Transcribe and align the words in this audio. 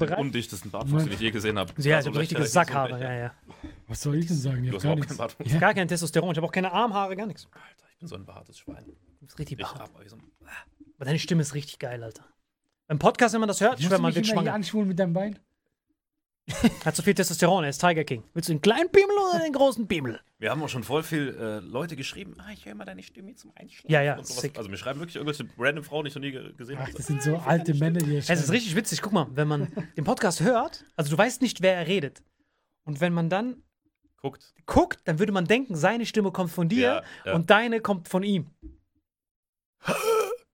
Undichtesten 0.00 0.70
Bartwuchs, 0.70 1.04
den 1.04 1.12
ich 1.14 1.20
je 1.20 1.30
gesehen 1.30 1.58
habe. 1.58 1.72
Ja, 1.78 2.00
ich 2.00 2.06
habe 2.06 2.18
richtige 2.18 2.44
Sackhaare. 2.46 3.00
Ja, 3.00 3.12
ja. 3.14 3.34
Was 3.88 4.02
soll 4.02 4.16
ich 4.16 4.26
denn 4.26 4.36
sagen? 4.36 4.62
Ich 4.64 4.70
Du 4.70 4.76
hab 4.76 4.76
hast 4.76 4.82
gar 4.84 4.94
nichts. 4.94 5.08
keinen 5.08 5.16
Bartwuchs. 5.18 5.52
Ja. 5.52 5.58
Gar 5.58 5.74
kein 5.74 5.88
Testosteron. 5.88 6.30
Ich 6.32 6.36
habe 6.36 6.46
auch 6.46 6.52
keine 6.52 6.70
Armhaare, 6.72 7.16
gar 7.16 7.26
nichts. 7.26 7.48
Alter, 7.52 7.86
ich 7.92 7.98
bin 7.98 8.08
so 8.08 8.14
ein 8.16 8.26
behaartes 8.26 8.58
Schwein. 8.58 8.84
Das 9.22 9.30
ist 9.32 9.38
richtig 9.38 9.58
Ich 9.58 9.64
behaart. 9.66 9.90
so 10.06 10.16
Aber 10.96 11.04
deine 11.06 11.18
Stimme 11.18 11.40
ist 11.42 11.54
richtig 11.54 11.78
geil, 11.78 12.02
Alter. 12.04 12.24
Beim 12.88 12.98
Podcast, 12.98 13.32
wenn 13.32 13.40
man 13.40 13.48
das 13.48 13.60
hört, 13.60 13.72
Musst 13.78 13.84
schwör 13.84 13.96
du 13.96 14.02
man 14.02 14.08
mich 14.10 14.16
wird 14.16 14.26
schwanger. 14.26 14.52
anschwulen 14.52 14.86
mit 14.88 14.98
deinem 14.98 15.14
Bein? 15.14 15.38
Hat 16.84 16.94
so 16.94 17.02
viel 17.02 17.12
Testosteron, 17.14 17.64
er 17.64 17.70
ist 17.70 17.80
Tiger 17.80 18.04
King. 18.04 18.22
Willst 18.32 18.48
du 18.48 18.52
einen 18.52 18.60
kleinen 18.60 18.88
Pimmel 18.90 19.16
oder 19.30 19.42
einen 19.42 19.52
großen 19.52 19.88
Pimmel? 19.88 20.20
Wir 20.38 20.50
haben 20.50 20.62
auch 20.62 20.68
schon 20.68 20.84
voll 20.84 21.02
viel 21.02 21.36
äh, 21.38 21.58
Leute 21.58 21.96
geschrieben, 21.96 22.36
ah, 22.38 22.52
ich 22.52 22.64
höre 22.66 22.76
mal 22.76 22.84
deine 22.84 23.02
Stimme 23.02 23.34
zum 23.34 23.50
Einschlafen. 23.56 23.90
Ja, 23.90 24.00
ja, 24.02 24.16
und 24.16 24.26
sowas. 24.26 24.42
sick. 24.42 24.56
Also 24.56 24.70
mir 24.70 24.76
schreiben 24.76 25.00
wirklich 25.00 25.16
irgendwelche 25.16 25.48
random 25.58 25.82
Frauen, 25.82 26.04
die 26.04 26.10
ich 26.10 26.14
noch 26.14 26.22
nie 26.22 26.30
ge- 26.30 26.52
gesehen 26.52 26.76
Ach, 26.78 26.86
habe. 26.86 26.92
das 26.96 27.06
sind 27.06 27.20
so 27.20 27.36
alte 27.38 27.74
Männer, 27.74 27.98
die 27.98 28.16
Es 28.16 28.30
ist 28.30 28.52
richtig 28.52 28.76
witzig. 28.76 29.02
Guck 29.02 29.12
mal, 29.12 29.26
wenn 29.32 29.48
man 29.48 29.72
den 29.96 30.04
Podcast 30.04 30.40
hört, 30.40 30.84
also 30.94 31.10
du 31.10 31.18
weißt 31.18 31.42
nicht, 31.42 31.62
wer 31.62 31.74
er 31.74 31.88
redet. 31.88 32.22
Und 32.84 33.00
wenn 33.00 33.12
man 33.12 33.28
dann 33.28 33.62
Guckt. 34.22 34.54
guckt, 34.66 35.00
dann 35.04 35.18
würde 35.18 35.32
man 35.32 35.46
denken, 35.46 35.74
seine 35.74 36.06
Stimme 36.06 36.30
kommt 36.30 36.52
von 36.52 36.68
dir 36.68 36.80
Ja, 36.80 37.02
ja. 37.24 37.34
und 37.34 37.50
deine 37.50 37.80
kommt 37.80 38.08
von 38.08 38.22
ihm. 38.22 38.46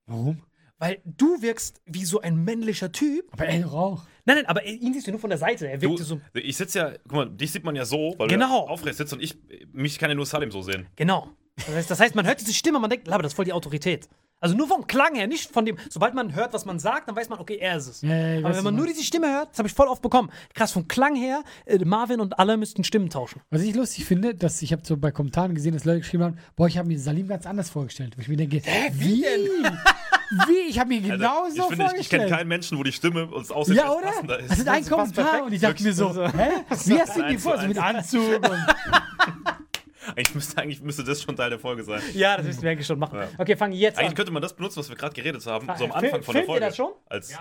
Warum? 0.06 0.42
Weil 0.82 1.00
du 1.04 1.40
wirkst 1.42 1.80
wie 1.86 2.04
so 2.04 2.20
ein 2.22 2.42
männlicher 2.42 2.90
Typ. 2.90 3.26
Aber 3.30 3.44
er 3.46 3.72
auch. 3.72 4.02
Nein, 4.24 4.38
nein, 4.38 4.46
aber 4.46 4.64
ihn 4.66 4.92
siehst 4.92 5.06
du 5.06 5.12
nur 5.12 5.20
von 5.20 5.30
der 5.30 5.38
Seite. 5.38 5.68
Er 5.68 5.78
Du, 5.78 5.90
wirkte 5.90 6.02
so. 6.02 6.20
ich 6.34 6.56
sitze 6.56 6.78
ja, 6.80 6.90
guck 7.04 7.12
mal, 7.12 7.30
dich 7.30 7.52
sieht 7.52 7.62
man 7.62 7.76
ja 7.76 7.84
so, 7.84 8.16
weil 8.18 8.26
Genau. 8.26 8.62
du 8.62 8.66
ja 8.66 8.70
aufrecht 8.72 8.96
sitzt 8.98 9.12
und 9.12 9.22
ich, 9.22 9.36
mich 9.72 9.96
kann 10.00 10.10
ja 10.10 10.16
nur 10.16 10.26
Salim 10.26 10.50
so 10.50 10.60
sehen. 10.60 10.88
Genau. 10.96 11.28
Das 11.54 11.68
heißt, 11.68 11.88
das 11.92 12.00
heißt, 12.00 12.14
man 12.16 12.26
hört 12.26 12.40
diese 12.40 12.52
Stimme, 12.52 12.80
man 12.80 12.90
denkt, 12.90 13.08
aber 13.08 13.22
das 13.22 13.30
ist 13.30 13.36
voll 13.36 13.44
die 13.44 13.52
Autorität. 13.52 14.08
Also 14.40 14.56
nur 14.56 14.66
vom 14.66 14.88
Klang 14.88 15.14
her, 15.14 15.28
nicht 15.28 15.52
von 15.52 15.64
dem. 15.64 15.76
Sobald 15.88 16.14
man 16.14 16.34
hört, 16.34 16.52
was 16.52 16.64
man 16.64 16.80
sagt, 16.80 17.06
dann 17.06 17.14
weiß 17.14 17.28
man, 17.28 17.38
okay, 17.38 17.58
er 17.60 17.76
ist 17.76 17.86
es. 17.86 18.02
Ja, 18.02 18.08
ja, 18.16 18.38
aber 18.44 18.56
wenn 18.56 18.64
man 18.64 18.74
was 18.74 18.78
nur 18.78 18.86
du 18.86 18.92
diese 18.92 19.04
Stimme 19.04 19.32
hört, 19.32 19.50
das 19.52 19.58
habe 19.58 19.68
ich 19.68 19.74
voll 19.74 19.86
oft 19.86 20.02
bekommen. 20.02 20.30
Krass, 20.52 20.72
vom 20.72 20.88
Klang 20.88 21.14
her, 21.14 21.44
äh, 21.64 21.78
Marvin 21.84 22.18
und 22.18 22.40
alle 22.40 22.56
müssten 22.56 22.82
Stimmen 22.82 23.08
tauschen. 23.08 23.40
Was 23.50 23.62
ich 23.62 23.72
lustig 23.76 24.04
finde, 24.04 24.34
dass 24.34 24.60
ich 24.60 24.72
habe 24.72 24.82
so 24.84 24.96
bei 24.96 25.12
Kommentaren 25.12 25.54
gesehen, 25.54 25.74
dass 25.74 25.84
Leute 25.84 26.00
geschrieben 26.00 26.24
haben, 26.24 26.38
boah, 26.56 26.66
ich 26.66 26.76
habe 26.76 26.88
mir 26.88 26.98
Salim 26.98 27.28
ganz 27.28 27.46
anders 27.46 27.70
vorgestellt. 27.70 28.16
Wo 28.16 28.22
ich 28.22 28.26
mir 28.26 28.36
denke, 28.36 28.62
wie? 28.94 29.22
Wie? 29.22 29.24
Ich 30.68 30.78
habe 30.78 30.88
mir 30.88 31.00
genau 31.00 31.44
Alter, 31.44 31.54
so 31.54 31.62
ich 31.62 31.68
finde, 31.68 31.84
ich, 31.94 32.00
ich 32.00 32.08
kenne 32.08 32.22
vorgestellt. 32.22 32.30
keinen 32.30 32.48
Menschen, 32.48 32.78
wo 32.78 32.82
die 32.82 32.92
Stimme 32.92 33.26
uns 33.26 33.50
aussieht, 33.50 33.76
ja, 33.76 33.90
oder? 33.90 34.06
passender 34.06 34.38
ist. 34.38 34.48
Das 34.50 34.58
ist 34.58 34.68
ein 34.68 34.86
Kommentar 34.86 35.42
und 35.44 35.52
ich 35.52 35.60
dachte 35.60 35.82
mir 35.82 35.92
so, 35.92 36.14
hä? 36.26 36.30
Wie 36.86 37.00
hast 37.00 37.16
du 37.16 37.22
Eins 37.24 37.42
vor? 37.42 37.60
So 37.60 37.66
mit. 37.68 37.78
Anzug 37.78 38.34
und 38.34 38.42
Eigentlich 40.16 40.34
müsste, 40.34 40.60
eigentlich 40.60 40.82
müsste 40.82 41.04
das 41.04 41.22
schon 41.22 41.36
Teil 41.36 41.50
der 41.50 41.60
Folge 41.60 41.84
sein. 41.84 42.02
Ja, 42.12 42.36
das 42.36 42.44
müssen 42.44 42.62
wir 42.62 42.70
eigentlich 42.72 42.86
schon 42.86 42.98
machen. 42.98 43.18
Ja. 43.20 43.28
Okay, 43.38 43.56
fang 43.56 43.70
jetzt 43.72 43.98
Eigentlich 43.98 44.10
an. 44.10 44.14
könnte 44.16 44.32
man 44.32 44.42
das 44.42 44.52
benutzen, 44.54 44.80
was 44.80 44.88
wir 44.88 44.96
gerade 44.96 45.14
geredet 45.14 45.46
haben, 45.46 45.64
so 45.66 45.84
am 45.84 45.92
Fil- 45.92 45.92
Anfang 45.92 46.00
von 46.00 46.10
der 46.10 46.22
filmt 46.22 46.36
ihr 46.38 46.44
Folge. 46.46 46.60
das 46.66 46.76
schon? 46.76 46.88
Als, 47.08 47.32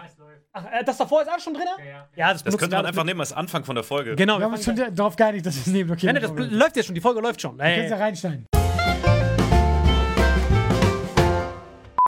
Ach, 0.53 0.65
äh, 0.65 0.83
das 0.85 0.97
davor 0.97 1.21
ist 1.23 1.29
auch 1.29 1.39
schon 1.39 1.53
drin? 1.55 1.63
Ja, 1.79 1.85
ja. 1.85 2.07
ja 2.15 2.33
das, 2.33 2.43
das 2.43 2.57
könnte 2.57 2.75
man 2.75 2.85
einfach 2.85 3.03
nehmen 3.03 3.19
als 3.19 3.33
Anfang 3.33 3.63
von 3.65 3.73
der 3.75 3.83
Folge. 3.83 4.15
Genau, 4.15 4.37
wir 4.37 4.45
haben 4.45 4.53
uns 4.53 4.63
fangen 4.63 4.77
schon 4.77 4.95
darauf 4.95 5.15
geeinigt, 5.15 5.45
dass 5.45 5.55
wir 5.55 5.61
es 5.61 5.67
nehmen. 5.67 5.91
Okay, 5.91 6.05
Nein, 6.05 6.21
nein, 6.21 6.35
das 6.35 6.51
läuft 6.51 6.75
jetzt 6.75 6.85
schon, 6.85 6.95
die 6.95 7.01
Folge 7.01 7.19
läuft 7.19 7.41
schon. 7.41 7.57
Ja 7.57 7.65
Äh, 7.65 7.93
reinschneiden. 7.93 8.45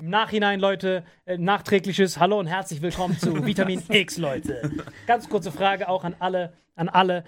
Im 0.03 0.09
Nachhinein, 0.09 0.59
Leute, 0.59 1.05
äh, 1.23 1.37
nachträgliches 1.37 2.19
Hallo 2.19 2.37
und 2.37 2.47
herzlich 2.47 2.81
willkommen 2.81 3.17
zu 3.17 3.45
Vitamin 3.45 3.81
X, 3.87 4.17
Leute. 4.17 4.69
Ganz 5.07 5.29
kurze 5.29 5.49
Frage 5.49 5.87
auch 5.87 6.03
an 6.03 6.13
alle, 6.19 6.51
an 6.75 6.89
alle. 6.89 7.23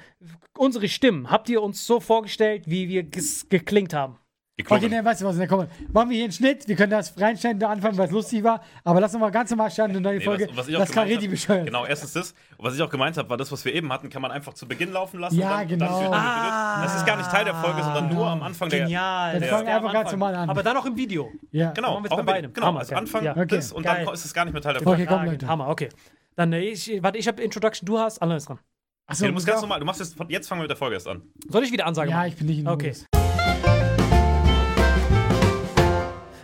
Unsere 0.57 0.89
Stimmen, 0.89 1.31
habt 1.31 1.48
ihr 1.48 1.63
uns 1.63 1.88
so 1.88 2.01
vorgestellt, 2.01 2.63
wie 2.68 2.89
wir 2.89 3.04
geklingt 3.04 3.94
haben? 3.94 4.19
Okay, 4.57 4.87
ne, 4.87 5.03
weißt 5.03 5.19
du 5.21 5.25
was, 5.25 5.35
ne, 5.35 5.47
komm, 5.47 5.67
machen 5.91 6.09
wir 6.09 6.15
hier 6.15 6.23
einen 6.23 6.31
Schnitt, 6.31 6.65
wir 6.65 6.77
können 6.77 6.91
das 6.91 7.19
reinschneiden, 7.19 7.59
der 7.59 7.69
Anfang, 7.69 7.97
weil 7.97 8.05
es 8.05 8.11
lustig 8.11 8.41
war, 8.41 8.61
aber 8.85 9.01
lass 9.01 9.13
uns 9.13 9.19
mal 9.19 9.29
ganz 9.29 9.49
normal 9.49 9.69
starten, 9.69 9.91
eine 9.91 9.99
neue 9.99 10.19
Nee, 10.19 10.23
Folge, 10.23 10.47
was, 10.51 10.55
was 10.59 10.67
ich 10.69 10.75
auch 10.77 10.79
das 10.79 10.91
kann 10.93 11.09
hab- 11.13 11.29
bescheuert. 11.29 11.65
Genau, 11.65 11.85
erstens 11.85 12.13
das. 12.13 12.31
Und 12.55 12.65
was 12.65 12.73
ich 12.73 12.81
auch 12.81 12.89
gemeint 12.89 13.17
habe, 13.17 13.29
war 13.29 13.35
das, 13.35 13.51
was 13.51 13.65
wir 13.65 13.73
eben 13.73 13.91
hatten, 13.91 14.09
kann 14.09 14.21
man 14.21 14.31
einfach 14.31 14.53
zu 14.53 14.65
Beginn 14.65 14.93
laufen 14.93 15.19
lassen. 15.19 15.37
Ja, 15.37 15.57
dann, 15.57 15.67
genau. 15.67 16.01
Dann 16.03 16.13
Ah, 16.13 16.83
das 16.83 16.95
ist 16.95 17.05
gar 17.05 17.17
nicht 17.17 17.29
Teil 17.29 17.43
der 17.43 17.53
Folge, 17.55 17.83
sondern 17.83 18.07
nur 18.13 18.27
am 18.27 18.41
Anfang 18.43 18.69
der. 18.69 18.79
Genial. 18.83 19.33
Dann 19.33 19.41
das 19.41 19.49
fangen 19.49 19.61
ist 19.63 19.67
wir 19.67 19.75
einfach 19.75 19.91
ganz 19.93 20.11
normal 20.11 20.35
an. 20.35 20.49
Aber 20.49 20.63
dann 20.63 20.77
auch 20.77 20.85
im 20.85 20.95
Video. 20.95 21.29
Ja. 21.51 21.71
Genau, 21.71 21.89
Machen 21.95 22.03
wir 22.03 22.09
jetzt 22.09 22.11
auch 22.13 22.17
bei 22.17 22.23
beidem. 22.23 22.53
Genau, 22.53 22.67
Hammer, 22.67 22.79
als 22.79 22.89
geil. 22.89 22.97
Anfang 22.99 23.23
Ja. 23.25 23.33
das 23.45 23.73
und 23.73 23.83
Geil. 23.83 24.05
dann 24.05 24.13
ist 24.13 24.23
es 24.23 24.33
gar 24.33 24.45
nicht 24.45 24.53
mehr 24.53 24.61
Teil 24.61 24.73
der 24.75 24.81
Okay, 24.83 24.89
Folge. 24.89 25.05
komm, 25.05 25.19
Ah, 25.19 25.25
Leute. 25.25 25.47
Hammer, 25.47 25.67
okay. 25.67 25.89
Dann, 26.37 26.53
äh, 26.53 26.61
ich, 26.61 27.03
warte, 27.03 27.17
ich 27.17 27.27
habe 27.27 27.41
Introduction, 27.43 27.85
du 27.85 27.99
hast, 27.99 28.21
Alain 28.21 28.37
ist 28.37 28.47
dran. 28.47 28.59
Achso, 29.05 29.23
Nee, 29.25 29.27
du 29.27 29.33
musst 29.33 29.47
ganz 29.47 29.59
normal, 29.59 29.81
du 29.81 29.85
machst 29.85 29.99
jetzt, 29.99 30.15
jetzt 30.29 30.47
fangen 30.47 30.59
wir 30.61 30.63
mit 30.63 30.69
der 30.69 30.77
Folge 30.77 30.95
erst 30.95 31.09
an. 31.09 31.23
Soll 31.49 31.63
ich 31.65 31.73
wieder 31.73 31.85
Ansage 31.87 32.09
Ja, 32.09 32.25
ich 32.25 32.37
bin 32.37 32.47
nicht 32.47 32.59
in 32.59 32.67
Okay. 32.69 32.93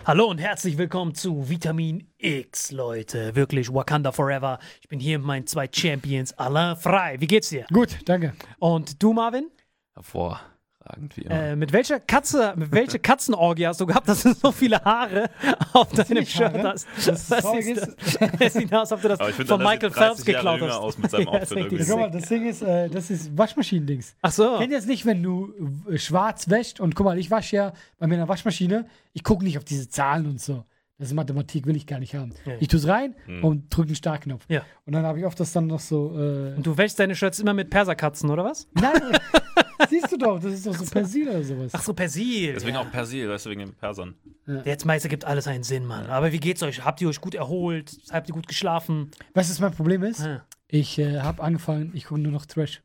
Hallo 0.03 0.25
und 0.25 0.39
herzlich 0.39 0.79
willkommen 0.79 1.13
zu 1.13 1.47
Vitamin 1.47 2.07
X, 2.17 2.71
Leute. 2.71 3.35
Wirklich 3.35 3.71
Wakanda 3.71 4.11
Forever. 4.11 4.57
Ich 4.81 4.87
bin 4.87 4.99
hier 4.99 5.19
mit 5.19 5.27
meinen 5.27 5.45
zwei 5.45 5.69
Champions, 5.71 6.33
Alain 6.39 6.75
Frei. 6.75 7.17
Wie 7.19 7.27
geht's 7.27 7.49
dir? 7.49 7.67
Gut, 7.71 7.99
danke. 8.05 8.33
Und 8.57 9.01
du, 9.03 9.13
Marvin? 9.13 9.51
Immer. 9.95 10.41
Äh, 11.29 11.55
mit 11.55 11.71
welcher 11.73 11.99
Katze, 11.99 12.53
mit 12.55 12.71
welcher 12.71 12.99
Katzenorgie 12.99 13.67
hast 13.67 13.79
du 13.79 13.85
gehabt, 13.85 14.07
dass 14.09 14.23
du 14.23 14.33
so 14.33 14.51
viele 14.51 14.83
Haare 14.83 15.29
auf 15.73 15.89
deinem 15.93 16.19
nicht 16.19 16.31
Shirt 16.31 16.53
Haare. 16.53 16.69
hast? 16.73 16.87
Das 17.05 17.27
sieht, 17.27 17.77
ist- 17.77 17.95
das 18.39 18.53
sieht 18.53 18.73
aus, 18.73 18.91
als 18.91 18.93
ob 18.93 19.01
du 19.01 19.07
das 19.09 19.19
ich 19.39 19.47
von 19.47 19.61
Michael 19.61 19.89
sieht 19.89 19.97
30 19.97 19.97
Phelps 19.97 20.25
geklaut 20.25 20.59
Jahre 20.61 20.71
hast. 20.73 20.79
aus 20.79 20.97
mit 20.97 21.11
seinem 21.11 21.27
Ja. 21.31 21.85
Guck 21.87 21.99
mal, 21.99 22.11
das 22.11 22.27
Ding 22.27 22.47
ist, 22.47 22.61
äh, 22.63 22.89
das 22.89 23.09
ist 23.11 23.37
Waschmaschinen-Dings. 23.37 24.15
Ach 24.21 24.31
so. 24.31 24.57
Kennt 24.57 24.71
ihr 24.71 24.77
das 24.77 24.87
nicht, 24.87 25.05
wenn 25.05 25.21
du 25.21 25.53
schwarz 25.95 26.49
wäscht 26.49 26.79
und 26.79 26.95
guck 26.95 27.05
mal, 27.05 27.17
ich 27.19 27.29
wasche 27.29 27.55
ja 27.55 27.73
bei 27.99 28.07
mir 28.07 28.15
in 28.15 28.19
der 28.21 28.29
Waschmaschine, 28.29 28.87
ich 29.13 29.23
gucke 29.23 29.43
nicht 29.43 29.57
auf 29.57 29.63
diese 29.63 29.87
Zahlen 29.89 30.25
und 30.25 30.41
so. 30.41 30.65
Das 31.01 31.09
ist 31.09 31.15
Mathematik, 31.15 31.65
will 31.65 31.75
ich 31.75 31.87
gar 31.87 31.97
nicht 31.97 32.13
haben. 32.13 32.31
Ja. 32.45 32.53
Ich 32.59 32.67
tue 32.67 32.79
es 32.79 32.87
rein 32.87 33.15
Hm. 33.25 33.43
und 33.43 33.75
drücke 33.75 33.87
den 33.87 33.95
Startknopf. 33.95 34.45
Ja. 34.49 34.63
Und 34.85 34.93
dann 34.93 35.03
habe 35.03 35.17
ich 35.17 35.25
oft 35.25 35.39
das 35.39 35.51
dann 35.51 35.65
noch 35.65 35.79
so. 35.79 36.11
Äh, 36.15 36.53
Und 36.55 36.63
du 36.63 36.77
wäschst 36.77 36.99
deine 36.99 37.15
Shirts 37.15 37.39
immer 37.39 37.55
mit 37.55 37.71
Perserkatzen, 37.71 38.29
oder 38.29 38.43
was? 38.43 38.67
Nein, 38.73 38.93
siehst 39.89 40.11
du 40.11 40.17
doch, 40.17 40.39
das 40.39 40.53
ist 40.53 40.67
doch 40.67 40.75
so 40.75 40.85
Persil 40.85 41.27
oder 41.27 41.43
sowas. 41.43 41.71
Ach 41.73 41.81
so, 41.81 41.95
Persil. 41.95 42.53
Deswegen 42.53 42.75
ja. 42.75 42.81
auch 42.81 42.91
Persil, 42.91 43.27
weißt 43.27 43.47
du, 43.47 43.49
wegen 43.49 43.61
den 43.61 43.73
Persern. 43.73 44.13
Jetzt 44.63 44.85
meist 44.85 45.03
ergibt 45.03 45.25
alles 45.25 45.47
einen 45.47 45.63
Sinn, 45.63 45.85
Mann. 45.87 46.05
Aber 46.05 46.31
wie 46.31 46.39
geht's 46.39 46.61
euch? 46.61 46.85
Habt 46.85 47.01
ihr 47.01 47.09
euch 47.09 47.19
gut 47.19 47.33
erholt? 47.33 47.97
Habt 48.11 48.29
ihr 48.29 48.35
gut 48.35 48.47
geschlafen? 48.47 49.09
Weißt 49.33 49.49
du, 49.49 49.53
was 49.53 49.59
mein 49.59 49.73
Problem 49.73 50.03
ist? 50.03 50.23
Ich 50.67 50.99
äh, 50.99 51.19
habe 51.21 51.41
angefangen, 51.41 51.93
ich 51.95 52.05
gucke 52.05 52.21
nur 52.21 52.31
noch 52.31 52.45
Trash. 52.45 52.83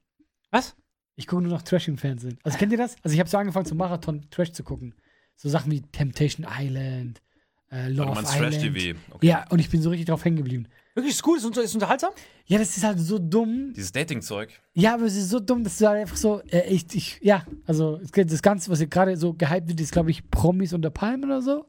Was? 0.51 0.75
Ich 1.17 1.27
gucke 1.27 1.43
nur 1.43 1.53
noch 1.53 1.61
Trash 1.61 1.87
im 1.89 1.99
Fernsehen. 1.99 2.39
Also 2.45 2.57
kennt 2.57 2.73
ihr 2.73 2.79
das? 2.79 2.97
Also 3.03 3.13
ich 3.13 3.21
habe 3.21 3.29
so 3.29 3.37
angefangen 3.37 3.67
zum 3.67 3.77
Marathon 3.77 4.27
Trash 4.31 4.53
zu 4.53 4.65
gucken. 4.65 4.95
So 5.35 5.51
Sachen 5.51 5.71
wie 5.71 5.83
Temptation 5.83 6.47
Island, 6.51 7.21
äh, 7.77 7.89
Love 7.89 8.15
meinst 8.15 8.35
Island. 8.35 8.55
Trash-TV. 8.55 8.99
Okay. 9.11 9.27
Ja, 9.27 9.45
und 9.51 9.59
ich 9.59 9.71
bin 9.71 9.83
so 9.83 9.91
richtig 9.91 10.07
drauf 10.07 10.25
hängen 10.25 10.37
geblieben. 10.37 10.67
Wirklich 10.95 11.15
ist 11.15 11.27
cool, 11.27 11.37
ist, 11.37 11.45
unter, 11.45 11.63
ist 11.63 11.75
unterhaltsam? 11.75 12.13
Ja, 12.47 12.59
das 12.59 12.77
ist 12.77 12.83
halt 12.83 12.99
so 12.99 13.19
dumm. 13.19 13.73
Dieses 13.75 13.93
Dating-Zeug. 13.93 14.51
Ja, 14.73 14.95
aber 14.95 15.05
es 15.05 15.17
ist 15.17 15.29
so 15.29 15.41
dumm, 15.41 15.63
dass 15.63 15.77
du 15.77 15.87
halt 15.87 16.01
einfach 16.01 16.17
so, 16.17 16.41
äh, 16.51 16.69
ich, 16.73 16.87
ich, 16.95 17.19
ja, 17.23 17.45
also 17.67 18.01
das 18.15 18.41
Ganze, 18.41 18.71
was 18.71 18.79
hier 18.79 18.87
gerade 18.87 19.17
so 19.17 19.35
gehypt 19.35 19.69
wird, 19.69 19.81
ist, 19.81 19.93
glaube 19.93 20.11
ich, 20.11 20.31
Promis 20.31 20.73
unter 20.73 20.91
Palmen 20.91 21.25
oder 21.25 21.43
so. 21.43 21.67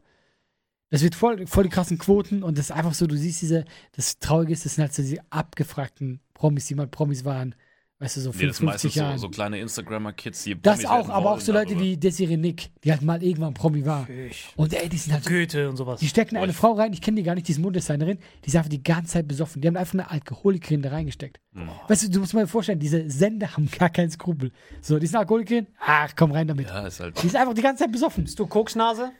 Das 0.89 1.03
wird 1.03 1.15
voll, 1.15 1.45
voll 1.47 1.65
die 1.65 1.69
krassen 1.69 1.97
Quoten 1.97 2.43
und 2.43 2.57
das 2.57 2.69
ist 2.69 2.71
einfach 2.71 2.93
so, 2.93 3.07
du 3.07 3.17
siehst 3.17 3.41
diese, 3.41 3.65
das 3.91 4.19
Traurige 4.19 4.53
ist, 4.53 4.63
das 4.63 4.75
sind 4.75 4.83
halt 4.83 4.93
so 4.93 5.01
diese 5.01 5.19
abgefragten 5.29 6.21
Promis, 6.33 6.67
die 6.67 6.75
mal 6.75 6.87
Promis 6.87 7.25
waren, 7.25 7.55
weißt 7.99 8.17
du, 8.17 8.21
so 8.21 8.29
Nee, 8.31 8.45
das 8.47 8.57
55 8.57 8.57
sind 8.57 8.65
meistens 8.65 8.93
so, 8.93 8.99
Jahren. 8.99 9.17
so 9.17 9.29
kleine 9.29 9.59
Instagrammer-Kids, 9.59 10.43
die 10.43 10.61
das 10.61 10.83
Promis 10.83 10.85
auch, 10.85 11.09
aber 11.09 11.31
auch 11.31 11.39
so 11.39 11.51
Leute 11.51 11.73
darüber. 11.73 11.81
wie 11.81 11.97
Desiree 11.97 12.37
Nick, 12.37 12.69
die 12.83 12.91
halt 12.91 13.01
mal 13.01 13.23
irgendwann 13.23 13.53
Promi 13.53 13.85
war. 13.85 14.07
Und 14.55 14.73
ey, 14.73 14.87
die 14.89 14.97
sind 14.97 15.13
halt 15.13 15.25
Goethe 15.25 15.69
und 15.69 15.77
sowas. 15.77 15.99
die 15.99 16.07
stecken 16.07 16.35
Boah, 16.35 16.43
eine 16.43 16.53
Frau 16.53 16.73
rein, 16.73 16.93
ich 16.93 17.01
kenne 17.01 17.15
die 17.17 17.23
gar 17.23 17.35
nicht, 17.35 17.47
die 17.47 17.53
ist 17.53 17.59
Modedesignerin, 17.59 18.19
die 18.43 18.47
ist 18.49 18.55
einfach 18.55 18.69
die 18.69 18.83
ganze 18.83 19.13
Zeit 19.13 19.27
besoffen. 19.27 19.61
Die 19.61 19.67
haben 19.67 19.77
einfach 19.77 19.93
eine 19.93 20.09
Alkoholikerin 20.11 20.81
da 20.81 20.89
reingesteckt. 20.89 21.39
Hm. 21.53 21.69
Weißt 21.87 22.03
du, 22.03 22.09
du 22.09 22.19
musst 22.19 22.33
mal 22.33 22.45
vorstellen, 22.47 22.79
diese 22.79 23.09
Sender 23.09 23.51
haben 23.55 23.69
gar 23.77 23.89
keinen 23.89 24.11
Skrupel. 24.11 24.51
So, 24.81 24.99
die 24.99 25.05
ist 25.05 25.13
eine 25.15 25.21
Alkoholikerin, 25.21 25.67
ach, 25.79 26.13
komm 26.15 26.31
rein 26.31 26.47
damit. 26.47 26.67
Ja, 26.67 26.85
ist 26.87 26.99
halt. 26.99 27.21
Die 27.21 27.27
ist 27.27 27.35
einfach 27.35 27.53
die 27.53 27.61
ganze 27.61 27.83
Zeit 27.83 27.91
besoffen. 27.91 28.23
Bist 28.25 28.37
du 28.37 28.45
Koksnase? 28.45 29.11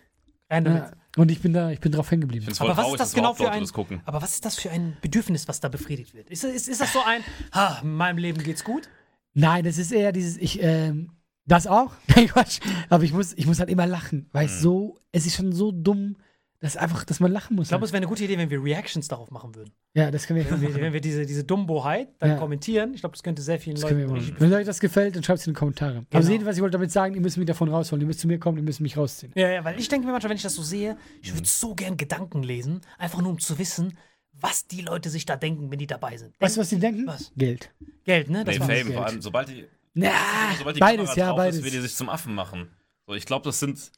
Rein 0.50 0.64
damit. 0.66 0.84
Ja. 0.84 0.92
Und 1.18 1.32
ich 1.32 1.42
bin 1.42 1.52
da, 1.52 1.72
ich 1.72 1.80
bin 1.80 1.92
drauf 1.92 2.10
hängen 2.12 2.22
geblieben. 2.22 2.46
Aber 2.60 2.70
was 2.70 2.76
traurig, 2.78 2.94
ist 2.94 3.00
das 3.00 3.14
genau 3.14 3.34
für 3.34 3.52
ein, 3.52 3.66
gucken. 3.68 4.02
aber 4.06 4.22
was 4.22 4.36
ist 4.36 4.46
das 4.46 4.56
für 4.58 4.70
ein 4.72 4.96
Bedürfnis, 5.02 5.48
was 5.48 5.60
da 5.60 5.68
befriedigt 5.68 6.14
wird? 6.14 6.30
Ist, 6.30 6.44
ist, 6.44 6.68
ist 6.70 6.80
das 6.80 6.94
so 6.94 7.02
ein, 7.04 7.24
ha, 7.54 7.80
in 7.82 7.94
meinem 7.96 8.18
Leben 8.20 8.42
geht's 8.44 8.64
gut? 8.64 8.88
Nein, 9.34 9.66
das 9.66 9.78
ist 9.78 9.92
eher 9.92 10.12
dieses, 10.12 10.38
ich, 10.38 10.62
ähm, 10.62 11.12
das 11.46 11.66
auch. 11.68 11.94
Nein, 12.16 12.28
Quatsch. 12.28 12.60
Aber 12.90 13.04
ich 13.04 13.14
muss, 13.14 13.34
ich 13.34 13.48
muss 13.48 13.60
halt 13.60 13.70
immer 13.70 13.88
lachen, 13.88 14.28
weil 14.32 14.48
Hm. 14.48 14.54
es 14.54 14.62
so, 14.62 14.98
es 15.12 15.26
ist 15.26 15.36
schon 15.36 15.52
so 15.52 15.72
dumm, 15.72 16.18
dass 16.60 16.76
einfach, 16.76 17.04
dass 17.04 17.20
man 17.20 17.32
lachen 17.32 17.56
muss. 17.56 17.66
Ich 17.68 17.70
glaube, 17.70 17.86
es 17.86 17.92
wäre 17.92 17.98
eine 17.98 18.08
gute 18.08 18.24
Idee, 18.24 18.38
wenn 18.38 18.50
wir 18.50 18.64
Reactions 18.64 19.08
darauf 19.08 19.30
machen 19.30 19.54
würden. 19.54 19.72
ja, 19.94 20.10
das 20.10 20.26
können 20.26 20.40
wir, 20.44 20.50
Wenn 20.50 20.62
wir, 20.62 20.74
wenn 20.82 20.94
wir 20.94 21.02
diese, 21.02 21.26
diese 21.26 21.44
Dummboheit 21.44 22.10
dann 22.20 22.32
Ja. 22.32 22.36
kommentieren. 22.38 22.94
Ich 22.96 23.02
glaube, 23.02 23.14
das 23.16 23.22
könnte 23.22 23.42
sehr 23.44 23.60
vielen 23.60 23.76
das 23.76 23.84
Leuten. 23.84 24.36
Wenn 24.40 24.54
euch 24.54 24.66
das 24.66 24.80
gefällt, 24.80 25.16
dann 25.16 25.24
schreibt 25.24 25.40
es 25.40 25.48
in 25.48 25.54
die 25.54 25.58
Kommentare. 25.60 25.94
Genau. 25.94 26.06
Aber 26.12 26.24
seht, 26.24 26.42
ihr, 26.42 26.48
was 26.48 26.56
ich 26.56 26.62
wollte 26.64 26.74
damit 26.78 26.92
sagen, 26.92 27.14
ihr 27.14 27.22
müsst 27.22 27.38
mich 27.38 27.46
davon 27.46 27.70
rausholen. 27.70 28.02
Ihr 28.02 28.08
müsst 28.08 28.22
zu 28.22 28.28
mir 28.28 28.40
kommen, 28.40 28.58
ihr 28.58 28.64
müsst 28.64 28.80
mich 28.82 28.98
rausziehen. 28.98 29.32
Ja, 29.36 29.50
ja, 29.50 29.64
weil 29.64 29.80
ich 29.80 29.88
denke 29.88 30.08
mir 30.08 30.12
manchmal, 30.14 30.32
wenn 30.32 30.38
ich 30.38 30.44
das 30.44 30.56
so 30.56 30.64
sehe, 30.64 30.98
ich 31.22 31.34
würde 31.34 31.48
so 31.48 31.76
gern 31.76 31.96
Gedanken 31.98 32.42
lesen, 32.42 32.82
einfach 32.98 33.22
nur 33.22 33.32
um 33.32 33.40
zu 33.40 33.60
wissen, 33.60 33.96
was 34.40 34.66
die 34.68 34.82
Leute 34.82 35.10
sich 35.12 35.26
da 35.26 35.36
denken, 35.36 35.70
wenn 35.72 35.80
die 35.80 35.88
dabei 35.88 36.18
sind. 36.18 36.34
Weißt 36.40 36.58
du, 36.58 36.62
was 36.62 36.70
die 36.70 36.80
denken? 36.80 37.06
Was? 37.08 37.32
Geld. 37.36 37.72
Geld, 38.04 38.30
ne? 38.30 38.44
Das 38.44 38.56
Nee, 38.56 38.60
war 38.62 38.68
Fame, 38.68 38.84
Geld. 38.84 38.94
vor 38.96 39.06
allem, 39.06 39.22
sobald 39.22 39.50
die, 39.50 39.66
Na, 39.94 40.10
sobald 40.58 40.76
die 40.76 40.80
beides, 40.80 41.06
Kamera 41.10 41.18
ja, 41.20 41.28
drauf 41.30 41.38
beides. 41.38 41.58
ist, 41.58 41.66
wie 41.66 41.72
die 41.72 41.80
sich 41.82 41.96
zum 41.96 42.10
Affen 42.10 42.34
machen. 42.36 42.70
So, 43.08 43.14
ich 43.14 43.26
glaube, 43.26 43.46
das 43.46 43.60
sind 43.60 43.92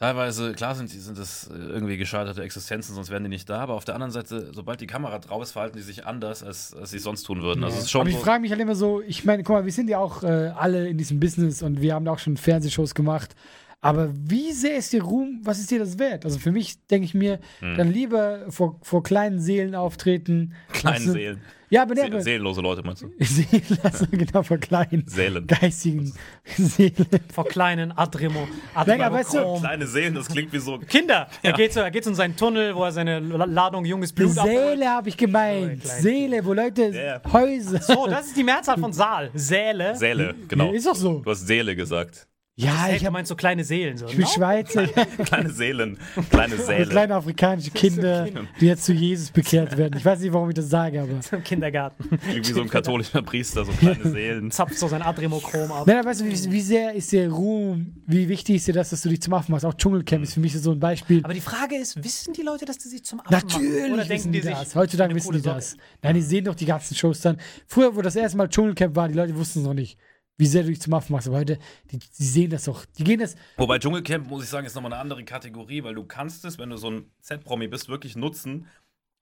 teilweise, 0.00 0.52
klar 0.54 0.74
sind, 0.74 0.90
sind 0.90 1.18
das 1.18 1.48
äh, 1.48 1.54
irgendwie 1.54 1.96
gescheiterte 1.98 2.42
Existenzen, 2.42 2.94
sonst 2.94 3.10
wären 3.10 3.22
die 3.22 3.28
nicht 3.28 3.48
da, 3.48 3.60
aber 3.60 3.74
auf 3.74 3.84
der 3.84 3.94
anderen 3.94 4.10
Seite, 4.10 4.50
sobald 4.52 4.80
die 4.80 4.86
Kamera 4.86 5.18
drauf 5.18 5.42
ist, 5.42 5.52
verhalten 5.52 5.76
die 5.76 5.82
sich 5.82 6.06
anders, 6.06 6.42
als, 6.42 6.74
als 6.74 6.90
sie 6.90 6.98
sonst 6.98 7.24
tun 7.24 7.42
würden. 7.42 7.62
Also 7.62 7.76
es 7.76 7.84
ist 7.84 7.90
schon 7.90 8.00
Aber 8.00 8.10
ich 8.10 8.16
frage 8.16 8.40
mich 8.40 8.50
halt 8.50 8.60
immer 8.60 8.74
so, 8.74 9.02
ich 9.02 9.24
meine, 9.24 9.42
guck 9.42 9.56
mal, 9.56 9.64
wir 9.64 9.72
sind 9.72 9.88
ja 9.88 9.98
auch 9.98 10.22
äh, 10.22 10.52
alle 10.56 10.88
in 10.88 10.96
diesem 10.96 11.20
Business 11.20 11.62
und 11.62 11.80
wir 11.82 11.94
haben 11.94 12.08
auch 12.08 12.18
schon 12.18 12.36
Fernsehshows 12.36 12.94
gemacht. 12.94 13.36
Aber 13.82 14.10
wie 14.14 14.52
sehr 14.52 14.76
ist 14.76 14.92
dir 14.92 15.02
Ruhm, 15.02 15.40
was 15.42 15.58
ist 15.58 15.70
dir 15.70 15.78
das 15.78 15.98
wert? 15.98 16.26
Also 16.26 16.38
für 16.38 16.52
mich 16.52 16.86
denke 16.88 17.06
ich 17.06 17.14
mir, 17.14 17.38
Hm. 17.60 17.76
dann 17.78 17.90
lieber 17.90 18.44
vor, 18.50 18.78
vor 18.82 19.02
kleinen 19.02 19.38
Seelen 19.40 19.74
auftreten. 19.74 20.52
kleinen 20.72 20.96
Also- 20.96 21.12
Seelen. 21.12 21.40
Ja, 21.72 21.82
aber, 21.82 21.94
aber 22.02 22.20
seelenlose 22.20 22.60
Leute, 22.62 22.82
meinst 22.84 23.02
du? 23.02 23.12
Seelen, 23.20 23.62
also 23.84 24.04
genau, 24.10 24.42
vor 24.42 24.58
kleinen 24.58 25.04
Seelen. 25.06 25.46
geistigen 25.46 26.12
Seelen. 26.56 27.06
vor 27.32 27.46
kleinen 27.46 27.92
Adremo. 27.92 28.48
Nein, 28.86 29.00
aber 29.00 29.14
weißt 29.18 29.34
du-. 29.34 29.60
Kleine 29.60 29.86
Seelen, 29.86 30.14
das 30.16 30.26
klingt 30.28 30.52
wie 30.52 30.58
so. 30.58 30.78
Kinder! 30.78 31.28
Er, 31.42 31.52
geht 31.52 31.72
so, 31.72 31.78
er 31.80 31.92
geht 31.92 32.04
in 32.06 32.14
seinen 32.16 32.34
Tunnel, 32.36 32.74
wo 32.74 32.82
er 32.84 32.90
seine 32.92 33.20
La- 33.20 33.44
Ladung 33.44 33.84
junges 33.84 34.12
Blut 34.12 34.36
abholt. 34.36 34.52
Seele 34.52 34.88
habe 34.88 35.08
ich 35.10 35.16
gemeint. 35.16 35.82
Oh. 35.84 35.88
Seele, 36.00 36.44
wo 36.44 36.52
Leute 36.54 36.88
Ja. 36.88 37.22
Häuser. 37.32 37.80
So, 37.80 38.06
das 38.08 38.26
ist 38.26 38.36
die 38.36 38.44
Mehrzahl 38.44 38.76
von 38.76 38.92
Saal. 38.92 39.30
Säle. 39.32 39.94
Seele, 39.96 40.34
genau. 40.48 40.72
Ist 40.72 40.86
doch 40.86 40.96
so. 40.96 41.20
Du 41.20 41.30
hast 41.30 41.46
Seele 41.46 41.74
gesagt. 41.76 42.26
Ja, 42.60 42.88
Ich 42.90 42.96
ich, 42.96 43.06
hab, 43.06 43.12
meinst 43.12 43.28
so 43.28 43.36
kleine 43.36 43.64
Seelen. 43.64 43.96
So. 43.96 44.06
ich 44.06 44.16
bin 44.16 44.26
Schweizer. 44.26 44.86
Kleine 44.86 45.50
Seelen. 45.50 45.98
Kleine 46.30 46.56
Seele. 46.56 46.86
Kleine 46.86 47.14
afrikanische 47.14 47.70
Kinder, 47.74 48.28
die 48.60 48.66
jetzt 48.66 48.84
zu 48.84 48.92
Jesus 48.92 49.30
bekehrt 49.30 49.76
werden. 49.76 49.96
Ich 49.96 50.04
weiß 50.04 50.20
nicht, 50.20 50.32
warum 50.32 50.48
ich 50.50 50.54
das 50.54 50.68
sage, 50.68 51.00
aber. 51.00 51.12
Im 51.32 51.44
Kindergarten. 51.44 52.18
Irgendwie 52.28 52.52
so 52.52 52.60
ein 52.60 52.68
katholischer 52.70 53.22
Priester, 53.22 53.64
so 53.64 53.72
kleine 53.72 54.10
Seelen. 54.10 54.50
Zapft 54.50 54.78
so 54.78 54.88
sein 54.88 55.02
Adremochrom 55.02 55.72
ab. 55.72 55.86
Nein, 55.86 55.98
aber 55.98 56.08
weißt 56.10 56.20
du, 56.20 56.26
wie, 56.26 56.52
wie 56.52 56.60
sehr 56.60 56.92
ist 56.94 57.12
dir 57.12 57.30
Ruhm, 57.30 57.94
wie 58.06 58.28
wichtig 58.28 58.56
ist 58.56 58.68
dir 58.68 58.74
das, 58.74 58.90
dass 58.90 59.02
du 59.02 59.08
dich 59.08 59.22
zum 59.22 59.32
Affen 59.34 59.52
machst? 59.52 59.64
Auch 59.64 59.74
Dschungelcamp 59.74 60.22
ist 60.24 60.34
für 60.34 60.40
mich 60.40 60.52
so 60.60 60.72
ein 60.72 60.80
Beispiel. 60.80 61.20
Aber 61.24 61.34
die 61.34 61.40
Frage 61.40 61.76
ist, 61.76 62.02
wissen 62.04 62.32
die 62.34 62.42
Leute, 62.42 62.64
dass 62.64 62.78
die 62.78 62.88
sich 62.88 63.04
zum 63.04 63.20
Affen 63.20 63.32
machen? 63.32 63.46
Natürlich 63.48 63.92
Oder 63.92 64.08
wissen 64.08 64.08
denken 64.08 64.32
die 64.32 64.40
das. 64.40 64.74
Heutzutage 64.74 65.14
wissen 65.14 65.32
die 65.32 65.38
Socke? 65.38 65.54
das. 65.56 65.76
Nein, 66.02 66.14
die 66.14 66.22
sehen 66.22 66.44
doch 66.44 66.54
die 66.54 66.66
ganzen 66.66 66.94
Shows 66.94 67.20
dann. 67.20 67.38
Früher, 67.66 67.94
wo 67.96 68.02
das 68.02 68.16
erste 68.16 68.36
Mal 68.36 68.48
Dschungelcamp 68.48 68.94
war, 68.96 69.08
die 69.08 69.14
Leute 69.14 69.34
wussten 69.36 69.60
es 69.60 69.64
noch 69.66 69.74
nicht, 69.74 69.98
wie 70.40 70.46
sehr 70.46 70.62
du 70.64 70.68
dich 70.70 70.80
zum 70.80 70.92
Affen 70.94 71.12
machst. 71.12 71.28
Aber 71.28 71.36
heute, 71.38 71.58
die, 71.92 71.98
die 71.98 72.24
sehen 72.24 72.50
das 72.50 72.64
doch. 72.64 72.84
Die 72.98 73.04
gehen 73.04 73.20
das. 73.20 73.36
Wobei 73.56 73.78
Dschungelcamp, 73.78 74.28
muss 74.28 74.42
ich 74.42 74.48
sagen, 74.50 74.66
ist 74.66 74.74
nochmal 74.74 74.92
eine 74.92 75.00
andere 75.00 75.22
Kategorie, 75.24 75.84
weil 75.84 75.94
du 75.94 76.02
kannst 76.04 76.44
es, 76.44 76.58
wenn 76.58 76.70
du 76.70 76.76
so 76.76 76.90
ein 76.90 77.04
Z-Promi 77.20 77.68
bist, 77.68 77.88
wirklich 77.88 78.16
nutzen, 78.16 78.66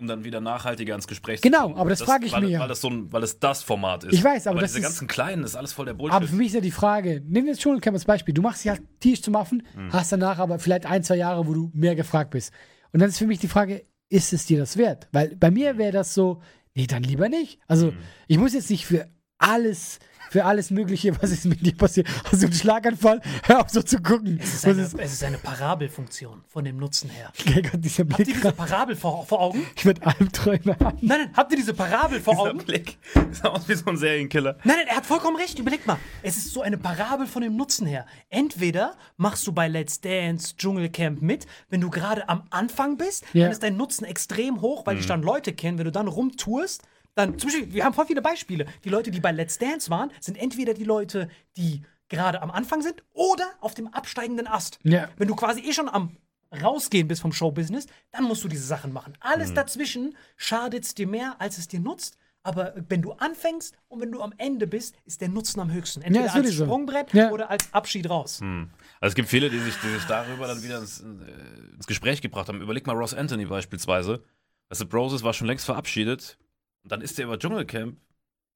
um 0.01 0.07
dann 0.07 0.23
wieder 0.25 0.41
nachhaltiger 0.41 0.95
ins 0.95 1.09
Gespräch 1.09 1.41
Genau, 1.41 1.59
zu 1.59 1.63
kommen. 1.65 1.77
aber 1.81 1.91
das 1.91 2.03
frage 2.03 2.25
ich 2.27 2.33
weil, 2.33 2.43
mir. 2.43 2.61
Weil 2.61 2.69
das, 2.69 2.81
so 2.81 2.89
ein, 2.89 3.13
weil 3.13 3.21
das 3.21 3.41
das 3.41 3.65
Format 3.65 4.05
ist. 4.05 4.13
Ich 4.15 4.23
weiß, 4.23 4.47
aber 4.47 4.61
das 4.61 4.71
diese 4.71 4.79
ist- 4.79 4.85
ganzen 4.93 5.09
Kleinen, 5.09 5.43
das 5.43 5.51
ist 5.51 5.57
alles 5.57 5.73
voll 5.73 5.87
der 5.87 5.95
Bullshit. 5.95 6.15
Aber 6.15 6.27
für 6.29 6.37
mich 6.37 6.47
ist 6.49 6.55
ja 6.55 6.61
die 6.61 6.71
Frage, 6.71 7.21
nimm 7.27 7.47
jetzt 7.49 7.61
Dschungelcamp 7.61 7.95
als 7.97 8.05
Beispiel. 8.05 8.33
Du 8.33 8.41
machst 8.43 8.65
dich 8.65 8.71
halt 8.71 8.83
tierisch 9.01 9.23
zum 9.23 9.35
Affen, 9.35 9.63
Hm. 9.75 9.93
hast 9.93 10.13
danach 10.13 10.39
aber 10.39 10.59
vielleicht 10.61 10.87
ein, 10.87 11.03
zwei 11.03 11.17
Jahre, 11.17 11.47
wo 11.49 11.53
du 11.53 11.71
mehr 11.75 11.97
gefragt 11.97 12.31
bist. 12.31 12.53
Und 12.93 13.01
dann 13.01 13.09
ist 13.09 13.19
für 13.19 13.27
mich 13.27 13.41
die 13.41 13.49
Frage, 13.49 13.83
ist 14.09 14.33
es 14.33 14.47
dir 14.47 14.59
das 14.59 14.77
wert? 14.77 15.09
Weil 15.11 15.35
bei 15.37 15.51
mir 15.51 15.77
wäre 15.79 15.91
das 15.93 16.15
so, 16.15 16.41
nee, 16.75 16.87
dann 16.87 17.03
lieber 17.03 17.29
nicht. 17.29 17.59
Also, 17.67 17.89
Hm. 17.89 17.99
ich 18.29 18.39
muss 18.39 18.55
jetzt 18.55 18.71
nicht 18.71 18.87
für 18.87 19.09
alles, 19.39 19.99
für 20.31 20.45
alles 20.45 20.71
Mögliche, 20.71 21.21
was 21.23 21.31
ist 21.31 21.45
mit 21.47 21.65
dir 21.65 21.77
passiert. 21.77 22.07
Hast 22.25 22.43
du 22.43 22.47
einen 22.47 22.55
Schlaganfall? 22.55 23.21
Hör 23.45 23.61
auf 23.61 23.71
so 23.71 23.83
zu 23.83 24.01
gucken. 24.01 24.39
Es 24.43 24.55
ist, 24.55 24.67
eine, 24.67 24.83
ist, 24.83 24.99
es 24.99 25.13
ist 25.15 25.25
eine 25.25 25.39
Parabelfunktion 25.39 26.43
von 26.49 26.65
dem 26.65 26.77
Nutzen 26.77 27.11
her. 27.11 27.33
oh 27.49 27.53
Gott, 27.63 27.85
dieser 27.85 28.03
Habt 28.05 28.19
ihr 28.19 28.25
Blick. 28.25 28.35
diese 28.37 28.53
Parabel 28.53 28.97
vor, 28.97 29.25
vor 29.27 29.41
Augen? 29.41 29.67
Ich 29.77 29.85
werde 29.87 30.05
Albträume 30.07 30.77
haben. 30.81 30.99
Nein, 31.01 31.21
nein, 31.25 31.31
habt 31.35 31.53
ihr 31.53 31.57
diese 31.59 31.75
Parabel 31.75 32.21
vor 32.21 32.35
Dieser 32.35 32.51
Augen? 32.51 32.59
Blick 32.59 32.99
sieht 33.33 33.45
aus 33.45 33.69
wie 33.69 33.75
so 33.75 33.87
ein 33.87 33.97
Serienkiller. 33.97 34.57
Nein, 34.65 34.77
nein, 34.79 34.87
er 34.89 34.97
hat 34.97 35.07
vollkommen 35.07 35.37
recht. 35.37 35.59
Überleg 35.59 35.87
mal. 35.87 35.99
Es 36.23 36.37
ist 36.37 36.53
so 36.53 36.63
eine 36.63 36.79
Parabel 36.79 37.27
von 37.27 37.43
dem 37.43 37.57
Nutzen 37.57 37.87
her. 37.87 38.07
Entweder 38.31 38.95
machst 39.17 39.47
du 39.47 39.53
bei 39.53 39.69
Let's 39.69 40.01
Dance 40.01 40.55
Dschungelcamp 40.57 41.23
mit, 41.23 41.47
wenn 41.71 41.81
du 41.81 41.91
gerade 41.91 42.29
am 42.29 42.43
Anfang 42.51 42.97
bist, 42.97 43.25
Ja. 43.33 43.45
dann 43.45 43.53
ist 43.53 43.63
dein 43.63 43.77
Nutzen 43.77 44.05
extrem 44.05 44.61
hoch, 44.61 44.87
weil 44.87 44.97
dich 44.97 45.07
dann 45.07 45.23
Leute 45.23 45.53
kennen. 45.53 45.79
Wenn 45.79 45.87
du 45.87 45.93
dann 45.93 46.09
rumtourst, 46.09 46.83
dann 47.19 47.39
zum 47.39 47.51
Beispiel, 47.51 47.73
wir 47.73 47.85
haben 47.85 47.95
voll 47.95 48.07
viele 48.07 48.23
Beispiele. 48.23 48.67
Die 48.85 48.89
Leute, 48.89 49.11
die 49.11 49.21
bei 49.21 49.33
Let's 49.33 49.59
Dance 49.59 49.91
waren, 49.91 50.11
sind 50.21 50.39
entweder 50.39 50.75
die 50.75 50.85
Leute, 50.85 51.29
die 51.57 51.83
gerade 52.09 52.41
am 52.41 52.51
Anfang 52.51 52.81
sind 52.81 53.03
oder 53.13 53.47
auf 53.61 53.75
dem 53.75 53.89
absteigenden 53.89 54.47
Ast. 54.47 54.79
Ja. 54.85 55.09
Wenn 55.17 55.29
du 55.29 55.35
quasi 55.35 55.61
eh 55.61 55.73
schon 55.73 55.89
am 55.89 56.17
rausgehen 56.63 57.09
bist 57.09 57.21
vom 57.21 57.33
Showbusiness, 57.33 57.87
dann 58.11 58.25
musst 58.25 58.43
du 58.45 58.49
diese 58.49 58.65
Sachen 58.65 58.93
machen. 58.93 59.13
Mhm. 59.13 59.19
Alles 59.21 59.53
dazwischen 59.53 60.17
schadet 60.37 60.85
es 60.85 60.95
dir 60.95 61.07
mehr, 61.07 61.37
als 61.41 61.59
es 61.59 61.69
dir 61.69 61.81
nutzt. 61.81 62.17
Aber 62.45 62.73
wenn 62.89 63.03
du 63.03 63.13
anfängst 63.13 63.77
und 63.89 64.01
wenn 64.01 64.13
du 64.13 64.23
am 64.23 64.33
Ende 64.39 64.67
bist, 64.67 64.95
ist 65.05 65.21
der 65.21 65.29
Nutzen 65.29 65.61
am 65.61 65.71
höchsten. 65.71 66.01
Entweder 66.01 66.27
ist 66.27 66.35
als. 66.35 66.55
Sprungbrett 66.55 67.13
Ja. 67.13 67.31
oder 67.31 67.51
als 67.51 67.75
Abschied 67.75 68.09
raus. 68.09 68.41
Also 68.41 69.11
es 69.11 69.15
gibt 69.15 69.29
viele, 69.29 69.51
die 69.51 69.59
sich, 69.59 69.75
die 69.83 69.89
sich 69.89 70.05
darüber 70.05 70.47
dann 70.47 70.63
wieder 70.63 70.79
ins, 70.79 71.01
äh, 71.01 71.75
ins 71.75 71.87
Gespräch 71.87 72.23
gebracht 72.23 72.49
haben. 72.49 72.63
Überleg 72.63 72.87
mal 72.87 72.97
Ross 72.97 73.13
Anthony 73.13 73.45
beispielsweise. 73.45 74.23
Du, 74.71 74.87
Broses 74.87 75.23
war 75.23 75.35
schon 75.35 75.47
längst 75.47 75.67
verabschiedet. 75.67 76.39
Und 76.89 76.93
dann 76.93 77.03
ist 77.03 77.19
er 77.19 77.27
über 77.27 77.39
Dschungelcamp 77.39 77.99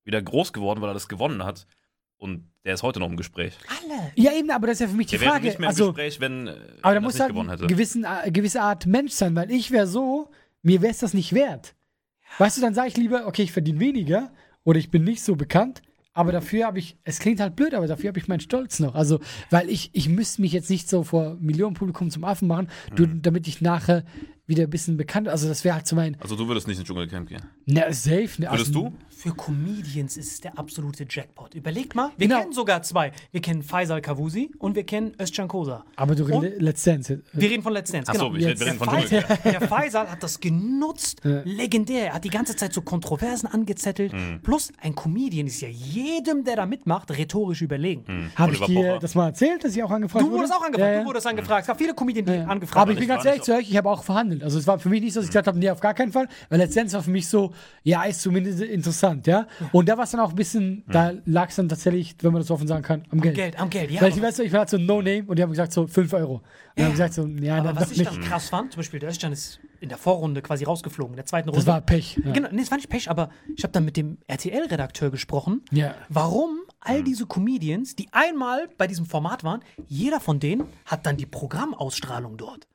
wieder 0.04 0.22
groß 0.22 0.54
geworden, 0.54 0.80
weil 0.80 0.88
er 0.90 0.94
das 0.94 1.06
gewonnen 1.06 1.44
hat. 1.44 1.66
Und 2.16 2.48
der 2.64 2.72
ist 2.74 2.82
heute 2.82 2.98
noch 2.98 3.10
im 3.10 3.16
Gespräch. 3.18 3.54
Alle. 3.68 4.10
Ja, 4.14 4.32
eben, 4.32 4.50
aber 4.50 4.68
das 4.68 4.74
ist 4.76 4.80
ja 4.80 4.88
für 4.88 4.94
mich 4.96 5.08
die 5.08 5.12
Der 5.16 5.20
wäre 5.20 5.30
Frage. 5.32 5.44
nicht 5.44 5.58
mehr 5.58 5.66
im 5.68 5.70
Also, 5.70 5.92
Gespräch, 5.92 6.18
wenn 6.20 6.46
äh, 6.46 6.50
aber 6.80 6.94
da 6.94 6.94
er 6.94 7.00
muss 7.02 7.20
halt 7.20 7.28
gewonnen 7.30 7.50
hätte. 7.50 7.64
eine 7.64 7.68
gewissen, 7.74 8.04
äh, 8.04 8.30
gewisse 8.30 8.62
Art 8.62 8.86
Mensch 8.86 9.12
sein, 9.12 9.34
weil 9.36 9.50
ich 9.50 9.70
wäre 9.70 9.86
so, 9.86 10.30
mir 10.62 10.80
wäre 10.80 10.92
es 10.92 10.98
das 10.98 11.12
nicht 11.14 11.32
wert. 11.34 11.74
Weißt 12.38 12.56
du, 12.56 12.62
dann 12.62 12.72
sage 12.74 12.88
ich 12.88 12.96
lieber, 12.96 13.26
okay, 13.26 13.42
ich 13.42 13.52
verdiene 13.52 13.80
weniger 13.80 14.32
oder 14.64 14.78
ich 14.78 14.90
bin 14.90 15.04
nicht 15.04 15.22
so 15.22 15.36
bekannt, 15.36 15.82
aber 16.14 16.30
dafür 16.32 16.66
habe 16.66 16.78
ich, 16.78 16.96
es 17.04 17.18
klingt 17.18 17.40
halt 17.40 17.56
blöd, 17.56 17.74
aber 17.74 17.86
dafür 17.86 18.08
habe 18.08 18.18
ich 18.18 18.28
meinen 18.28 18.40
Stolz 18.40 18.78
noch. 18.80 18.94
Also, 18.94 19.20
weil 19.50 19.68
ich, 19.68 19.90
ich 19.92 20.08
müsste 20.08 20.40
mich 20.42 20.52
jetzt 20.52 20.70
nicht 20.70 20.88
so 20.88 21.02
vor 21.04 21.36
Millionenpublikum 21.40 22.10
zum 22.10 22.24
Affen 22.24 22.48
machen, 22.48 22.68
du, 22.94 23.06
Mhm. 23.06 23.22
damit 23.22 23.48
ich 23.48 23.60
nachher 23.60 24.04
wieder 24.46 24.64
ein 24.64 24.70
bisschen 24.70 24.96
bekannt, 24.96 25.28
also 25.28 25.48
das 25.48 25.64
wäre 25.64 25.76
halt 25.76 25.86
so 25.86 25.96
mein, 25.96 26.16
Also 26.20 26.36
du 26.36 26.48
würdest 26.48 26.66
nicht 26.68 26.78
ins 26.78 26.86
Dschungelcamp 26.86 27.28
gehen. 27.28 27.42
na, 27.66 27.92
safe. 27.92 28.40
Ne, 28.40 28.48
Würdest 28.50 28.68
also, 28.68 28.72
du? 28.72 28.98
Für 29.22 29.32
Comedians 29.36 30.16
ist 30.16 30.32
es 30.32 30.40
der 30.40 30.58
absolute 30.58 31.06
Jackpot. 31.08 31.54
Überleg 31.54 31.94
mal, 31.94 32.10
wir 32.16 32.26
Genau. 32.26 32.40
kennen 32.40 32.52
sogar 32.52 32.82
zwei. 32.82 33.12
Wir 33.30 33.40
kennen 33.40 33.62
Faisal 33.62 34.00
Kavusi 34.02 34.50
und 34.58 34.74
wir 34.74 34.82
kennen 34.82 35.12
Özcan 35.20 35.46
Kosa. 35.46 35.84
Aber 35.94 36.16
du 36.16 36.24
redest 36.24 36.60
Let's 36.60 36.82
Dance. 36.82 37.22
Wir 37.32 37.48
reden 37.50 37.62
von 37.62 37.72
Let's 37.72 37.92
Dance. 37.92 38.10
Achso, 38.10 38.30
genau. 38.30 38.38
wir 38.40 38.48
reden 38.48 38.76
von 38.78 38.88
der 38.88 38.98
Dschungelcamp. 39.06 39.42
Der 39.44 39.60
Faisal 39.60 40.10
hat 40.10 40.24
das 40.24 40.40
genutzt, 40.40 41.20
legendär. 41.44 42.06
Er 42.06 42.14
hat 42.14 42.24
die 42.24 42.30
ganze 42.30 42.56
Zeit 42.56 42.72
so 42.72 42.82
Kontroversen 42.82 43.46
angezettelt. 43.46 44.12
Mhm. 44.12 44.40
Plus, 44.42 44.72
ein 44.80 44.96
Comedian 44.96 45.46
ist 45.46 45.60
ja 45.60 45.68
jedem, 45.68 46.42
der 46.42 46.56
da 46.56 46.66
mitmacht, 46.66 47.08
rhetorisch 47.16 47.62
überlegen. 47.62 48.32
Habe 48.34 48.54
ich 48.54 48.60
dir 48.62 48.98
das 48.98 49.14
mal 49.14 49.26
erzählt, 49.26 49.62
dass 49.62 49.76
ich 49.76 49.84
auch 49.84 49.90
angefragt 49.92 50.24
Du 50.24 50.30
wurde? 50.30 50.38
wurdest 50.38 50.52
auch 50.54 50.64
angefragt. 50.64 50.94
Ja. 50.94 51.00
Du 51.02 51.06
wurdest 51.06 51.26
angefragt. 51.28 51.60
Es 51.60 51.66
gab 51.68 51.78
viele 51.78 51.94
Comedians, 51.94 52.28
die 52.28 52.34
Ja. 52.38 52.44
angefragt 52.46 52.76
Aber 52.82 52.90
ich 52.90 52.98
bin 52.98 53.06
wurden. 53.08 53.14
ganz 53.18 53.24
ehrlich 53.26 53.42
zu 53.42 53.54
euch, 53.54 53.70
ich 53.70 53.76
habe 53.76 53.88
auch 53.88 54.02
verhandelt. 54.02 54.42
Also 54.42 54.58
es 54.58 54.66
war 54.66 54.80
für 54.80 54.88
mich 54.88 55.00
nicht 55.00 55.12
so, 55.12 55.20
dass 55.20 55.26
ich 55.26 55.30
gesagt 55.30 55.46
habe, 55.46 55.58
nee, 55.60 55.70
auf 55.70 55.78
gar 55.80 55.94
keinen 55.94 56.10
Fall. 56.10 56.26
Weil 56.48 56.58
letztendlich 56.58 56.94
war 56.94 57.02
für 57.04 57.10
mich 57.10 57.28
so, 57.28 57.52
ja, 57.84 58.02
ist 58.02 58.20
zumindest 58.22 58.60
interessant, 58.62 59.11
ja. 59.24 59.46
Und 59.72 59.88
da 59.88 59.96
war 59.96 60.04
es 60.04 60.10
dann 60.10 60.20
auch 60.20 60.30
ein 60.30 60.36
bisschen, 60.36 60.84
da 60.88 61.12
lag 61.26 61.48
es 61.50 61.56
dann 61.56 61.68
tatsächlich, 61.68 62.16
wenn 62.22 62.32
man 62.32 62.40
das 62.40 62.48
so 62.48 62.54
offen 62.54 62.66
sagen 62.66 62.82
kann, 62.82 63.04
am 63.10 63.20
Geld. 63.20 63.34
Geld, 63.34 63.60
am 63.60 63.68
Geld, 63.70 63.90
ja. 63.90 64.00
Weil 64.00 64.10
ich 64.10 64.22
weiß, 64.22 64.38
ich 64.40 64.52
war 64.52 64.60
halt 64.60 64.70
so 64.70 64.78
No-Name 64.78 65.24
und 65.26 65.38
die 65.38 65.42
haben 65.42 65.50
gesagt 65.50 65.72
so 65.72 65.86
5 65.86 66.12
Euro. 66.14 66.34
Und 66.34 66.42
dann 66.76 66.84
haben 66.86 66.92
gesagt 66.92 67.14
so, 67.14 67.26
ja, 67.26 67.56
Aber 67.58 67.68
dann 67.68 67.76
was 67.76 67.90
ich 67.92 67.98
nicht. 67.98 68.10
dann 68.10 68.20
krass 68.22 68.48
fand, 68.48 68.72
zum 68.72 68.80
Beispiel 68.80 69.00
der 69.00 69.10
Özcan 69.10 69.32
ist 69.32 69.60
in 69.80 69.88
der 69.88 69.98
Vorrunde 69.98 70.42
quasi 70.42 70.64
rausgeflogen, 70.64 71.14
in 71.14 71.16
der 71.16 71.26
zweiten 71.26 71.48
Runde. 71.48 71.58
Das 71.64 71.66
war 71.72 71.80
Pech. 71.80 72.18
Ja. 72.24 72.32
Genau, 72.32 72.48
nee, 72.52 72.62
es 72.62 72.70
war 72.70 72.78
nicht 72.78 72.88
Pech, 72.88 73.10
aber 73.10 73.30
ich 73.56 73.64
habe 73.64 73.72
dann 73.72 73.84
mit 73.84 73.96
dem 73.96 74.18
RTL-Redakteur 74.28 75.10
gesprochen, 75.10 75.62
Ja. 75.72 75.94
warum 76.08 76.58
all 76.80 77.02
diese 77.02 77.26
Comedians, 77.26 77.94
die 77.96 78.08
einmal 78.12 78.68
bei 78.78 78.86
diesem 78.86 79.06
Format 79.06 79.44
waren, 79.44 79.60
jeder 79.88 80.20
von 80.20 80.40
denen 80.40 80.64
hat 80.86 81.04
dann 81.06 81.16
die 81.16 81.26
Programmausstrahlung 81.26 82.36
dort. 82.36 82.66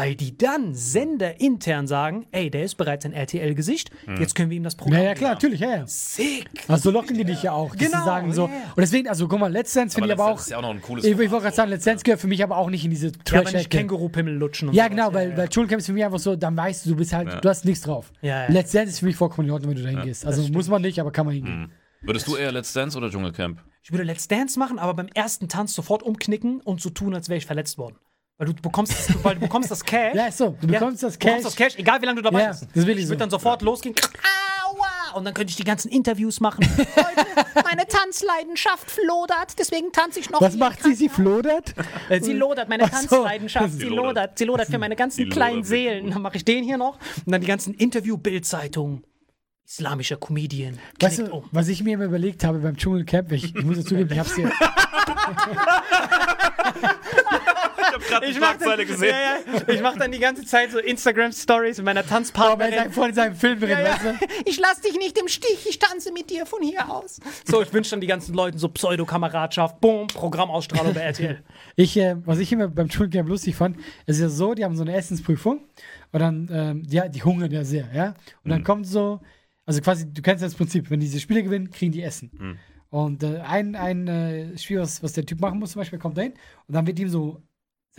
Weil 0.00 0.14
die 0.14 0.36
dann 0.38 0.74
senderintern 0.74 1.86
sagen, 1.86 2.26
ey, 2.32 2.50
der 2.50 2.64
ist 2.64 2.76
bereits 2.76 3.04
ein 3.04 3.12
RTL-Gesicht, 3.12 3.90
jetzt 4.18 4.34
können 4.34 4.48
wir 4.50 4.56
ihm 4.56 4.62
das 4.62 4.74
Programm 4.74 4.98
Ja, 4.98 5.04
ja, 5.08 5.14
klar, 5.14 5.30
geben. 5.36 5.52
natürlich, 5.52 5.60
ja, 5.60 5.70
ja. 5.78 5.86
Sick. 5.86 6.48
Also 6.68 6.84
so 6.84 6.90
locken 6.90 7.16
die 7.18 7.24
dich 7.24 7.42
ja 7.42 7.52
auch. 7.52 7.74
dass 7.74 7.78
Genau, 7.86 7.98
sie 7.98 8.04
sagen 8.04 8.32
so. 8.32 8.46
ja, 8.46 8.52
ja. 8.54 8.60
Und 8.68 8.78
deswegen, 8.78 9.08
also 9.08 9.28
guck 9.28 9.38
mal, 9.40 9.52
Let's 9.52 9.72
Dance 9.74 9.94
finde 9.94 10.08
ich 10.08 10.18
Aber 10.18 10.30
auch. 10.32 10.38
Ist 10.40 10.50
ja 10.50 10.56
auch 10.56 10.62
noch 10.62 10.70
ein 10.70 10.80
cooles 10.80 11.04
Ich, 11.04 11.10
ich 11.12 11.18
wollte 11.30 11.42
gerade 11.44 11.54
sagen, 11.56 11.70
Let's 11.70 11.84
Dance 11.84 12.02
gehört 12.02 12.20
für 12.20 12.28
mich 12.28 12.42
aber 12.42 12.56
auch 12.56 12.70
nicht 12.70 12.84
in 12.84 12.90
diese 12.90 13.08
Ja, 13.08 13.12
aber 13.12 13.38
nicht 13.40 13.52
Trash-Ecke. 13.52 13.76
Känguru-Pimmel 13.76 14.34
lutschen 14.34 14.68
und 14.68 14.74
Ja, 14.74 14.84
sowas. 14.84 14.96
genau, 14.96 15.12
weil, 15.14 15.30
ja, 15.30 15.36
weil 15.36 15.48
Dschungelcamp 15.48 15.80
ist 15.80 15.86
für 15.86 15.92
mich 15.92 16.04
einfach 16.04 16.18
so, 16.18 16.34
dann 16.34 16.56
weißt 16.56 16.86
du, 16.86 16.90
du 16.90 16.96
bist 16.96 17.12
halt, 17.12 17.28
Ja. 17.28 17.40
du 17.40 17.48
hast 17.48 17.64
nichts 17.66 17.82
drauf. 17.84 18.10
Ja, 18.22 18.44
ja. 18.44 18.50
Let's 18.50 18.72
Dance 18.72 18.90
ist 18.90 19.00
für 19.00 19.06
mich 19.06 19.16
vollkommen 19.16 19.48
in 19.48 19.52
Ordnung, 19.52 19.70
wenn 19.72 19.76
du 19.76 19.82
da 19.82 19.90
hingehst. 19.90 20.24
Also 20.26 20.50
muss 20.52 20.68
man 20.68 20.80
nicht, 20.82 20.98
aber 20.98 21.10
kann 21.10 21.26
man 21.26 21.34
hingehen. 21.34 21.72
Würdest 22.02 22.26
du 22.26 22.36
eher 22.36 22.50
Let's 22.52 22.72
Dance 22.72 22.96
oder 22.96 23.10
Dschungelcamp? 23.10 23.60
Ich 23.82 23.92
würde 23.92 24.04
Let's 24.04 24.26
Dance 24.28 24.58
machen, 24.58 24.78
aber 24.78 24.94
beim 24.94 25.08
ersten 25.14 25.48
Tanz 25.48 25.74
sofort 25.74 26.02
umknicken 26.02 26.60
und 26.62 26.80
so 26.80 26.88
tun, 26.90 27.14
als 27.14 27.28
wäre 27.28 27.36
ich 27.38 27.44
verletzt 27.46 27.76
worden. 27.76 27.96
Weil 28.40 28.46
du 28.46 28.54
bekommst 28.54 28.92
das, 28.92 29.22
weil 29.22 29.34
du 29.34 29.40
bekommst 29.42 29.70
das 29.70 29.84
Cash. 29.84 30.14
Ja, 30.14 30.26
ist 30.28 30.38
so. 30.38 30.56
Du 30.58 30.66
bekommst 30.66 31.02
das 31.02 31.18
Du 31.18 31.18
bekommst 31.26 31.44
Cash. 31.44 31.44
das 31.44 31.56
Cash, 31.56 31.78
egal 31.78 32.00
wie 32.00 32.06
lange 32.06 32.22
du 32.22 32.22
dabei 32.22 32.40
Ja, 32.40 32.48
bist. 32.48 32.68
das 32.74 32.86
will 32.86 32.94
ich 32.94 33.00
ich 33.00 33.04
so. 33.04 33.10
würde 33.10 33.18
dann 33.18 33.28
sofort 33.30 33.60
losgehen. 33.60 33.94
Aua! 34.64 35.14
Und 35.18 35.26
dann 35.26 35.34
könnte 35.34 35.50
ich 35.50 35.56
die 35.56 35.64
ganzen 35.64 35.90
Interviews 35.90 36.40
machen. 36.40 36.66
Leute, 36.78 37.26
meine 37.64 37.86
Tanzleidenschaft 37.86 38.90
flodert, 38.90 39.58
deswegen 39.58 39.92
tanze 39.92 40.20
ich 40.20 40.30
noch. 40.30 40.40
Was 40.40 40.56
macht 40.56 40.82
sie? 40.82 40.94
Sie 40.94 41.10
flodert? 41.10 41.74
Äh, 42.08 42.22
Sie 42.22 42.32
lodert, 42.32 42.70
meine 42.70 42.84
so. 42.84 42.90
Tanzleidenschaft. 42.90 43.72
Sie 43.72 43.78
Sie 43.78 43.84
lodert. 43.88 44.38
Sie 44.38 44.44
lodert 44.46 44.68
für 44.70 44.78
meine 44.78 44.96
ganzen 44.96 45.28
kleinen 45.28 45.56
lodert 45.56 45.68
Seelen. 45.68 46.10
Dann 46.10 46.22
mache 46.22 46.36
ich 46.38 46.44
den 46.46 46.64
hier 46.64 46.78
noch. 46.78 46.94
Und 47.26 47.32
dann 47.32 47.42
die 47.42 47.46
ganzen 47.46 47.74
Interview-Bildzeitungen. 47.74 49.04
Islamischer 49.66 50.16
Comedian. 50.16 50.78
Weißt 50.98 51.18
du, 51.18 51.26
um. 51.30 51.44
was 51.52 51.68
ich 51.68 51.84
mir 51.84 51.92
immer 51.94 52.06
überlegt 52.06 52.42
habe 52.42 52.58
beim 52.60 52.76
Dschungelcamp, 52.76 53.30
ich, 53.32 53.54
ich 53.54 53.62
muss 53.64 53.76
ja 53.76 53.84
zugeben, 53.84 54.10
ich 54.10 54.18
hab's 54.18 54.34
hier. 54.34 54.50
Gerade 58.10 58.26
die 58.26 58.34
Schlagzeile 58.34 58.86
gesehen. 58.86 59.14
Ja, 59.14 59.54
ja. 59.56 59.68
Ich 59.74 59.80
mache 59.80 59.98
dann 59.98 60.12
die 60.12 60.18
ganze 60.18 60.44
Zeit 60.44 60.70
so 60.72 60.78
Instagram-Stories 60.78 61.78
mit 61.78 61.86
meiner 61.86 62.00
Aber 62.00 62.06
er 62.06 62.10
Tanzpartnerin. 62.10 62.92
vorhin 62.92 63.10
in 63.10 63.16
seinem 63.16 63.34
Film 63.34 63.60
drin, 63.60 63.70
Ja? 63.70 63.98
Ich 64.44 64.58
lass 64.58 64.80
dich 64.80 64.96
nicht 64.96 65.18
im 65.18 65.28
Stich, 65.28 65.66
ich 65.68 65.78
tanze 65.78 66.12
mit 66.12 66.30
dir 66.30 66.46
von 66.46 66.62
hier 66.62 66.90
aus. 66.90 67.20
So, 67.44 67.62
ich 67.62 67.72
wünsche 67.72 67.90
dann 67.90 68.00
die 68.00 68.06
ganzen 68.06 68.34
Leuten 68.34 68.58
so 68.58 68.68
Pseudokameradschaft, 68.68 69.80
boom, 69.80 70.06
Programmausstrahlung 70.08 70.94
bei 70.94 71.00
RTL. 71.00 71.42
Ich, 71.76 71.96
äh, 71.96 72.16
was 72.24 72.38
ich 72.38 72.52
immer 72.52 72.68
beim 72.68 72.88
Dschungelcamp 72.88 73.28
lustig 73.28 73.54
fand, 73.56 73.76
es 74.06 74.16
ist 74.16 74.22
ja 74.22 74.28
so, 74.28 74.54
die 74.54 74.64
haben 74.64 74.76
so 74.76 74.82
eine 74.82 74.94
Essensprüfung 74.94 75.60
und 76.12 76.20
dann, 76.20 76.48
ähm, 76.52 76.82
ja, 76.88 77.08
die 77.08 77.22
hungern 77.22 77.50
ja 77.50 77.64
sehr, 77.64 77.88
ja. 77.94 78.14
Und 78.44 78.50
dann 78.50 78.64
kommt 78.64 78.86
so, 78.86 79.20
also 79.66 79.80
quasi, 79.80 80.12
du 80.12 80.22
kennst 80.22 80.42
das 80.42 80.54
Prinzip, 80.54 80.90
wenn 80.90 81.00
diese 81.00 81.20
Spiele 81.20 81.42
gewinnen, 81.42 81.70
kriegen 81.70 81.92
die 81.92 82.02
Essen. 82.02 82.58
Und 82.90 83.22
äh, 83.22 83.38
ein, 83.40 83.76
ein 83.76 84.08
äh, 84.08 84.58
Spiel, 84.58 84.80
was, 84.80 85.00
was 85.02 85.12
der 85.12 85.24
Typ 85.24 85.40
machen 85.40 85.60
muss, 85.60 85.72
zum 85.72 85.80
Beispiel, 85.80 85.98
kommt 86.00 86.18
dahin 86.18 86.32
und 86.66 86.74
dann 86.74 86.86
wird 86.86 86.98
ihm 86.98 87.08
so 87.08 87.40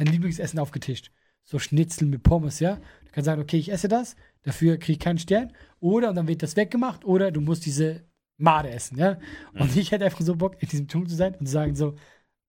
sein 0.02 0.12
Lieblingsessen 0.12 0.60
aufgetischt. 0.60 1.12
So 1.44 1.60
Schnitzel 1.60 2.08
mit 2.08 2.24
Pommes, 2.24 2.60
ja. 2.60 2.76
Du 2.76 3.12
kannst 3.12 3.26
sagen, 3.26 3.42
okay, 3.42 3.58
ich 3.58 3.72
esse 3.72 3.88
das, 3.88 4.16
dafür 4.44 4.78
kriege 4.78 4.94
ich 4.94 5.00
keinen 5.00 5.20
Stern. 5.20 5.54
Oder, 5.80 6.10
und 6.10 6.16
dann 6.16 6.28
wird 6.28 6.44
das 6.44 6.56
weggemacht, 6.56 7.06
oder 7.06 7.32
du 7.32 7.42
musst 7.42 7.66
diese 7.66 8.04
Made 8.38 8.70
essen, 8.70 8.98
ja. 8.98 9.20
Und 9.54 9.76
ich 9.76 9.92
hätte 9.92 10.06
einfach 10.06 10.22
so 10.22 10.36
Bock, 10.36 10.62
in 10.62 10.70
diesem 10.70 10.88
Dschungel 10.88 11.10
zu 11.10 11.16
sein 11.16 11.36
und 11.36 11.46
zu 11.46 11.52
sagen 11.52 11.76
so, 11.76 11.96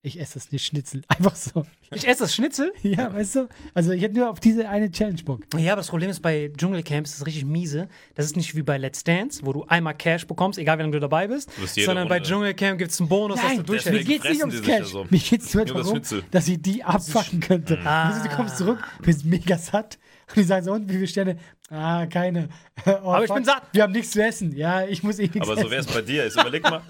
ich 0.05 0.19
esse 0.21 0.35
das 0.35 0.51
nicht 0.51 0.65
Schnitzel. 0.67 1.03
Einfach 1.09 1.37
so. 1.37 1.65
Ich 1.93 2.07
esse 2.09 2.25
das 2.25 2.35
Schnitzel. 2.35 2.73
Ja, 2.83 3.13
weißt 3.15 3.37
du? 3.37 3.49
Also 3.75 3.93
ich 3.93 4.03
hätte 4.03 4.17
nur 4.17 4.29
auf 4.31 4.41
diese 4.41 4.69
eine 4.69 4.91
Challenge 4.91 5.23
Bock. 5.23 5.43
Ja, 5.57 5.73
aber 5.73 5.81
das 5.81 5.89
Problem 5.89 6.11
ist 6.11 6.21
bei 6.21 6.51
Dschungelcamps, 6.57 7.11
das 7.13 7.21
ist 7.21 7.27
richtig 7.27 7.45
miese. 7.45 7.89
Das 8.15 8.27
ist 8.27 8.37
nicht 8.37 8.55
wie 8.57 8.63
bei 8.63 8.79
Let's 8.79 9.05
Dance, 9.05 9.41
wo 9.45 9.53
du 9.53 9.65
einmal 9.67 9.95
Cash 9.95 10.27
bekommst, 10.27 10.59
egal 10.59 10.79
wie 10.79 10.83
lange 10.83 10.93
du 10.93 11.01
dabei 11.01 11.29
bist. 11.29 11.51
jede 11.75 11.87
Sondern 11.87 12.09
bei 12.09 12.17
Runde- 12.17 12.29
Dschungelcamp 12.29 12.79
gibt 12.79 12.91
es 12.91 12.99
einen 13.01 13.09
Bonus, 13.09 13.41
dass 13.41 13.51
du 13.53 13.57
mir 13.59 13.63
durchhältst. 13.63 14.07
geht's 14.09 14.25
nicht 14.25 14.41
ums 14.41 14.57
sich 14.57 14.67
ja 14.67 14.79
Cash. 14.79 14.89
so. 14.89 15.07
Mir 15.09 15.19
geht's 15.21 15.55
nur 15.55 15.65
darum, 15.65 15.87
Schnitzel. 15.87 16.23
dass 16.31 16.49
ich 16.49 16.61
die 16.61 16.83
abfacken 16.83 17.41
könnte. 17.41 17.79
Ah. 17.85 18.23
Du 18.23 18.29
kommst 18.35 18.59
zurück, 18.59 18.79
bist 19.03 19.25
mega 19.25 19.57
satt 19.57 19.99
und 20.29 20.37
die 20.39 20.43
sagen 20.45 20.65
so, 20.65 20.73
und 20.73 20.89
wie 20.89 20.95
viele 20.95 21.07
Sterne? 21.07 21.37
Ah, 21.71 22.07
keine. 22.07 22.49
Oh, 22.87 22.91
Aber 23.13 23.25
ich 23.25 23.33
bin 23.33 23.45
satt. 23.45 23.63
Wir 23.73 23.85
haben 23.85 23.93
nichts 23.93 24.11
zu 24.11 24.23
essen. 24.23 24.53
Ja, 24.57 24.85
ich 24.85 25.03
muss 25.05 25.19
eh 25.19 25.23
nichts 25.23 25.41
Aber 25.43 25.53
essen. 25.53 25.63
so 25.63 25.71
wäre 25.71 25.81
es 25.83 25.87
bei 25.87 26.03
dir. 26.03 26.25
Jetzt 26.25 26.35
überleg 26.41 26.63
mal. 26.65 26.83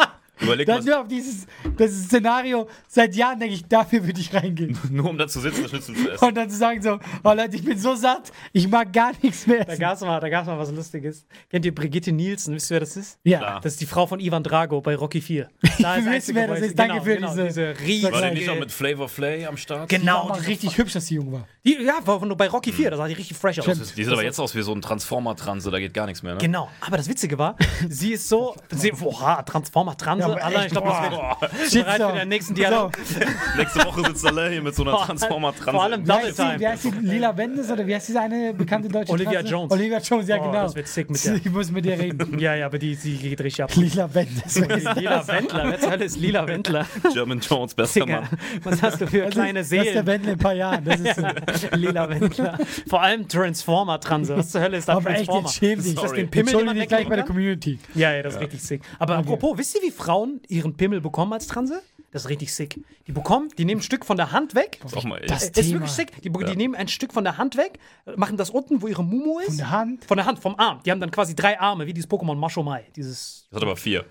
Überleg 0.43 0.67
mal, 0.69 0.83
nur 0.83 1.01
auf 1.01 1.09
dieses, 1.09 1.47
dieses 1.79 2.05
Szenario, 2.07 2.69
seit 2.89 3.15
Jahren 3.15 3.39
denke 3.41 3.55
ich, 3.55 3.65
dafür 3.67 4.05
würde 4.07 4.21
ich 4.21 4.33
reingehen. 4.35 4.77
nur 4.91 5.09
um 5.11 5.19
da 5.19 5.27
zu 5.29 5.41
sitzen, 5.41 5.63
das 5.63 5.71
Schnitzel 5.71 5.95
zu 5.95 6.11
essen. 6.13 6.25
Und 6.25 6.37
dann 6.37 6.51
zu 6.51 6.57
sagen 6.57 6.83
so, 6.83 6.99
oh 7.25 7.33
Leute, 7.33 7.57
ich 7.57 7.65
bin 7.65 7.79
so 7.79 7.95
satt, 7.95 8.33
ich 8.53 8.69
mag 8.69 8.93
gar 8.93 9.13
nichts 9.23 9.47
mehr 9.47 9.65
Da 9.65 9.73
essen. 9.73 9.81
gab's 9.81 10.01
mal, 10.03 10.21
da 10.21 10.29
gab's 10.29 10.47
mal 10.47 10.59
was 10.59 10.71
Lustiges. 10.73 11.25
Kennt 11.51 11.65
ihr 11.65 11.75
Brigitte 11.75 12.13
Nielsen? 12.13 12.55
Wisst 12.55 12.71
ihr, 12.71 12.75
wer 12.75 12.81
das 12.81 12.97
ist? 12.97 13.19
Ja. 13.25 13.39
Klar. 13.39 13.61
Das 13.63 13.73
ist 13.73 13.81
die 13.81 13.87
Frau 13.87 14.07
von 14.07 14.21
Ivan 14.21 14.43
Drago 14.43 14.81
bei 14.81 14.95
Rocky 14.97 15.21
4. 15.21 15.49
Da 15.79 15.97
Wir 15.97 16.03
wissen, 16.03 16.09
einzige, 16.09 16.39
wer 16.39 16.49
das 16.49 16.61
ist. 16.61 16.79
Danke 16.79 16.93
genau, 16.95 17.05
für 17.05 17.15
genau, 17.17 17.31
diese- 17.35 17.45
diese 17.47 17.67
War 17.69 17.75
die 17.75 17.85
riesige... 17.85 18.31
nicht 18.35 18.47
noch 18.47 18.59
mit 18.59 18.71
Flavor 18.73 19.09
Flay 19.09 19.47
am 19.47 19.57
Start? 19.57 19.89
Genau, 19.89 20.29
War 20.29 20.39
die, 20.41 20.47
richtig 20.47 20.77
hübsch, 20.79 20.93
dass 20.93 21.07
sie 21.07 21.15
jung 21.17 21.33
war. 21.33 21.47
die, 21.65 21.77
ja, 21.83 21.95
war 22.05 22.25
nur 22.25 22.37
bei 22.37 22.49
Rocky 22.49 22.73
4, 22.73 22.91
da 22.91 22.97
sah 22.97 23.07
die 23.09 23.15
richtig 23.15 23.37
fresh 23.37 23.59
aus. 23.61 23.67
Die 23.95 24.05
sieht 24.05 24.13
aber 24.13 24.23
jetzt 24.25 24.39
aus 24.39 24.55
wie 24.55 24.63
so 24.63 24.73
ein 24.73 24.81
Transformer-Transe, 24.83 25.71
da 25.71 25.79
geht 25.79 25.95
gar 25.95 26.07
nichts 26.07 26.23
mehr, 26.23 26.35
ne? 26.35 26.41
Genau, 26.41 26.69
aber 26.81 26.97
das 26.97 27.09
Witzige 27.09 27.39
war, 27.39 27.57
sie 27.89 28.13
ist 28.13 28.29
so, 28.29 28.55
sie, 28.71 28.91
boah, 28.93 29.43
Transformer-Transe, 29.45 30.29
Ja, 30.29 30.32
Alter, 30.35 30.57
echt, 30.59 30.67
ich 30.67 30.73
glaube, 30.73 30.89
das 31.41 31.75
wird 31.75 31.85
bereit 31.87 32.03
für 32.13 32.19
den 32.19 32.29
nächsten 32.29 32.55
Dialog. 32.55 32.93
Nächste 33.57 33.85
Woche 33.85 34.03
sitzt 34.09 34.25
er 34.25 34.51
hier 34.51 34.63
mit 34.63 34.75
so 34.75 34.83
einer 34.83 34.93
Boah, 34.93 35.07
Transformer-Transe. 35.07 35.71
vor 35.73 35.83
allem 35.83 36.03
Wie 36.03 36.07
Double 36.09 36.23
heißt, 36.27 36.39
die, 36.39 36.43
wie 36.43 36.59
Time. 36.59 36.69
heißt 36.71 36.85
die? 36.85 36.91
Lila 37.07 37.37
Wendes 37.37 37.71
oder 37.71 37.87
wie 37.87 37.95
heißt 37.95 38.09
diese 38.09 38.21
eine 38.21 38.55
bekannte 38.55 38.89
deutsche 38.89 39.13
Olivia? 39.13 39.41
Jones. 39.41 39.73
Olivia 39.73 39.99
Jones, 39.99 40.29
ja 40.29 40.37
Oh, 40.39 40.45
genau. 40.45 40.63
das 40.65 40.75
wird 40.75 40.89
sick 40.89 41.11
mit 41.11 41.25
der. 41.25 41.35
Ich 41.45 41.51
muss 41.51 41.71
mit 41.71 41.85
dir 41.85 41.99
reden. 41.99 42.39
Ja, 42.39 42.55
ja, 42.55 42.67
aber 42.67 42.79
die, 42.79 42.95
sie 42.95 43.17
geht 43.17 43.41
richtig 43.41 43.65
ab. 43.65 43.71
Lila 43.75 44.09
das? 44.13 44.55
Lila 44.97 45.27
Wendler, 45.27 45.65
wer 45.71 45.81
zur 45.81 45.91
Hölle 45.91 46.05
ist 46.05 46.17
Lila 46.17 46.47
Wendler? 46.47 46.87
German 47.13 47.41
Jones, 47.41 47.75
bester 47.75 48.07
Mann. 48.07 48.29
was 48.63 48.83
hast 48.83 49.01
du 49.01 49.07
für 49.07 49.27
kleine 49.29 49.61
ist, 49.61 49.73
das 49.73 49.79
ist 49.79 49.85
der 49.87 49.93
Seelen? 49.93 50.07
Wendler 50.07 50.33
in 50.33 50.39
ein 50.39 50.43
paar 50.43 50.55
Jahren. 50.55 50.85
Das 50.85 51.01
ist. 51.01 51.73
Lila 51.77 52.09
Wendler. 52.09 52.59
Vor 52.89 53.03
allem 53.03 53.27
Transformer-Transe. 53.29 54.37
Was 54.37 54.51
zur 54.51 54.61
Hölle 54.61 54.77
ist 54.77 54.89
da 54.89 54.95
Aber 54.95 55.11
echt, 55.11 55.27
Transformer? 55.27 55.49
jetzt 55.49 55.57
schäm 55.59 55.79
dich. 55.83 55.95
Ist 55.95 56.03
das 56.03 56.13
den 56.13 56.31
Pimmel, 56.31 56.55
den 56.55 56.67
man 56.67 56.77
gleich 56.87 57.09
bei 57.09 57.17
der? 57.17 57.25
Community. 57.25 57.79
Ja, 57.95 58.13
ja, 58.13 58.23
das 58.23 58.35
ist 58.35 58.41
richtig 58.41 58.63
sick. 58.63 58.83
Aber 58.99 59.17
apropos, 59.17 59.57
wisst 59.57 59.75
ihr, 59.77 59.83
wie 59.83 59.91
Frauen 59.91 60.22
ihren 60.49 60.77
Pimmel 60.77 61.01
bekommen 61.01 61.33
als 61.33 61.47
Transe? 61.47 61.83
Das 62.11 62.25
ist 62.25 62.29
richtig 62.29 62.53
sick. 62.53 62.79
Die 63.07 63.13
bekommen, 63.13 63.49
die 63.57 63.65
nehmen 63.65 63.81
ein 63.81 63.85
Stück 63.85 64.05
von 64.05 64.17
der 64.19 64.33
Hand 64.33 64.55
weg. 64.55 64.81
Ist 64.85 64.97
auch 64.97 65.05
mal 65.05 65.21
Das- 65.27 65.45
ist 65.45 65.53
Thema. 65.55 65.73
wirklich 65.75 65.93
sick. 65.93 66.21
Die, 66.23 66.31
die 66.31 66.57
nehmen 66.57 66.75
ein 66.75 66.89
Stück 66.89 67.13
von 67.13 67.25
der 67.25 67.39
Hand 67.39 67.57
weg, 67.57 67.79
machen 68.17 68.37
das 68.37 68.51
unten, 68.51 68.83
wo 68.83 68.87
ihre 68.87 69.03
Mumu 69.03 69.39
ist. 69.41 69.47
Von 69.49 69.57
der 69.57 69.71
Hand. 69.71 70.05
Von 70.05 70.17
der 70.19 70.27
Hand, 70.27 70.39
vom 70.39 70.55
Arm. 70.59 70.81
Die 70.85 70.91
haben 70.91 71.01
dann 71.01 71.11
quasi 71.11 71.35
drei 71.35 71.59
Arme, 71.59 71.87
wie 71.87 71.95
dieses 71.95 72.11
Pokémon 72.11 72.35
Mashomai. 72.37 72.85
Dieses. 72.97 73.47
Das 73.51 73.57
hat 73.57 73.63
aber 73.63 73.77
vier. 73.77 74.05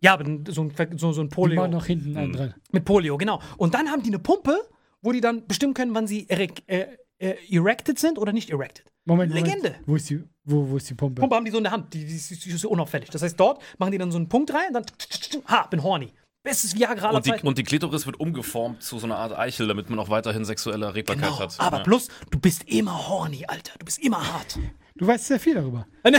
Ja, 0.00 0.14
aber 0.14 0.24
so 0.48 0.62
ein, 0.62 0.74
so, 0.98 1.12
so 1.12 1.20
ein 1.20 1.28
Die 1.28 1.34
Polio. 1.34 1.60
machen 1.60 1.70
noch 1.72 1.84
hinten 1.86 2.16
einen 2.16 2.32
dran. 2.32 2.54
Mit 2.72 2.84
Polio, 2.84 3.16
genau. 3.18 3.40
Und 3.58 3.74
dann 3.74 3.88
haben 3.90 4.02
die 4.02 4.08
eine 4.10 4.18
Pumpe, 4.18 4.58
wo 5.02 5.12
die 5.12 5.20
dann 5.20 5.46
bestimmen 5.46 5.74
können, 5.74 5.94
wann 5.94 6.06
sie 6.06 6.26
erek 6.28 6.62
äh, 6.68 6.86
äh, 7.18 7.34
erected 7.50 7.98
sind 7.98 8.18
oder 8.18 8.32
nicht 8.32 8.50
erected. 8.50 8.86
Moment, 9.04 9.30
Moment. 9.32 9.46
Legende. 9.46 9.74
Wo 9.86 9.94
ist 9.96 10.08
die, 10.10 10.24
wo, 10.44 10.68
wo 10.70 10.76
ist 10.76 10.88
die 10.90 10.94
Pumpe? 10.94 11.20
Pumpe 11.20 11.36
haben 11.36 11.44
die 11.44 11.50
so 11.50 11.58
in 11.58 11.64
der 11.64 11.72
Hand, 11.72 11.92
die, 11.94 12.04
die, 12.04 12.16
ist- 12.16 12.30
die 12.44 12.50
ist 12.50 12.60
so 12.60 12.68
unauffällig. 12.70 13.10
Das 13.10 13.22
heißt, 13.22 13.38
dort 13.38 13.62
machen 13.78 13.92
die 13.92 13.98
dann 13.98 14.10
so 14.10 14.18
einen 14.18 14.28
Punkt 14.28 14.52
rein 14.52 14.68
und 14.68 14.74
dann, 14.74 15.42
ha, 15.46 15.66
bin 15.66 15.82
horny. 15.82 16.12
Bestes 16.44 16.74
Viagra 16.74 17.06
aller 17.08 17.18
Und 17.18 17.26
die, 17.26 17.30
Zeiten. 17.30 17.46
und 17.46 17.56
die 17.56 17.62
Klitoris 17.62 18.04
wird 18.04 18.18
umgeformt 18.18 18.82
zu 18.82 18.98
so 18.98 19.06
einer 19.06 19.16
Art 19.16 19.38
Eichel, 19.38 19.68
damit 19.68 19.88
man 19.90 20.00
auch 20.00 20.08
weiterhin 20.08 20.44
sexuelle 20.44 20.86
Erregbarkeit 20.86 21.24
Genau. 21.28 21.38
hat. 21.38 21.54
Aber 21.60 21.76
ja. 21.78 21.82
plus, 21.84 22.08
du 22.32 22.40
bist 22.40 22.64
immer 22.64 23.08
horny, 23.08 23.44
Alter. 23.46 23.74
Du 23.78 23.84
bist 23.84 24.00
immer 24.00 24.26
hart. 24.32 24.58
Du 24.94 25.06
weißt 25.06 25.26
sehr 25.26 25.40
viel 25.40 25.54
darüber. 25.54 25.86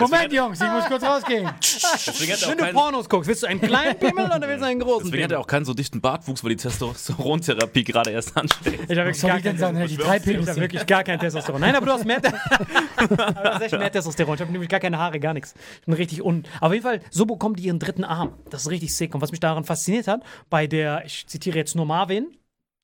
Moment, 0.00 0.32
Jungs, 0.32 0.60
ich 0.60 0.70
muss 0.70 0.86
kurz 0.86 1.02
rausgehen. 1.02 1.46
Wenn 1.46 2.58
du 2.58 2.72
Pornos 2.72 3.08
guckst, 3.08 3.28
willst 3.28 3.42
du 3.42 3.46
einen 3.46 3.60
kleinen 3.60 3.98
Pimmel 3.98 4.24
oder 4.26 4.48
willst 4.48 4.62
du 4.62 4.66
einen 4.66 4.80
großen 4.80 5.06
deswegen 5.06 5.24
hat 5.24 5.32
er 5.32 5.40
auch 5.40 5.46
keinen 5.46 5.64
so 5.64 5.74
dichten 5.74 6.00
Bartwuchs, 6.00 6.42
weil 6.42 6.50
die 6.50 6.56
Testosterontherapie 6.56 7.84
gerade 7.84 8.10
erst 8.10 8.36
ansteht. 8.36 8.80
Ich 8.88 8.98
habe 8.98 9.10
gar 9.12 9.36
ich 9.36 9.42
denn 9.42 9.42
kein- 9.42 9.58
sagen? 9.58 9.86
Die 9.86 9.96
drei 9.96 10.16
ich 10.16 10.48
hab 10.48 10.56
wirklich 10.56 10.86
gar 10.86 11.04
kein 11.04 11.18
Testosteron. 11.18 11.60
Nein, 11.60 11.76
aber 11.76 11.86
du 11.86 11.92
hast 11.92 12.04
mehr, 12.04 12.18
aber 12.96 13.16
du 13.16 13.42
hast 13.54 13.62
echt 13.62 13.78
mehr 13.78 13.92
Testosteron. 13.92 14.34
Ich 14.36 14.40
habe 14.40 14.52
nämlich 14.52 14.70
gar 14.70 14.80
keine 14.80 14.98
Haare, 14.98 15.20
gar 15.20 15.34
nichts. 15.34 15.54
Ich 15.80 15.86
bin 15.86 15.94
richtig 15.94 16.22
un. 16.24 16.44
Auf 16.60 16.72
jeden 16.72 16.84
Fall, 16.84 17.00
so 17.10 17.26
bekommen 17.26 17.56
die 17.56 17.64
ihren 17.64 17.78
dritten 17.78 18.04
Arm. 18.04 18.32
Das 18.50 18.62
ist 18.62 18.70
richtig 18.70 18.94
sick. 18.94 19.14
Und 19.14 19.20
was 19.20 19.30
mich 19.30 19.40
daran 19.40 19.64
fasziniert 19.64 20.08
hat, 20.08 20.22
bei 20.48 20.66
der, 20.66 21.04
ich 21.04 21.26
zitiere 21.26 21.58
jetzt 21.58 21.74
nur 21.76 21.84
Marvin, 21.86 22.28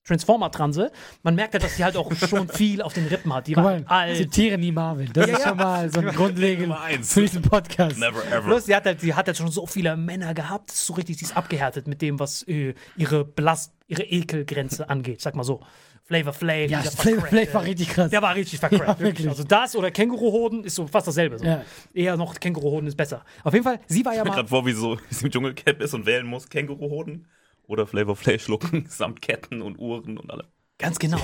Transformer-Transe, 0.04 0.92
man 1.22 1.34
merkt 1.34 1.54
halt, 1.54 1.64
dass 1.64 1.76
die 1.76 1.84
halt 1.84 1.96
auch 1.96 2.12
schon 2.14 2.48
viel 2.48 2.82
auf 2.82 2.92
den 2.92 3.06
Rippen 3.06 3.32
hat. 3.32 3.46
Die 3.46 3.54
Guck 3.54 3.64
war 3.64 3.72
mal, 3.80 3.84
alt. 3.86 4.16
zitiere 4.16 4.58
nie 4.58 4.70
Marvin. 4.70 5.10
Das 5.12 5.26
ist 5.28 5.38
ja. 5.38 5.48
schon 5.48 5.56
mal 5.56 5.90
so 5.90 6.00
ein 6.00 6.08
grundlegend 6.08 6.68
Nummer 6.68 6.82
eins. 6.82 7.12
für 7.12 7.22
diesen 7.22 7.42
Podcast. 7.42 7.98
Never 7.98 8.24
ever. 8.26 8.42
Plus, 8.42 8.66
sie 8.66 8.74
hat, 8.76 8.84
halt, 8.84 9.00
sie 9.00 9.14
hat 9.14 9.26
halt 9.26 9.36
schon 9.36 9.50
so 9.50 9.66
viele 9.66 9.96
Männer 9.96 10.34
gehabt. 10.34 10.70
Das 10.70 10.76
ist 10.76 10.86
so 10.86 10.92
richtig, 10.94 11.18
sie 11.18 11.24
ist 11.24 11.36
abgehärtet 11.36 11.88
mit 11.88 12.02
dem, 12.02 12.18
was 12.20 12.42
äh, 12.46 12.74
ihre 12.96 13.24
Belast, 13.24 13.72
ihre 13.88 14.02
Ekelgrenze 14.02 14.88
angeht. 14.90 15.20
Sag 15.22 15.34
mal 15.34 15.44
so. 15.44 15.60
Flavor 16.06 16.34
Flav. 16.34 16.68
Ja, 16.70 16.80
Flavor 16.82 17.26
Flav 17.26 17.54
war 17.54 17.64
richtig 17.64 17.88
krass. 17.88 18.10
Der 18.10 18.20
war 18.20 18.34
richtig 18.34 18.60
vercrackt. 18.60 18.82
Ja, 18.82 18.88
wirklich. 18.88 19.24
wirklich. 19.24 19.28
Also 19.30 19.44
das 19.44 19.74
oder 19.74 19.90
Känguruhoden 19.90 20.64
ist 20.64 20.74
so 20.74 20.86
fast 20.86 21.08
dasselbe. 21.08 21.38
So. 21.38 21.46
Ja. 21.46 21.62
Eher 21.94 22.18
noch 22.18 22.38
Känguruhoden 22.38 22.86
ist 22.88 22.96
besser. 22.96 23.24
Auf 23.42 23.54
jeden 23.54 23.64
Fall, 23.64 23.80
sie 23.86 24.04
war 24.04 24.12
ja 24.12 24.18
Ich 24.18 24.24
mir 24.24 24.28
mal. 24.30 24.36
gerade 24.36 24.48
vor, 24.48 24.66
wie 24.66 24.72
so 24.72 24.98
wie 25.08 25.14
sie 25.14 25.24
im 25.24 25.30
Dschungelcamp 25.30 25.80
ist 25.80 25.94
und 25.94 26.04
wählen 26.04 26.26
muss: 26.26 26.50
Känguruhoden 26.50 27.26
oder 27.66 27.86
Flavor 27.86 28.16
Flav 28.16 28.42
schlucken, 28.42 28.86
samt 28.88 29.22
Ketten 29.22 29.62
und 29.62 29.78
Uhren 29.78 30.18
und 30.18 30.30
allem. 30.30 30.46
Ganz 30.78 30.98
genau. 30.98 31.20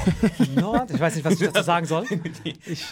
Ja, 0.57 0.87
ich 0.89 1.01
weiß 1.01 1.17
nicht, 1.17 1.25
was 1.25 1.35
ich 1.41 1.49
dazu 1.51 1.63
sagen 1.65 1.85
soll. 1.85 2.05
Ich, 2.45 2.85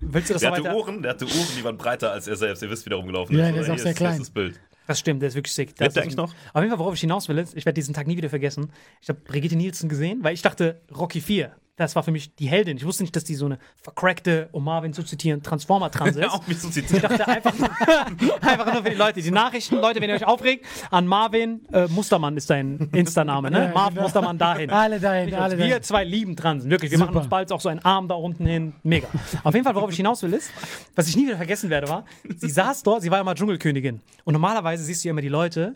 willst 0.00 0.28
du 0.28 0.32
das 0.34 0.40
Der 0.42 0.50
hatte 0.50 0.64
weiter? 0.64 0.76
Uhren, 0.76 1.02
der 1.02 1.12
hatte 1.12 1.24
Uhren, 1.24 1.46
die 1.56 1.62
waren 1.62 1.76
breiter 1.78 2.10
als 2.10 2.26
er 2.26 2.34
selbst. 2.34 2.62
Ihr 2.64 2.70
wisst, 2.70 2.84
wie 2.84 2.90
der 2.90 2.98
rumgelaufen 2.98 3.38
Ja, 3.38 3.46
ist. 3.48 3.54
der 3.54 3.62
ist 3.62 3.70
auch 3.70 3.78
sehr 3.78 3.94
klein. 3.94 4.18
Das 4.18 4.30
Bild. 4.30 4.60
Das 4.88 4.98
stimmt, 4.98 5.22
der 5.22 5.28
ist 5.28 5.36
wirklich 5.36 5.54
sick. 5.54 5.78
Lebt 5.78 5.94
der 5.94 6.02
eigentlich 6.02 6.16
noch? 6.16 6.34
Auf 6.52 6.62
jeden 6.62 6.70
Fall, 6.70 6.80
worauf 6.80 6.94
ich 6.94 7.00
hinaus 7.00 7.28
will, 7.28 7.38
ist, 7.38 7.56
ich 7.56 7.64
werde 7.64 7.74
diesen 7.74 7.94
Tag 7.94 8.08
nie 8.08 8.16
wieder 8.16 8.28
vergessen. 8.28 8.72
Ich 9.00 9.08
habe 9.08 9.20
Brigitte 9.20 9.54
Nielsen 9.54 9.88
gesehen, 9.88 10.24
weil 10.24 10.34
ich 10.34 10.42
dachte, 10.42 10.80
Rocky 10.92 11.20
4, 11.20 11.54
das 11.80 11.96
war 11.96 12.02
für 12.02 12.10
mich 12.12 12.34
die 12.36 12.46
Heldin. 12.48 12.76
Ich 12.76 12.84
wusste 12.84 13.02
nicht, 13.02 13.16
dass 13.16 13.24
die 13.24 13.34
so 13.34 13.46
eine 13.46 13.58
vercrackte, 13.82 14.48
um 14.52 14.64
Marvin 14.64 14.92
zu 14.92 15.02
zitieren, 15.02 15.42
Transformer-Transe 15.42 16.20
Ja, 16.20 16.26
ist. 16.26 16.32
auch 16.34 16.42
wie 16.46 16.54
so 16.54 16.68
Ich 16.68 16.74
zitiert. 16.74 17.04
dachte 17.04 17.26
einfach, 17.26 17.52
einfach 18.42 18.72
nur 18.72 18.82
für 18.84 18.90
die 18.90 18.96
Leute. 18.96 19.22
Die 19.22 19.30
Nachrichten, 19.30 19.76
Leute, 19.76 20.00
wenn 20.00 20.10
ihr 20.10 20.16
euch 20.16 20.26
aufregt, 20.26 20.66
an 20.90 21.06
Marvin 21.06 21.60
äh, 21.72 21.86
Mustermann 21.88 22.36
ist 22.36 22.50
dein 22.50 22.90
Insta-Name, 22.92 23.50
ne? 23.50 23.64
Ja, 23.66 23.72
Marv 23.72 23.90
genau. 23.90 24.02
Mustermann 24.02 24.38
dahin. 24.38 24.70
Alle 24.70 25.00
dahin, 25.00 25.34
alle 25.34 25.58
wir 25.58 25.68
dahin. 25.68 25.82
zwei 25.82 26.04
lieben 26.04 26.36
Transen, 26.36 26.70
wirklich. 26.70 26.90
Wir 26.90 26.98
Super. 26.98 27.10
machen 27.12 27.20
uns 27.22 27.28
bald 27.30 27.50
auch 27.52 27.60
so 27.60 27.68
einen 27.68 27.80
Arm 27.80 28.08
da 28.08 28.14
unten 28.14 28.46
hin. 28.46 28.74
Mega. 28.82 29.08
Auf 29.42 29.54
jeden 29.54 29.64
Fall, 29.64 29.74
worauf 29.74 29.90
ich 29.90 29.96
hinaus 29.96 30.22
will, 30.22 30.32
ist, 30.34 30.50
was 30.94 31.08
ich 31.08 31.16
nie 31.16 31.26
wieder 31.26 31.36
vergessen 31.36 31.70
werde, 31.70 31.88
war, 31.88 32.04
sie 32.36 32.50
saß 32.50 32.82
dort, 32.82 33.02
sie 33.02 33.10
war 33.10 33.18
ja 33.18 33.24
mal 33.24 33.34
Dschungelkönigin. 33.34 34.00
Und 34.24 34.32
normalerweise 34.32 34.84
siehst 34.84 35.02
du 35.04 35.08
ja 35.08 35.10
immer 35.10 35.22
die 35.22 35.28
Leute, 35.28 35.74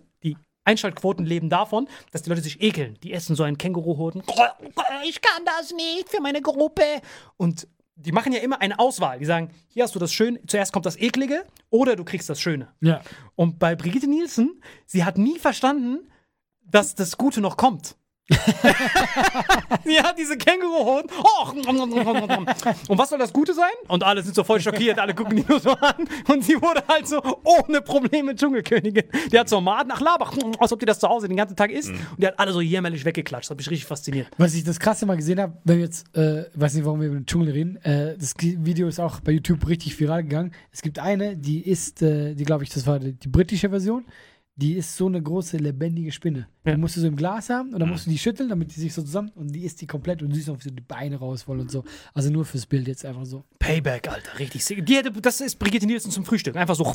Einschaltquoten 0.65 1.25
leben 1.25 1.51
davon, 1.51 1.89
dass 2.11 2.23
die 2.23 2.31
Leute 2.31 2.43
sich 2.43 2.63
ekeln. 2.63 2.99
Die 3.03 3.13
essen 3.13 3.37
so 3.37 3.43
einen 3.43 3.59
Känguruhoden. 3.59 4.23
Ich 5.05 5.21
kann 5.21 5.45
das 5.45 5.73
nicht 5.73 6.09
für 6.09 6.21
meine 6.21 6.41
Gruppe. 6.43 6.83
Und 7.37 7.69
die 7.97 8.13
machen 8.13 8.33
ja 8.33 8.41
immer 8.41 8.61
eine 8.61 8.79
Auswahl. 8.79 9.19
Die 9.19 9.25
sagen, 9.25 9.51
hier 9.69 9.85
hast 9.85 9.95
du 9.95 9.99
das 9.99 10.13
Schöne, 10.13 10.41
zuerst 10.47 10.73
kommt 10.73 10.87
das 10.87 10.99
Eklige 10.99 11.45
oder 11.71 11.97
du 11.97 12.05
kriegst 12.05 12.29
das 12.29 12.41
Schöne. 12.41 12.69
Ja. 12.81 13.03
Und 13.37 13.59
bei 13.59 13.77
Brigitte 13.77 14.09
Nielsen, 14.09 14.61
sie 14.87 15.05
hat 15.05 15.19
nie 15.19 15.39
verstanden, 15.39 16.11
dass 16.63 16.95
das 16.95 17.17
Gute 17.17 17.41
noch 17.41 17.57
kommt. 17.57 17.97
sie 19.85 20.01
hat 20.01 20.19
diese 20.19 20.39
Känguruhoden. 20.39 21.11
Oh. 21.23 21.51
Und 22.89 22.99
was 22.99 23.11
soll 23.11 23.19
das 23.19 23.33
Gute 23.33 23.53
sein? 23.53 23.73
Und 23.89 24.03
alle 24.03 24.23
sind 24.23 24.35
so 24.35 24.43
voll 24.43 24.61
schockiert, 24.61 24.99
alle 24.99 25.15
gucken 25.15 25.37
die 25.37 25.45
nur 25.47 25.61
so 25.61 25.73
an. 25.73 26.09
Und 26.29 26.43
sie 26.43 26.55
wurde 26.61 26.83
halt 26.89 27.07
so 27.07 27.21
ohne 27.45 27.83
Probleme 27.83 28.35
Dschungelkönigin. 28.35 29.05
Die 29.31 29.39
hat 29.39 29.51
so 29.51 29.61
Maden 29.61 29.89
nach 29.89 30.01
Laber, 30.01 30.31
als 30.59 30.73
ob 30.73 30.81
die 30.81 30.87
das 30.87 30.99
zu 30.99 31.09
Hause 31.09 31.29
den 31.29 31.37
ganzen 31.37 31.55
Tag 31.55 31.71
isst. 31.71 31.91
Und 31.91 32.01
die 32.19 32.27
hat 32.27 32.39
alle 32.39 32.53
so 32.53 32.63
jämmerlich 32.63 33.05
weggeklatscht. 33.05 33.47
Das 33.47 33.51
hat 33.51 33.59
mich 33.59 33.71
richtig 33.71 33.87
fasziniert. 33.87 34.29
Was 34.39 34.55
ich 34.55 34.65
das 34.65 34.81
krasse 34.81 35.05
mal 35.05 35.17
gesehen 35.17 35.39
habe, 35.39 35.59
wenn 35.65 35.77
wir 35.77 35.85
jetzt, 35.85 36.17
äh, 36.17 36.45
weiß 36.55 36.75
nicht, 36.75 36.87
warum 36.87 37.01
wir 37.01 37.09
über 37.09 37.17
den 37.17 37.27
Dschungel 37.27 37.51
reden, 37.51 37.77
äh, 37.85 38.17
das 38.17 38.35
Video 38.39 38.89
ist 38.89 39.01
auch 39.01 39.21
bei 39.21 39.33
YouTube 39.33 39.69
richtig 39.69 40.01
viral 40.01 40.23
gegangen. 40.23 40.53
Es 40.73 40.81
gibt 40.81 40.99
eine, 40.99 41.37
die 41.37 41.61
ist, 41.61 42.01
äh, 42.01 42.35
die 42.35 42.45
glaube 42.45 42.65
ich, 42.65 42.71
das 42.71 42.87
war 42.87 42.99
die, 42.99 43.13
die 43.13 43.29
britische 43.29 43.69
Version, 43.69 44.07
die 44.57 44.75
ist 44.75 44.97
so 44.97 45.07
eine 45.07 45.21
große 45.21 45.57
lebendige 45.57 46.13
Spinne. 46.13 46.47
Ja. 46.65 46.73
Die 46.73 46.81
musst 46.81 46.97
du 46.97 47.01
so 47.01 47.09
im 47.09 47.17
Glas 47.17 47.51
haben 47.51 47.75
und 47.75 47.81
dann 47.81 47.89
musst 47.89 48.07
du 48.07 48.11
die 48.11 48.19
schütteln, 48.19 48.49
damit 48.49 48.75
die 48.75 48.81
sich 48.81 48.95
so 48.95 49.03
zusammen 49.03 49.31
und 49.35 49.49
die 49.49 49.65
isst 49.65 49.81
die 49.81 49.87
komplett 49.87 50.23
und 50.23 50.31
du 50.31 50.37
siehst 50.37 50.49
auch, 50.49 50.57
wie 50.63 50.71
die 50.71 50.81
Beine 50.81 51.17
raus 51.17 51.47
wollen 51.47 51.61
und 51.61 51.71
so. 51.71 51.85
Also 52.15 52.31
nur 52.31 52.45
fürs 52.45 52.65
Bild 52.65 52.87
jetzt 52.87 53.05
einfach 53.05 53.27
so. 53.27 53.45
Payback, 53.59 54.09
Alter, 54.09 54.39
richtig 54.39 54.65
sick. 54.65 54.87
Die 54.87 54.95
hätte, 54.95 55.11
das 55.11 55.41
ist 55.41 55.59
Brigitte 55.59 55.87
Nielsen 55.87 56.11
zum 56.11 56.25
Frühstück. 56.25 56.57
Einfach 56.57 56.75
so, 56.75 56.91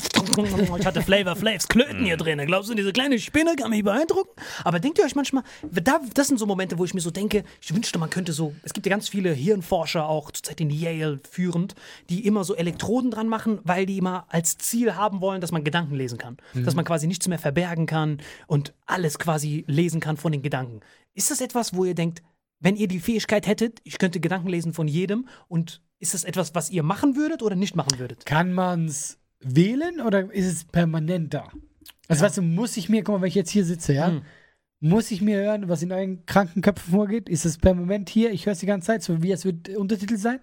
ich 0.78 0.86
hatte 0.86 1.02
Flavor 1.02 1.36
Flavs 1.36 1.68
Klöten 1.68 2.04
hier 2.04 2.16
drin. 2.16 2.38
Glaubst 2.46 2.70
du, 2.70 2.74
diese 2.74 2.92
kleine 2.92 3.18
Spinne 3.18 3.54
kann 3.56 3.70
mich 3.70 3.84
beeindrucken? 3.84 4.30
Aber 4.64 4.80
denkt 4.80 4.98
ihr 4.98 5.04
euch 5.04 5.14
manchmal, 5.14 5.44
da, 5.70 6.00
das 6.14 6.28
sind 6.28 6.38
so 6.38 6.46
Momente, 6.46 6.78
wo 6.78 6.84
ich 6.84 6.94
mir 6.94 7.00
so 7.00 7.10
denke, 7.10 7.44
ich 7.60 7.74
wünschte, 7.74 7.98
man 7.98 8.10
könnte 8.10 8.32
so, 8.32 8.54
es 8.62 8.72
gibt 8.72 8.86
ja 8.86 8.90
ganz 8.90 9.08
viele 9.08 9.32
Hirnforscher, 9.32 10.08
auch 10.08 10.30
zurzeit 10.30 10.60
in 10.60 10.70
Yale 10.70 11.20
führend, 11.30 11.74
die 12.08 12.26
immer 12.26 12.42
so 12.42 12.56
Elektroden 12.56 13.10
dran 13.10 13.28
machen, 13.28 13.60
weil 13.64 13.86
die 13.86 13.98
immer 13.98 14.24
als 14.30 14.56
Ziel 14.58 14.96
haben 14.96 15.20
wollen, 15.20 15.40
dass 15.40 15.52
man 15.52 15.62
Gedanken 15.62 15.94
lesen 15.94 16.16
kann. 16.18 16.38
Dass 16.54 16.74
man 16.74 16.84
quasi 16.84 17.06
nichts 17.06 17.28
mehr 17.28 17.38
verbergen 17.50 17.86
kann 17.86 18.18
und 18.46 18.74
alles 18.86 19.18
quasi 19.18 19.64
lesen 19.66 20.00
kann 20.00 20.16
von 20.16 20.32
den 20.32 20.42
Gedanken. 20.42 20.80
Ist 21.14 21.30
das 21.30 21.40
etwas, 21.40 21.74
wo 21.74 21.84
ihr 21.84 21.94
denkt, 21.94 22.22
wenn 22.60 22.76
ihr 22.76 22.88
die 22.88 23.00
Fähigkeit 23.00 23.46
hättet, 23.46 23.80
ich 23.84 23.98
könnte 23.98 24.20
Gedanken 24.20 24.48
lesen 24.48 24.72
von 24.72 24.86
jedem 24.86 25.26
und 25.48 25.82
ist 25.98 26.14
das 26.14 26.24
etwas, 26.24 26.54
was 26.54 26.70
ihr 26.70 26.82
machen 26.82 27.16
würdet 27.16 27.42
oder 27.42 27.56
nicht 27.56 27.74
machen 27.74 27.98
würdet? 27.98 28.24
Kann 28.26 28.52
man 28.52 28.86
es 28.86 29.18
wählen 29.40 30.00
oder 30.00 30.32
ist 30.32 30.46
es 30.46 30.64
permanent 30.64 31.34
da? 31.34 31.48
Also 32.08 32.24
weißt 32.24 32.38
du, 32.38 32.42
muss 32.42 32.76
ich 32.76 32.88
mir, 32.88 33.02
guck 33.02 33.16
mal, 33.16 33.20
wenn 33.22 33.28
ich 33.28 33.34
jetzt 33.34 33.50
hier 33.50 33.64
sitze, 33.64 33.92
ja, 33.94 34.08
Hm. 34.08 34.22
muss 34.80 35.10
ich 35.10 35.20
mir 35.22 35.38
hören, 35.38 35.68
was 35.68 35.82
in 35.82 35.92
euren 35.92 36.24
kranken 36.26 36.62
Köpfen 36.62 36.92
vorgeht? 36.92 37.28
Ist 37.28 37.44
es 37.44 37.58
permanent 37.58 38.08
hier? 38.08 38.30
Ich 38.32 38.46
höre 38.46 38.52
es 38.52 38.60
die 38.60 38.66
ganze 38.66 38.86
Zeit, 38.86 39.02
so 39.02 39.22
wie 39.22 39.32
es 39.32 39.44
wird 39.44 39.68
Untertitel 39.70 40.16
sein? 40.16 40.38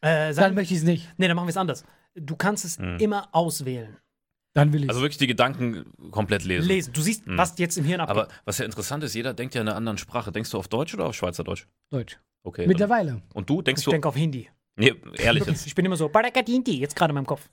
Äh, 0.00 0.26
Dann 0.26 0.34
sagen, 0.34 0.54
möchte 0.54 0.74
ich 0.74 0.80
es 0.80 0.86
nicht. 0.86 1.08
nee, 1.16 1.26
dann 1.28 1.36
machen 1.36 1.46
wir 1.46 1.50
es 1.50 1.56
anders. 1.56 1.84
Du 2.14 2.36
kannst 2.36 2.64
es 2.64 2.78
immer 2.98 3.28
auswählen. 3.32 3.96
Dann 4.54 4.72
will 4.72 4.84
ich 4.84 4.88
Also 4.88 5.00
wirklich 5.02 5.18
die 5.18 5.26
Gedanken 5.26 5.84
komplett 6.10 6.44
lesen. 6.44 6.66
Lesen. 6.66 6.92
Du 6.92 7.00
siehst, 7.00 7.22
was 7.26 7.58
jetzt 7.58 7.76
im 7.78 7.84
Hirn 7.84 8.00
abgeht. 8.00 8.16
Aber 8.16 8.28
was 8.44 8.58
ja 8.58 8.64
interessant 8.64 9.04
ist, 9.04 9.14
jeder 9.14 9.34
denkt 9.34 9.54
ja 9.54 9.60
in 9.60 9.68
einer 9.68 9.76
anderen 9.76 9.98
Sprache. 9.98 10.32
Denkst 10.32 10.50
du 10.50 10.58
auf 10.58 10.68
Deutsch 10.68 10.94
oder 10.94 11.06
auf 11.06 11.14
Schweizerdeutsch? 11.14 11.66
Deutsch. 11.90 12.18
Okay. 12.42 12.62
dann- 12.62 12.68
Mittlerweile. 12.68 13.22
Und 13.34 13.48
du 13.50 13.62
denkst 13.62 13.80
ich 13.80 13.84
du. 13.84 13.90
denke 13.90 14.08
auf 14.08 14.16
Hindi. 14.16 14.48
Nee, 14.76 14.94
ehrlich 15.18 15.44
jetzt. 15.44 15.66
Ich 15.66 15.74
bin 15.74 15.84
immer 15.84 15.96
so, 15.96 16.08
Barakadinti, 16.08 16.78
jetzt 16.78 16.96
gerade 16.96 17.10
in 17.10 17.16
meinem 17.16 17.26
Kopf. 17.26 17.48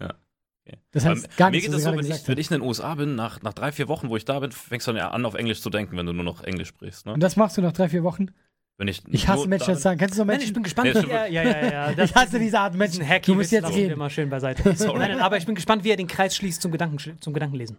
Das 0.92 1.04
Weil 1.04 1.12
heißt 1.12 1.38
gar 1.38 1.48
mir 1.50 1.58
nichts, 1.58 1.68
geht 1.68 1.76
es 1.76 1.80
ich 1.82 1.84
so, 1.86 1.92
wenn 1.98 2.06
ich, 2.06 2.28
wenn 2.28 2.38
ich 2.40 2.50
in 2.52 2.60
den 2.60 2.68
USA 2.68 2.96
bin, 2.96 3.16
nach, 3.16 3.42
nach 3.44 3.54
drei, 3.54 3.72
vier 3.72 3.88
Wochen, 3.88 4.10
wo 4.10 4.18
ich 4.18 4.26
da 4.26 4.40
bin, 4.40 4.52
fängst 4.52 4.88
du 4.88 4.92
dann 4.94 4.98
ja 4.98 5.12
an, 5.12 5.24
auf 5.26 5.36
Englisch 5.36 5.62
zu 5.62 5.70
denken, 5.70 5.96
wenn 5.98 6.06
du 6.08 6.14
nur 6.14 6.24
noch 6.24 6.44
Englisch 6.44 6.70
sprichst. 6.70 7.06
Ne? 7.06 7.14
Und 7.14 7.20
das 7.22 7.36
machst 7.36 7.58
du 7.58 7.62
nach 7.62 7.74
drei, 7.74 7.88
vier 7.90 8.04
Wochen? 8.04 8.32
Wenn 8.78 8.90
ich 8.90 9.02
Ich 9.08 9.28
hasse 9.28 9.48
Menschen, 9.48 9.74
das 9.74 9.82
sagen. 9.82 9.98
Kennst 9.98 10.16
du 10.16 10.18
so 10.18 10.24
Nein, 10.24 10.36
Menschen? 10.36 10.48
ich 10.48 10.54
bin 10.54 10.64
gespannt. 10.64 10.94
Nee, 10.94 11.08
ja, 11.10 11.26
ja, 11.28 11.44
ja, 11.44 11.72
ja. 11.72 11.94
Das 11.94 12.10
ich 12.10 12.16
hasse 12.16 12.40
diese 12.40 12.60
Art 12.60 12.76
Menschen. 12.76 13.08
Hacky 13.08 13.32
Du 13.32 13.36
musst 13.36 13.52
jetzt 13.52 13.70
reden. 13.70 13.94
immer 13.94 14.10
schön 14.10 14.30
beiseite. 14.30 14.64
Nein, 14.78 14.98
nein, 14.98 15.20
aber 15.20 15.38
ich 15.38 15.46
bin 15.46 15.56
gespannt, 15.56 15.84
wie 15.84 15.92
er 15.92 15.96
den 15.96 16.08
Kreis 16.08 16.36
schließt 16.36 16.62
zum, 16.62 16.72
Gedanken, 16.72 16.98
zum 17.22 17.34
Gedankenlesen. 17.34 17.78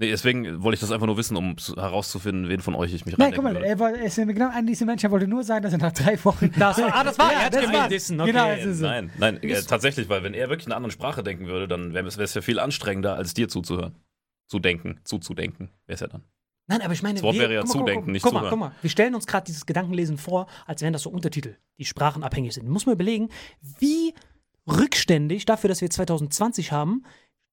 Nee, 0.00 0.10
deswegen 0.10 0.62
wollte 0.62 0.74
ich 0.74 0.80
das 0.80 0.92
einfach 0.92 1.08
nur 1.08 1.16
wissen, 1.16 1.36
um 1.36 1.58
zu, 1.58 1.74
herauszufinden, 1.74 2.48
wen 2.48 2.60
von 2.60 2.76
euch 2.76 2.94
ich 2.94 3.04
mich 3.04 3.18
Nein, 3.18 3.32
guck 3.34 3.42
mal, 3.42 3.54
würde. 3.54 3.66
er, 3.66 3.80
war, 3.80 3.92
genau 3.92 4.48
ein 4.48 4.64
dieser 4.64 4.86
Mensch, 4.86 5.02
er 5.02 5.10
wollte 5.10 5.26
nur 5.26 5.42
sagen, 5.42 5.64
dass 5.64 5.72
er 5.72 5.80
nach 5.80 5.92
drei 5.92 6.24
Wochen. 6.24 6.52
Das, 6.58 6.80
ah, 6.80 7.02
das 7.02 7.18
war, 7.18 7.32
Ja, 7.32 7.38
er 7.40 7.44
hat 7.46 7.54
das 7.54 7.62
gemeint, 7.62 7.90
dissen, 7.90 8.20
okay. 8.20 8.30
Genau, 8.30 8.48
das 8.48 8.64
ist 8.64 8.78
so. 8.78 8.86
Nein, 8.86 9.10
nein, 9.18 9.42
äh, 9.42 9.60
tatsächlich, 9.62 10.08
weil 10.08 10.22
wenn 10.22 10.34
er 10.34 10.50
wirklich 10.50 10.66
in 10.66 10.72
einer 10.72 10.76
anderen 10.76 10.92
Sprache 10.92 11.24
denken 11.24 11.46
würde, 11.46 11.66
dann 11.66 11.94
wäre 11.94 12.06
es 12.06 12.34
ja 12.34 12.40
viel 12.42 12.60
anstrengender, 12.60 13.16
als 13.16 13.34
dir 13.34 13.48
zuzuhören. 13.48 13.96
Zu 14.46 14.60
denken, 14.60 15.00
zuzudenken, 15.02 15.70
wäre 15.86 15.94
es 15.94 16.00
ja 16.00 16.06
dann. 16.06 16.22
Nein, 16.68 16.82
aber 16.82 16.92
ich 16.92 17.02
meine, 17.02 17.14
Das 17.14 17.22
Wort 17.24 17.34
wir- 17.34 17.42
wäre 17.42 17.54
ja 17.54 17.60
guck 17.62 17.68
mal, 17.68 17.72
guck 17.72 17.80
mal, 17.80 17.86
zudenken, 17.92 18.12
nicht 18.12 18.22
guck 18.22 18.32
mal, 18.34 18.38
zuhören. 18.40 18.50
guck 18.50 18.58
mal, 18.60 18.72
wir 18.82 18.90
stellen 18.90 19.14
uns 19.14 19.26
gerade 19.26 19.46
dieses 19.46 19.66
Gedankenlesen 19.66 20.18
vor, 20.18 20.46
als 20.66 20.82
wären 20.82 20.92
das 20.92 21.02
so 21.02 21.10
Untertitel, 21.10 21.56
die 21.78 21.84
sprachenabhängig 21.86 22.52
sind. 22.54 22.68
Muss 22.68 22.86
man 22.86 22.94
überlegen, 22.94 23.30
wie 23.80 24.14
rückständig 24.66 25.46
dafür, 25.46 25.68
dass 25.68 25.80
wir 25.80 25.90
2020 25.90 26.72
haben, 26.72 27.04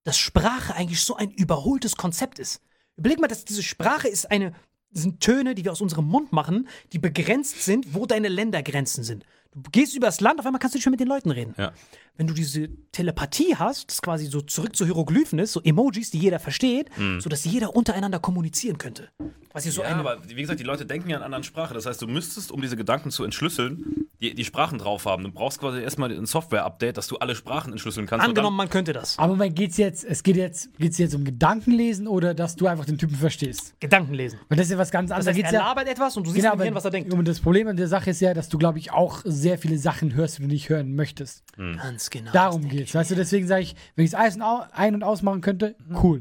dass 0.03 0.17
Sprache 0.17 0.75
eigentlich 0.75 1.01
so 1.01 1.15
ein 1.15 1.31
überholtes 1.31 1.95
Konzept 1.95 2.39
ist. 2.39 2.61
Überleg 2.97 3.19
mal, 3.19 3.27
dass 3.27 3.45
diese 3.45 3.63
Sprache 3.63 4.07
ist 4.07 4.29
eine, 4.29 4.53
sind 4.91 5.19
Töne, 5.21 5.55
die 5.55 5.63
wir 5.65 5.71
aus 5.71 5.81
unserem 5.81 6.05
Mund 6.05 6.31
machen, 6.31 6.67
die 6.93 6.99
begrenzt 6.99 7.63
sind, 7.63 7.93
wo 7.93 8.05
deine 8.05 8.27
Ländergrenzen 8.27 9.03
sind. 9.03 9.25
Du 9.55 9.71
gehst 9.71 9.95
übers 9.95 10.19
Land, 10.19 10.39
auf 10.39 10.45
einmal 10.45 10.59
kannst 10.59 10.75
du 10.75 10.77
nicht 10.77 10.85
mehr 10.85 10.91
mit 10.91 10.99
den 10.99 11.07
Leuten 11.07 11.31
reden. 11.31 11.55
Ja. 11.57 11.71
Wenn 12.17 12.27
du 12.27 12.33
diese 12.33 12.69
Telepathie 12.91 13.55
hast, 13.55 13.89
das 13.89 14.01
quasi 14.01 14.25
so 14.25 14.41
zurück 14.41 14.75
zu 14.75 14.85
Hieroglyphen 14.85 15.39
ist, 15.39 15.53
so 15.53 15.61
Emojis, 15.61 16.11
die 16.11 16.19
jeder 16.19 16.39
versteht, 16.39 16.89
sodass 17.19 17.43
jeder 17.43 17.75
untereinander 17.75 18.19
kommunizieren 18.19 18.77
könnte. 18.77 19.09
Quasi 19.51 19.71
so 19.71 19.81
ja, 19.81 19.89
eine, 19.89 19.99
aber 19.99 20.17
wie 20.27 20.35
gesagt, 20.41 20.59
die 20.59 20.63
Leute 20.65 20.85
denken 20.85 21.09
ja 21.09 21.17
in 21.17 21.23
anderen 21.23 21.43
Sprache. 21.43 21.73
Das 21.73 21.85
heißt, 21.85 22.01
du 22.01 22.07
müsstest, 22.07 22.51
um 22.51 22.61
diese 22.61 22.75
Gedanken 22.77 23.11
zu 23.11 23.23
entschlüsseln, 23.25 24.07
die, 24.21 24.33
die 24.33 24.45
Sprachen 24.45 24.77
drauf 24.77 25.05
haben. 25.05 25.23
Du 25.23 25.31
brauchst 25.31 25.59
quasi 25.59 25.81
erstmal 25.81 26.09
ein 26.11 26.25
Software-Update, 26.25 26.95
dass 26.97 27.07
du 27.07 27.17
alle 27.17 27.35
Sprachen 27.35 27.71
entschlüsseln 27.73 28.07
kannst. 28.07 28.23
und 28.25 28.29
angenommen, 28.29 28.55
man 28.55 28.69
könnte 28.69 28.93
das. 28.93 29.19
Aber 29.19 29.35
man 29.35 29.53
geht's 29.53 29.75
jetzt, 29.77 30.05
es 30.05 30.23
geht 30.23 30.37
jetzt, 30.37 30.77
geht's 30.77 30.97
jetzt 30.97 31.15
um 31.15 31.25
Gedankenlesen 31.25 32.07
oder 32.07 32.33
dass 32.33 32.55
du 32.55 32.67
einfach 32.67 32.85
den 32.85 32.97
Typen 32.97 33.15
verstehst? 33.15 33.73
Gedanken 33.81 34.13
lesen. 34.13 34.39
Weil 34.47 34.57
das 34.57 34.67
ist 34.67 34.71
ja 34.71 34.77
was 34.77 34.91
ganz 34.91 35.09
Das 35.09 35.17
anderes. 35.19 35.27
heißt, 35.27 35.37
Da 35.37 35.41
geht's 35.41 35.53
er 35.53 35.59
ja, 35.59 35.67
labert 35.67 35.87
etwas 35.89 36.15
und 36.15 36.25
du 36.27 36.31
siehst 36.31 36.43
genau, 36.43 36.55
Gehirn, 36.57 36.75
was 36.75 36.85
er 36.85 36.91
denkt. 36.91 37.13
Und 37.13 37.25
das 37.27 37.41
Problem 37.41 37.67
an 37.67 37.75
der 37.77 37.87
Sache 37.89 38.09
ist 38.11 38.21
ja, 38.21 38.33
dass 38.33 38.47
du, 38.49 38.57
glaube 38.57 38.79
ich, 38.79 38.91
auch 38.93 39.21
sehr 39.25 39.44
viele 39.57 39.77
Sachen 39.77 40.13
hörst, 40.13 40.37
die 40.37 40.41
du 40.43 40.47
nicht 40.47 40.69
hören 40.69 40.95
möchtest. 40.95 41.43
Ganz 41.57 42.09
genau. 42.09 42.31
Darum 42.31 42.67
geht's. 42.67 42.93
Weißt 42.95 43.11
du, 43.11 43.15
deswegen 43.15 43.47
sage 43.47 43.61
ich, 43.63 43.75
wenn 43.95 44.05
ich 44.05 44.11
es 44.13 44.15
ein- 44.15 44.41
ein- 44.41 44.95
und 44.95 45.03
ausmachen 45.03 45.41
könnte, 45.41 45.75
Mhm. 45.87 45.97
cool. 46.03 46.19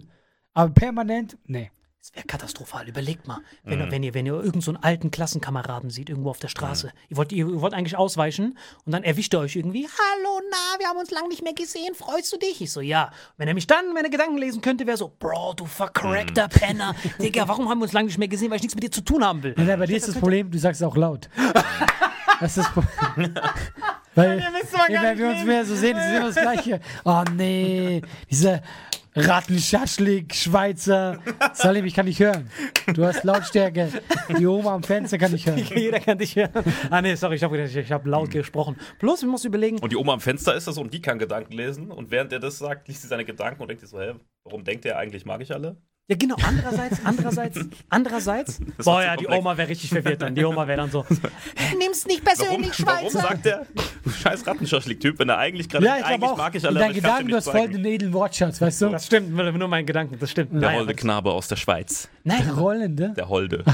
Aber 0.53 0.73
permanent, 0.73 1.37
nee. 1.47 1.71
Das 2.01 2.15
wäre 2.15 2.27
katastrophal. 2.27 2.87
Überlegt 2.87 3.27
mal, 3.27 3.39
wenn, 3.63 3.81
ihr, 3.81 3.91
wenn 3.91 4.03
ihr, 4.03 4.13
wenn 4.13 4.27
ihr 4.27 4.35
irgendeinen 4.35 4.61
so 4.61 4.73
einen 4.73 4.83
alten 4.83 5.11
Klassenkameraden 5.11 5.89
seht, 5.89 6.11
irgendwo 6.11 6.29
auf 6.29 6.39
der 6.39 6.49
Straße. 6.49 6.93
Ihr, 7.09 7.17
wollt, 7.17 7.33
ihr 7.33 7.63
wollt 7.63 7.73
eigentlich 7.73 7.97
ausweichen 7.97 8.59
und 8.85 8.93
dann 8.93 9.05
erwischt 9.05 9.33
er 9.33 9.41
euch 9.41 9.57
irgendwie. 9.57 9.89
Hallo, 9.89 10.41
na, 10.51 10.79
wir 10.81 10.87
haben 10.87 10.99
uns 10.99 11.11
lange 11.11 11.29
nicht 11.29 11.43
mehr 11.43 11.55
gesehen. 11.55 11.95
Freust 11.95 12.31
du 12.31 12.37
dich? 12.37 12.61
Ich 12.61 12.71
so, 12.73 12.83
ja. 12.83 13.11
Wenn 13.39 13.49
er 13.49 13.55
mich 13.55 13.67
dann, 13.67 13.95
wenn 13.95 14.05
er 14.05 14.11
Gedanken 14.11 14.37
lesen 14.37 14.61
könnte, 14.61 14.87
wäre 14.87 14.99
so, 14.99 15.11
Bro, 15.19 15.55
du 15.57 15.65
vercrackter 15.65 16.47
Penner. 16.49 16.95
Digga, 17.23 17.49
warum 17.49 17.71
haben 17.71 17.79
wir 17.79 17.85
uns 17.85 17.95
lange 17.95 18.09
nicht 18.09 18.19
mehr 18.19 18.29
gesehen? 18.29 18.51
Weil 18.51 18.57
ich 18.57 18.63
nichts 18.65 18.75
mit 18.75 18.85
dir 18.85 18.91
zu 18.91 19.01
tun 19.01 19.25
haben 19.25 19.43
will. 19.43 19.55
Nein, 19.57 19.79
bei 19.79 19.87
dir 19.87 19.97
ist 19.97 20.07
das 20.07 20.17
Problem, 20.17 20.51
du 20.51 20.59
sagst 20.59 20.83
es 20.83 20.87
auch 20.87 20.97
laut. 20.99 21.31
Das 22.41 22.57
ist 22.57 22.67
das 22.67 22.73
Problem. 23.05 23.35
Weil, 24.15 24.39
wenn 24.39 25.19
wir 25.19 25.29
uns 25.29 25.45
mehr 25.45 25.65
so 25.65 25.75
sehen, 25.75 25.97
ist 25.97 26.05
es 26.07 26.13
immer 26.13 26.27
das 26.27 26.37
Gleiche. 26.37 26.81
Oh 27.05 27.25
nee, 27.37 28.01
diese 28.31 28.63
Rattenschaschlik, 29.17 30.35
Schweizer. 30.35 31.19
Salim, 31.53 31.85
ich 31.85 31.95
kann 31.95 32.07
nicht 32.07 32.21
hören. 32.21 32.51
Du 32.95 33.05
hast 33.05 33.23
Lautstärke. 33.25 33.89
Die 34.39 34.47
Oma 34.47 34.75
am 34.75 34.83
Fenster 34.83 35.19
kann 35.19 35.35
ich 35.35 35.47
hören. 35.47 35.59
Jeder 35.75 36.01
kann 36.01 36.19
dich 36.19 36.35
hören. 36.37 36.51
Ah, 36.91 37.01
nee, 37.01 37.15
sorry, 37.15 37.37
ich 37.37 37.43
habe 37.45 37.59
hab 37.61 38.07
laut 38.07 38.31
gesprochen. 38.31 38.77
Bloß, 38.99 39.23
wir 39.23 39.29
müssen 39.29 39.49
überlegen, 39.49 39.79
Und 39.79 39.93
die 39.93 39.97
Oma 39.97 40.15
am 40.15 40.21
Fenster 40.21 40.55
ist 40.55 40.67
das 40.67 40.75
so 40.75 40.81
und 40.81 40.93
die 40.93 41.01
kann 41.01 41.19
Gedanken 41.19 41.53
lesen. 41.53 41.91
Und 41.91 42.11
während 42.11 42.33
er 42.33 42.41
das 42.41 42.59
sagt, 42.59 42.89
liest 42.89 43.03
sie 43.03 43.09
seine 43.09 43.25
Gedanken 43.25 43.63
und 43.63 43.69
denkt 43.69 43.81
sich 43.81 43.91
so, 43.91 44.01
hä, 44.01 44.15
warum 44.45 44.65
denkt 44.65 44.85
er 44.85 44.99
eigentlich, 44.99 45.25
mag 45.25 45.41
ich 45.41 45.53
alle? 45.53 45.77
Ja, 46.07 46.17
genau. 46.19 46.37
Andererseits, 46.47 46.99
andererseits, 47.03 47.59
andererseits. 47.89 48.61
Das 48.77 48.85
Boah, 48.85 49.03
ja, 49.03 49.17
die. 49.17 49.27
Oma 49.27 49.57
wäre 49.57 49.71
richtig 49.71 49.89
verwirrt 49.89 50.21
dann. 50.21 50.35
Die 50.35 50.45
Oma 50.45 50.67
wäre 50.67 50.77
dann 50.77 50.91
so. 50.91 51.07
Nimm's 51.79 52.05
nicht 52.07 52.23
Warum, 52.27 52.63
warum 52.63 53.09
sagt 53.09 53.47
er, 53.47 53.67
du 54.05 54.11
scheiß 54.11 54.47
Rattenschaschlik-Typ, 54.47 55.19
wenn 55.19 55.31
er 55.31 55.39
eigentlich 55.39 55.67
gerade 55.67 55.87
Ja, 55.87 55.97
ich 55.97 56.05
eigentlich 56.05 56.31
auch. 56.31 56.37
mag 56.37 56.55
ich 56.55 56.67
alle, 56.67 56.87
ihm 56.87 56.93
Gedanken, 56.93 57.29
du 57.29 57.37
hast 57.37 57.49
voll 57.49 57.69
den 57.69 57.85
edlen 57.87 58.13
Wortschatz, 58.13 58.61
weißt 58.61 58.83
du? 58.83 58.89
Das 58.91 59.07
stimmt, 59.07 59.31
nur 59.33 59.69
mein 59.69 59.87
Gedanken, 59.87 60.19
das 60.19 60.31
stimmt. 60.31 60.53
Der 60.53 60.61
Naja, 60.61 60.79
holde 60.79 60.95
Knabe 60.95 61.33
aus 61.33 61.49
der 61.49 61.57
Schweiz. 61.57 62.09
Nein, 62.23 62.51
Rollende. 62.51 63.15
Der 63.17 63.31
Holde. 63.31 63.65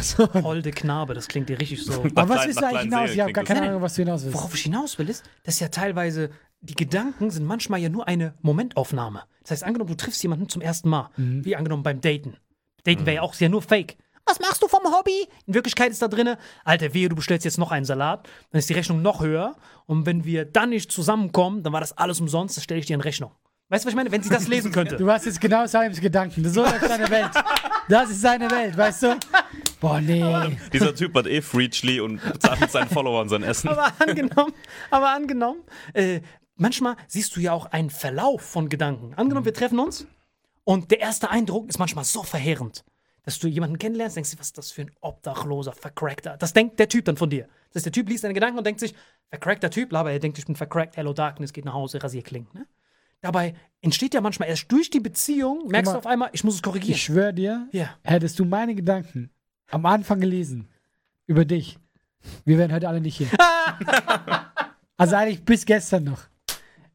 holde 0.44 0.70
Knabe, 0.70 1.14
das 1.14 1.26
klingt 1.26 1.48
dir 1.48 1.58
richtig 1.58 1.84
so. 1.84 2.04
Aber 2.14 2.28
was 2.28 2.46
willst 2.46 2.60
du 2.60 2.66
eigentlich 2.66 2.82
hinaus? 2.82 3.10
Ich 3.10 3.20
habe 3.20 3.32
gar 3.32 3.44
keine. 3.44 3.62
Ahnung, 3.62 3.82
was 3.82 3.94
du 3.94 4.02
hinaus 4.02 4.22
willst. 4.22 4.36
Worauf 4.36 4.54
ich 4.54 4.62
hinaus 4.62 4.98
will, 4.98 5.08
ist, 5.10 5.24
dass 5.44 5.58
ja 5.58 5.68
teilweise 5.68 6.30
die 6.60 6.74
Gedanken 6.74 7.30
sind 7.30 7.44
manchmal 7.46 7.80
ja 7.80 7.88
nur 7.88 8.06
eine 8.06 8.34
Momentaufnahme. 8.42 9.22
Das 9.42 9.50
heißt, 9.52 9.64
angenommen, 9.64 9.88
du 9.90 9.96
triffst 9.96 10.22
jemanden 10.22 10.48
zum 10.48 10.62
ersten 10.62 10.88
Mal, 10.88 11.10
wie 11.16 11.56
angenommen 11.56 11.82
beim 11.82 12.00
Daten. 12.00 12.36
Daten 12.84 13.06
wäre 13.06 13.16
ja 13.16 13.22
auch 13.22 13.34
ja 13.36 13.48
nur 13.48 13.62
Fake. 13.62 13.96
Was 14.26 14.38
machst 14.38 14.62
du 14.62 14.68
vom 14.68 14.84
Hobby? 14.84 15.26
In 15.46 15.54
Wirklichkeit 15.54 15.90
ist 15.90 16.02
da 16.02 16.08
drinne, 16.08 16.38
Alter, 16.64 16.94
wehe, 16.94 17.08
du 17.08 17.16
bestellst 17.16 17.44
jetzt 17.44 17.58
noch 17.58 17.72
einen 17.72 17.84
Salat, 17.84 18.28
dann 18.50 18.58
ist 18.58 18.68
die 18.68 18.74
Rechnung 18.74 19.02
noch 19.02 19.22
höher. 19.22 19.56
Und 19.86 20.06
wenn 20.06 20.24
wir 20.24 20.44
dann 20.44 20.70
nicht 20.70 20.92
zusammenkommen, 20.92 21.62
dann 21.62 21.72
war 21.72 21.80
das 21.80 21.96
alles 21.96 22.20
umsonst, 22.20 22.56
das 22.56 22.64
stelle 22.64 22.80
ich 22.80 22.86
dir 22.86 22.94
in 22.94 23.00
Rechnung. 23.00 23.32
Weißt 23.70 23.84
du, 23.84 23.86
was 23.86 23.92
ich 23.92 23.96
meine? 23.96 24.10
Wenn 24.12 24.22
sie 24.22 24.28
das 24.28 24.46
lesen 24.54 24.72
könnte. 24.72 24.96
Du 24.96 25.10
hast 25.10 25.26
jetzt 25.26 25.40
genau 25.40 25.66
Salims 25.66 26.00
Gedanken. 26.00 26.48
So 26.48 26.64
ist 26.64 26.80
seine 26.86 27.08
Welt. 27.10 27.30
Das 27.88 28.10
ist 28.10 28.20
seine 28.20 28.50
Welt, 28.50 28.76
weißt 28.76 29.02
du? 29.04 29.18
Boah, 29.80 30.00
nee. 30.00 30.58
Dieser 30.72 30.94
Typ 30.94 31.14
hat 31.16 31.26
eh 31.26 31.40
Freechly 31.40 32.00
und 32.00 32.20
bezahlt 32.22 32.60
mit 32.60 32.70
seinen 32.70 32.88
Followern 32.90 33.28
sein 33.28 33.42
Essen. 33.42 33.68
aber 33.68 33.92
angenommen, 33.98 34.52
aber 34.90 35.10
angenommen, 35.10 35.60
äh, 35.94 36.20
manchmal 36.60 36.96
siehst 37.08 37.34
du 37.36 37.40
ja 37.40 37.52
auch 37.52 37.66
einen 37.66 37.90
Verlauf 37.90 38.42
von 38.42 38.68
Gedanken. 38.68 39.14
Angenommen, 39.14 39.46
wir 39.46 39.54
treffen 39.54 39.78
uns 39.78 40.06
und 40.64 40.90
der 40.90 41.00
erste 41.00 41.30
Eindruck 41.30 41.68
ist 41.68 41.78
manchmal 41.78 42.04
so 42.04 42.22
verheerend, 42.22 42.84
dass 43.22 43.38
du 43.38 43.48
jemanden 43.48 43.78
kennenlernst, 43.78 44.16
denkst 44.16 44.30
du, 44.32 44.38
was 44.38 44.46
ist 44.48 44.58
das 44.58 44.70
für 44.70 44.82
ein 44.82 44.90
obdachloser, 45.00 45.72
vercrackter. 45.72 46.36
Das 46.36 46.52
denkt 46.52 46.78
der 46.78 46.88
Typ 46.88 47.04
dann 47.06 47.16
von 47.16 47.30
dir. 47.30 47.48
Das 47.68 47.76
heißt, 47.80 47.86
der 47.86 47.92
Typ 47.92 48.08
liest 48.08 48.24
deine 48.24 48.34
Gedanken 48.34 48.58
und 48.58 48.66
denkt 48.66 48.80
sich, 48.80 48.94
vercrackter 49.28 49.70
Typ, 49.70 49.92
aber 49.94 50.12
er 50.12 50.18
denkt, 50.18 50.38
ich 50.38 50.46
bin 50.46 50.56
vercrackt, 50.56 50.96
hello 50.96 51.12
darkness, 51.12 51.52
geht 51.52 51.64
nach 51.64 51.74
Hause, 51.74 52.02
Rasierklingen. 52.02 52.48
Ne? 52.52 52.66
Dabei 53.20 53.54
entsteht 53.82 54.14
ja 54.14 54.20
manchmal 54.20 54.48
erst 54.48 54.70
durch 54.72 54.90
die 54.90 55.00
Beziehung, 55.00 55.68
merkst 55.68 55.86
mal, 55.86 55.92
du 55.92 55.98
auf 55.98 56.06
einmal, 56.06 56.30
ich 56.32 56.42
muss 56.44 56.54
es 56.54 56.62
korrigieren. 56.62 56.94
Ich 56.94 57.02
schwöre 57.02 57.34
dir, 57.34 57.68
Ja. 57.72 57.90
hättest 58.02 58.38
du 58.38 58.44
meine 58.44 58.74
Gedanken 58.74 59.30
am 59.70 59.84
Anfang 59.86 60.20
gelesen 60.20 60.68
über 61.26 61.44
dich, 61.44 61.78
wir 62.44 62.58
wären 62.58 62.72
heute 62.72 62.88
alle 62.88 63.00
nicht 63.00 63.16
hier. 63.16 63.28
also 64.96 65.16
eigentlich 65.16 65.44
bis 65.44 65.64
gestern 65.64 66.04
noch. 66.04 66.29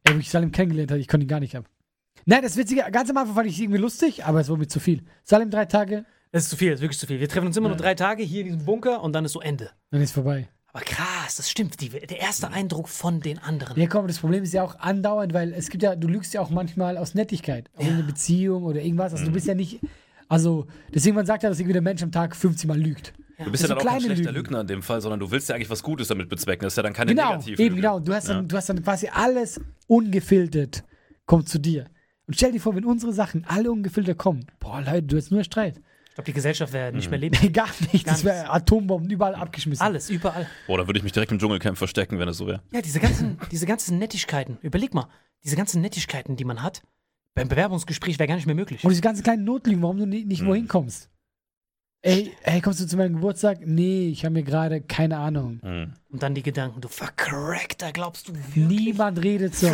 Ey, 0.06 0.14
wo 0.14 0.18
ich 0.18 0.30
Salim 0.30 0.52
kennengelernt 0.52 0.90
habe, 0.92 1.00
ich 1.00 1.08
konnte 1.08 1.24
ihn 1.24 1.28
gar 1.28 1.40
nicht 1.40 1.56
ab. 1.56 1.68
Nein, 2.26 2.42
das 2.42 2.56
Witzige, 2.56 2.84
ganz 2.92 3.10
am 3.10 3.16
Anfang 3.16 3.34
fand 3.34 3.48
ich 3.48 3.54
es 3.54 3.60
irgendwie 3.60 3.80
lustig, 3.80 4.24
aber 4.24 4.40
es 4.40 4.48
wurde 4.48 4.60
mir 4.60 4.68
zu 4.68 4.80
viel. 4.80 5.02
Salim 5.24 5.50
drei 5.50 5.64
Tage, 5.64 6.04
Das 6.32 6.44
ist 6.44 6.50
zu 6.50 6.56
viel, 6.56 6.70
das 6.70 6.78
ist 6.78 6.82
wirklich 6.82 6.98
zu 6.98 7.06
viel. 7.06 7.20
Wir 7.20 7.28
treffen 7.28 7.46
uns 7.48 7.56
immer 7.56 7.68
nur 7.68 7.76
drei 7.76 7.94
Tage 7.94 8.22
hier 8.22 8.40
in 8.42 8.46
diesem 8.46 8.64
Bunker 8.64 9.02
und 9.02 9.12
dann 9.14 9.24
ist 9.24 9.32
so 9.32 9.40
Ende. 9.40 9.70
dann 9.90 10.00
ist 10.02 10.12
vorbei. 10.12 10.48
Aber 10.72 10.84
krass, 10.84 11.36
das 11.36 11.50
stimmt. 11.50 11.80
Die, 11.80 11.88
der 11.88 12.20
erste 12.20 12.50
Eindruck 12.50 12.88
von 12.88 13.20
den 13.20 13.38
anderen. 13.38 13.80
Ja, 13.80 13.86
komm, 13.86 14.06
das 14.06 14.18
Problem 14.18 14.42
ist 14.44 14.52
ja 14.52 14.62
auch 14.62 14.78
andauernd, 14.78 15.32
weil 15.32 15.52
es 15.54 15.70
gibt 15.70 15.82
ja, 15.82 15.96
du 15.96 16.06
lügst 16.06 16.34
ja 16.34 16.40
auch 16.42 16.50
manchmal 16.50 16.98
aus 16.98 17.14
Nettigkeit. 17.14 17.70
In 17.78 17.88
einer 17.88 18.02
Beziehung 18.02 18.64
oder 18.64 18.82
irgendwas. 18.82 19.12
Also 19.12 19.24
du 19.24 19.32
bist 19.32 19.46
ja 19.46 19.54
nicht, 19.54 19.80
also 20.28 20.66
deswegen 20.94 21.16
man 21.16 21.24
sagt 21.26 21.42
ja, 21.44 21.48
dass 21.48 21.58
irgendwie 21.58 21.72
der 21.72 21.82
Mensch 21.82 22.02
am 22.02 22.12
Tag 22.12 22.36
50 22.36 22.68
Mal 22.68 22.78
lügt. 22.78 23.14
Du 23.44 23.50
bist 23.50 23.62
ja 23.62 23.68
So 23.68 23.74
dann 23.74 23.78
auch 23.78 23.82
kein 23.90 23.98
kleine 23.98 24.14
schlechter 24.14 24.32
Lügen. 24.32 24.44
Lügner 24.46 24.60
in 24.62 24.66
dem 24.66 24.82
Fall, 24.82 25.00
sondern 25.00 25.20
du 25.20 25.30
willst 25.30 25.48
ja 25.48 25.54
eigentlich 25.54 25.68
was 25.70 25.82
Gutes 25.82 26.08
damit 26.08 26.28
bezwecken. 26.28 26.64
Das 26.64 26.72
ist 26.72 26.76
ja 26.78 26.82
dann 26.82 26.92
keine 26.94 27.14
Genau, 27.14 27.32
negative 27.32 27.62
eben 27.62 27.74
Lüge. 27.76 27.82
genau. 27.82 28.00
Du 28.00 28.14
hast, 28.14 28.28
dann, 28.28 28.48
du 28.48 28.56
hast 28.56 28.68
dann 28.68 28.82
quasi 28.82 29.08
alles 29.12 29.60
ungefiltert 29.88 30.84
kommt 31.26 31.48
zu 31.48 31.58
dir. 31.58 31.86
Und 32.26 32.34
stell 32.34 32.52
dir 32.52 32.60
vor, 32.60 32.74
wenn 32.74 32.84
unsere 32.84 33.12
Sachen 33.12 33.44
alle 33.46 33.70
ungefiltert 33.70 34.18
kommen, 34.18 34.46
boah, 34.60 34.80
Leute, 34.80 35.02
du 35.02 35.16
hast 35.16 35.30
nur 35.30 35.44
Streit. 35.44 35.78
Ich 36.08 36.14
glaube, 36.14 36.26
die 36.26 36.32
Gesellschaft 36.32 36.72
wäre 36.72 36.92
nicht 36.92 37.10
mehr 37.10 37.18
Nee, 37.20 37.28
leben. 37.28 37.52
gar 37.52 37.68
nicht. 37.92 38.06
Das 38.06 38.24
wäre 38.24 38.50
Atombomben 38.50 39.10
überall 39.10 39.34
abgeschmissen. 39.34 39.84
Alles, 39.84 40.08
überall. 40.08 40.46
Boah, 40.66 40.78
dann 40.78 40.86
würde 40.86 40.98
ich 40.98 41.02
mich 41.04 41.12
direkt 41.12 41.30
im 41.30 41.38
Dschungelcamp 41.38 41.76
verstecken, 41.76 42.18
wenn 42.18 42.28
es 42.28 42.38
so 42.38 42.46
wäre. 42.46 42.62
Ja, 42.72 42.80
diese 42.80 43.00
ganzen, 43.00 43.38
diese 43.52 43.66
ganzen 43.66 43.98
Nettigkeiten. 43.98 44.56
Überleg 44.62 44.94
mal, 44.94 45.08
diese 45.44 45.56
ganzen 45.56 45.82
Nettigkeiten, 45.82 46.36
die 46.36 46.44
man 46.44 46.62
hat, 46.62 46.82
beim 47.34 47.48
Bewerbungsgespräch 47.48 48.18
wäre 48.18 48.28
gar 48.28 48.36
nicht 48.36 48.46
mehr 48.46 48.54
möglich. 48.54 48.82
Und 48.82 48.90
diese 48.90 49.02
ganzen 49.02 49.22
kleinen 49.22 49.44
Notlügen, 49.44 49.82
warum 49.82 49.98
du 49.98 50.06
nicht, 50.06 50.26
nicht 50.26 50.42
Mhm. 50.42 50.46
wohin 50.46 50.68
kommst. 50.68 51.10
Ey, 52.06 52.32
ey, 52.44 52.60
kommst 52.60 52.80
du 52.80 52.86
zu 52.86 52.96
meinem 52.96 53.14
Geburtstag? 53.14 53.66
Nee, 53.66 54.10
ich 54.10 54.24
habe 54.24 54.34
mir 54.34 54.44
gerade 54.44 54.80
keine 54.80 55.18
Ahnung. 55.18 55.58
Hm. 55.62 55.92
Und 56.08 56.22
dann 56.22 56.36
die 56.36 56.42
Gedanken, 56.44 56.80
du 56.80 56.86
vercrackter, 56.86 57.90
glaubst 57.90 58.28
du 58.28 58.34
wirklich? 58.36 58.64
Niemand 58.64 59.24
redet 59.24 59.56
so. 59.56 59.68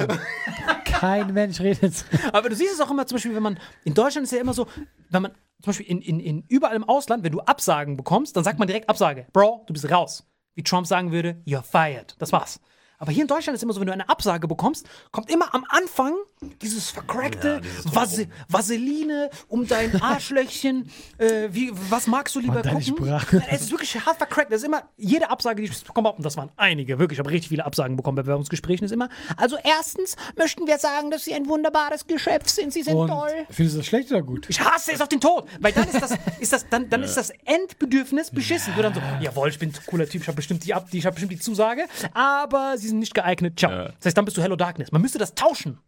Kein 0.84 1.34
Mensch 1.34 1.60
redet 1.60 1.94
so. 1.94 2.06
Aber 2.32 2.48
du 2.48 2.56
siehst 2.56 2.72
es 2.72 2.80
auch 2.80 2.90
immer, 2.90 3.06
zum 3.06 3.16
Beispiel, 3.16 3.34
wenn 3.34 3.42
man, 3.42 3.58
in 3.84 3.92
Deutschland 3.92 4.24
ist 4.24 4.32
ja 4.32 4.40
immer 4.40 4.54
so, 4.54 4.66
wenn 5.10 5.22
man, 5.22 5.32
zum 5.60 5.66
Beispiel 5.66 5.86
in, 5.86 6.00
in, 6.00 6.20
in 6.20 6.44
überall 6.48 6.74
im 6.74 6.84
Ausland, 6.84 7.22
wenn 7.22 7.32
du 7.32 7.40
Absagen 7.40 7.98
bekommst, 7.98 8.34
dann 8.34 8.44
sagt 8.44 8.58
man 8.58 8.66
direkt 8.66 8.88
Absage. 8.88 9.26
Bro, 9.34 9.64
du 9.66 9.74
bist 9.74 9.90
raus. 9.90 10.26
Wie 10.54 10.62
Trump 10.62 10.86
sagen 10.86 11.12
würde, 11.12 11.42
you're 11.46 11.62
fired. 11.62 12.16
Das 12.18 12.32
war's. 12.32 12.60
Aber 13.02 13.10
hier 13.10 13.22
in 13.22 13.26
Deutschland 13.26 13.56
ist 13.56 13.64
immer 13.64 13.72
so, 13.72 13.80
wenn 13.80 13.88
du 13.88 13.92
eine 13.92 14.08
Absage 14.08 14.46
bekommst, 14.46 14.86
kommt 15.10 15.28
immer 15.28 15.52
am 15.56 15.64
Anfang 15.70 16.14
dieses 16.62 16.88
vercrackte 16.90 17.54
Ja, 17.54 17.60
dieses 17.60 17.92
Vase 17.92 18.28
Vaseline 18.48 19.28
um 19.48 19.66
dein 19.66 20.00
Arschlöchchen. 20.02 20.88
äh, 21.18 21.48
wie, 21.50 21.72
was 21.90 22.06
magst 22.06 22.36
du 22.36 22.38
lieber 22.38 22.62
deine 22.62 22.80
gucken? 22.80 23.04
Sprache. 23.04 23.42
Es 23.50 23.62
ist 23.62 23.70
wirklich 23.72 24.06
hart 24.06 24.18
vercrackt. 24.18 24.52
Das 24.52 24.60
ist 24.60 24.66
immer, 24.68 24.84
jede 24.96 25.30
Absage, 25.30 25.62
die 25.62 25.68
ich 25.68 25.82
bekommen 25.84 26.06
habe, 26.06 26.18
und 26.18 26.24
das 26.24 26.36
waren 26.36 26.50
einige, 26.56 27.00
wirklich, 27.00 27.16
ich 27.16 27.18
habe 27.18 27.30
richtig 27.30 27.48
viele 27.48 27.64
Absagen 27.64 27.96
bekommen 27.96 28.14
bei 28.14 28.22
Bewerbungsgesprächen, 28.22 28.84
ist 28.84 28.92
immer, 28.92 29.08
also 29.36 29.56
erstens 29.64 30.14
möchten 30.38 30.68
wir 30.68 30.78
sagen, 30.78 31.10
dass 31.10 31.24
Sie 31.24 31.34
ein 31.34 31.48
wunderbares 31.48 32.06
Geschöpf 32.06 32.48
sind, 32.50 32.72
Sie 32.72 32.82
sind 32.84 32.94
Und 32.94 33.08
toll. 33.08 33.30
findest 33.50 33.74
du 33.74 33.80
das 33.80 33.86
schlecht 33.88 34.12
oder 34.12 34.22
gut? 34.22 34.46
Ich 34.48 34.60
hasse 34.60 34.92
es 34.92 35.00
auf 35.00 35.08
den 35.08 35.20
Tod, 35.20 35.48
weil 35.58 35.72
dann 35.72 35.88
ist 35.88 36.00
das, 36.00 36.12
ist 36.38 36.52
das, 36.52 36.68
dann, 36.68 36.88
dann 36.88 37.02
ist 37.02 37.16
das 37.16 37.30
Endbedürfnis 37.44 38.30
beschissen. 38.30 38.72
Du 38.76 38.82
dann 38.82 38.94
so, 38.94 39.00
jawohl, 39.20 39.48
ich 39.48 39.58
bin 39.58 39.70
ein 39.70 39.74
cooler 39.86 40.08
Typ, 40.08 40.22
ich 40.22 40.28
habe 40.28 40.36
bestimmt 40.36 40.64
die, 40.64 40.72
Ab- 40.72 40.88
die, 40.92 40.98
ich 40.98 41.06
habe 41.06 41.14
bestimmt 41.14 41.32
die 41.32 41.40
Zusage, 41.40 41.86
aber 42.14 42.78
sie 42.78 42.91
sind 42.92 43.00
nicht 43.00 43.14
geeignet. 43.14 43.58
Ciao. 43.58 43.70
Ja. 43.70 43.84
Das 43.88 44.06
heißt, 44.06 44.16
dann 44.16 44.24
bist 44.24 44.36
du 44.36 44.42
Hello 44.42 44.56
Darkness. 44.56 44.92
Man 44.92 45.02
müsste 45.02 45.18
das 45.18 45.34
tauschen. 45.34 45.78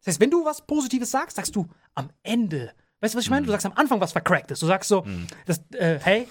Das 0.00 0.08
heißt, 0.08 0.20
wenn 0.20 0.30
du 0.30 0.44
was 0.44 0.66
Positives 0.66 1.10
sagst, 1.10 1.36
sagst 1.36 1.54
du 1.56 1.66
am 1.94 2.10
Ende. 2.22 2.72
Weißt 3.00 3.14
du, 3.14 3.18
was 3.18 3.24
ich 3.24 3.30
meine? 3.30 3.46
Du 3.46 3.52
sagst 3.52 3.66
am 3.66 3.72
Anfang 3.74 4.00
was 4.00 4.12
Vercracktes. 4.12 4.60
Du 4.60 4.66
sagst 4.66 4.88
so, 4.88 5.04
das, 5.46 5.62
äh, 5.72 5.98
hey, 6.02 6.28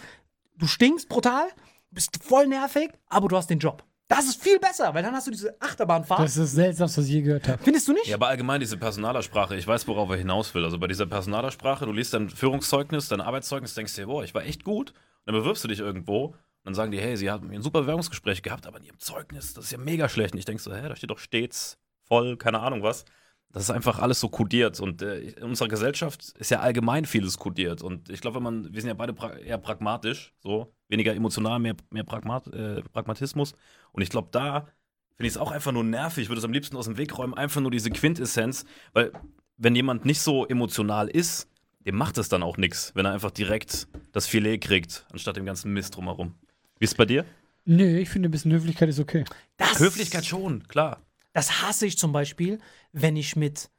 du 0.57 0.67
stinkst 0.67 1.09
brutal, 1.09 1.47
bist 1.91 2.19
voll 2.23 2.47
nervig, 2.47 2.91
aber 3.07 3.27
du 3.27 3.37
hast 3.37 3.49
den 3.49 3.59
Job. 3.59 3.83
Das 4.07 4.25
ist 4.25 4.41
viel 4.41 4.59
besser, 4.59 4.93
weil 4.93 5.01
dann 5.01 5.15
hast 5.15 5.25
du 5.25 5.31
diese 5.31 5.59
Achterbahnfahrt. 5.59 6.19
Das 6.19 6.37
ist 6.37 6.39
das 6.39 6.51
Seltsamste, 6.51 7.01
was 7.01 7.07
ich 7.07 7.13
je 7.13 7.21
gehört 7.23 7.47
habe. 7.47 7.63
Findest 7.63 7.87
du 7.87 7.93
nicht? 7.93 8.05
Ja, 8.05 8.17
aber 8.17 8.27
allgemein 8.27 8.59
diese 8.59 8.77
Personalersprache, 8.77 9.55
ich 9.55 9.65
weiß, 9.65 9.87
worauf 9.87 10.09
er 10.11 10.17
hinaus 10.17 10.53
will. 10.53 10.63
Also 10.63 10.77
bei 10.77 10.87
dieser 10.87 11.07
Personalersprache, 11.07 11.85
du 11.85 11.91
liest 11.91 12.13
dein 12.13 12.29
Führungszeugnis, 12.29 13.07
dein 13.07 13.21
Arbeitszeugnis, 13.21 13.73
denkst 13.73 13.95
dir, 13.95 14.05
boah, 14.05 14.23
ich 14.23 14.35
war 14.35 14.43
echt 14.43 14.63
gut. 14.63 14.91
Und 14.91 15.33
dann 15.33 15.35
bewirbst 15.35 15.63
du 15.63 15.67
dich 15.67 15.79
irgendwo 15.79 16.35
dann 16.65 16.73
sagen 16.73 16.91
die, 16.91 16.99
hey, 16.99 17.15
sie 17.15 17.29
haben 17.29 17.51
ein 17.51 17.61
super 17.61 17.81
Bewerbungsgespräch 17.81 18.41
gehabt, 18.41 18.65
aber 18.65 18.79
in 18.79 18.85
ihrem 18.85 18.99
Zeugnis, 18.99 19.53
das 19.53 19.65
ist 19.65 19.71
ja 19.71 19.77
mega 19.77 20.09
schlecht. 20.09 20.33
Und 20.33 20.39
ich 20.39 20.45
denk 20.45 20.59
so, 20.59 20.73
hä, 20.73 20.89
da 20.89 20.95
steht 20.95 21.11
doch 21.11 21.19
stets 21.19 21.77
voll, 22.03 22.37
keine 22.37 22.59
Ahnung 22.59 22.81
was. 22.81 23.05
Das 23.51 23.63
ist 23.63 23.69
einfach 23.69 23.99
alles 23.99 24.19
so 24.19 24.27
kodiert 24.27 24.81
und 24.81 25.01
äh, 25.01 25.19
in 25.19 25.43
unserer 25.43 25.69
Gesellschaft 25.69 26.33
ist 26.37 26.51
ja 26.51 26.59
allgemein 26.59 27.05
vieles 27.05 27.37
kodiert. 27.37 27.81
Und 27.81 28.09
ich 28.09 28.19
glaube, 28.19 28.35
wenn 28.35 28.43
man, 28.43 28.73
wir 28.73 28.81
sind 28.81 28.89
ja 28.89 28.95
beide 28.95 29.13
pra 29.13 29.37
eher 29.37 29.57
pragmatisch, 29.57 30.33
so 30.39 30.73
weniger 30.89 31.15
emotional, 31.15 31.59
mehr, 31.59 31.75
mehr 31.89 32.03
Pragmat, 32.03 32.47
äh, 32.47 32.81
Pragmatismus. 32.81 33.53
Und 33.93 34.01
ich 34.01 34.09
glaube, 34.09 34.27
da 34.31 34.67
finde 35.15 35.27
ich 35.27 35.33
es 35.33 35.37
auch 35.37 35.51
einfach 35.51 35.71
nur 35.71 35.85
nervig. 35.85 36.23
Ich 36.23 36.29
würde 36.29 36.39
es 36.39 36.45
am 36.45 36.51
liebsten 36.51 36.75
aus 36.75 36.85
dem 36.85 36.97
Weg 36.97 37.17
räumen, 37.17 37.33
einfach 37.33 37.61
nur 37.61 37.71
diese 37.71 37.91
Quintessenz, 37.91 38.65
weil 38.91 39.13
wenn 39.55 39.75
jemand 39.75 40.03
nicht 40.03 40.19
so 40.19 40.45
emotional 40.45 41.07
ist, 41.07 41.47
dem 41.85 41.95
macht 41.95 42.17
es 42.17 42.27
dann 42.27 42.43
auch 42.43 42.57
nichts, 42.57 42.91
wenn 42.95 43.05
er 43.05 43.13
einfach 43.13 43.31
direkt 43.31 43.87
das 44.11 44.27
Filet 44.27 44.57
kriegt, 44.57 45.05
anstatt 45.13 45.37
dem 45.37 45.45
ganzen 45.45 45.71
Mist 45.71 45.95
drumherum. 45.95 46.35
Wie 46.77 46.85
ist 46.85 46.91
es 46.91 46.97
bei 46.97 47.05
dir? 47.05 47.25
Nö, 47.65 47.97
ich 47.97 48.09
finde, 48.09 48.29
ein 48.29 48.31
bisschen 48.31 48.51
Höflichkeit 48.51 48.89
ist 48.89 48.99
okay. 48.99 49.23
Das, 49.57 49.79
Höflichkeit 49.79 50.25
schon, 50.25 50.67
klar. 50.67 51.01
Das 51.33 51.61
hasse 51.61 51.85
ich 51.85 51.97
zum 51.97 52.11
Beispiel, 52.11 52.59
wenn 52.91 53.15
ich 53.15 53.35
mit 53.35 53.69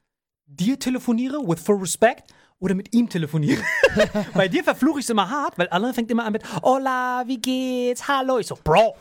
dir 0.45 0.79
telefoniere, 0.79 1.37
with 1.37 1.59
full 1.59 1.77
respect, 1.77 2.33
oder 2.59 2.73
mit 2.73 2.93
ihm 2.93 3.07
telefoniere. 3.07 3.61
bei 4.33 4.47
dir 4.47 4.63
verfluche 4.63 4.99
ich 4.99 5.05
es 5.05 5.09
immer 5.09 5.29
hart, 5.29 5.57
weil 5.57 5.67
Alain 5.67 5.93
fängt 5.93 6.09
immer 6.09 6.25
an 6.25 6.33
mit 6.33 6.43
Hola, 6.63 7.23
wie 7.27 7.39
geht's? 7.39 8.07
Hallo. 8.07 8.39
Ich 8.39 8.47
so, 8.47 8.57
Bro, 8.63 8.95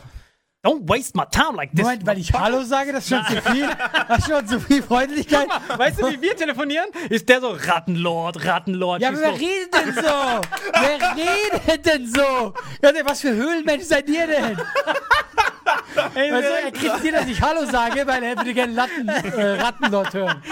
don't 0.67 0.89
waste 0.89 1.15
my 1.15 1.25
time 1.31 1.55
like 1.57 1.71
this. 1.71 1.83
Moment, 1.83 2.07
weil 2.07 2.19
ich 2.19 2.33
Hallo 2.33 2.63
sage, 2.65 2.93
das 2.93 3.05
ist 3.05 3.11
schon 3.11 3.25
zu 3.27 3.41
viel. 3.51 3.69
Das 4.09 4.19
ist 4.19 4.27
schon 4.29 4.47
zu 4.49 4.61
viel 4.61 4.83
Freundlichkeit. 4.83 5.49
Weißt 5.77 6.01
du, 6.01 6.11
wie 6.11 6.21
wir 6.21 6.37
telefonieren? 6.37 6.87
Ist 7.09 7.29
der 7.29 7.41
so 7.41 7.51
Rattenlord, 7.51 8.45
Rattenlord. 8.45 9.01
Ja, 9.01 9.09
aber 9.09 9.21
wer 9.21 9.33
redet 9.35 9.75
denn 9.75 9.95
so? 9.95 10.41
wer 10.73 11.17
redet 11.17 11.87
denn 11.87 12.07
so? 12.07 12.55
Was 13.05 13.21
für 13.21 13.33
Höhlenmensch 13.35 13.85
seid 13.85 14.09
ihr 14.09 14.27
denn? 14.27 14.59
Ey, 16.15 16.31
Also, 16.31 16.49
er 16.49 16.73
kritisiert, 16.73 17.15
dass 17.15 17.27
ich 17.27 17.41
Hallo 17.41 17.65
sage, 17.67 18.07
weil 18.07 18.23
er 18.23 18.37
würde 18.37 18.55
gerne 18.55 18.73
Latten, 18.73 19.09
äh, 19.09 19.61
Rattenlord 19.61 20.15
hören. 20.15 20.43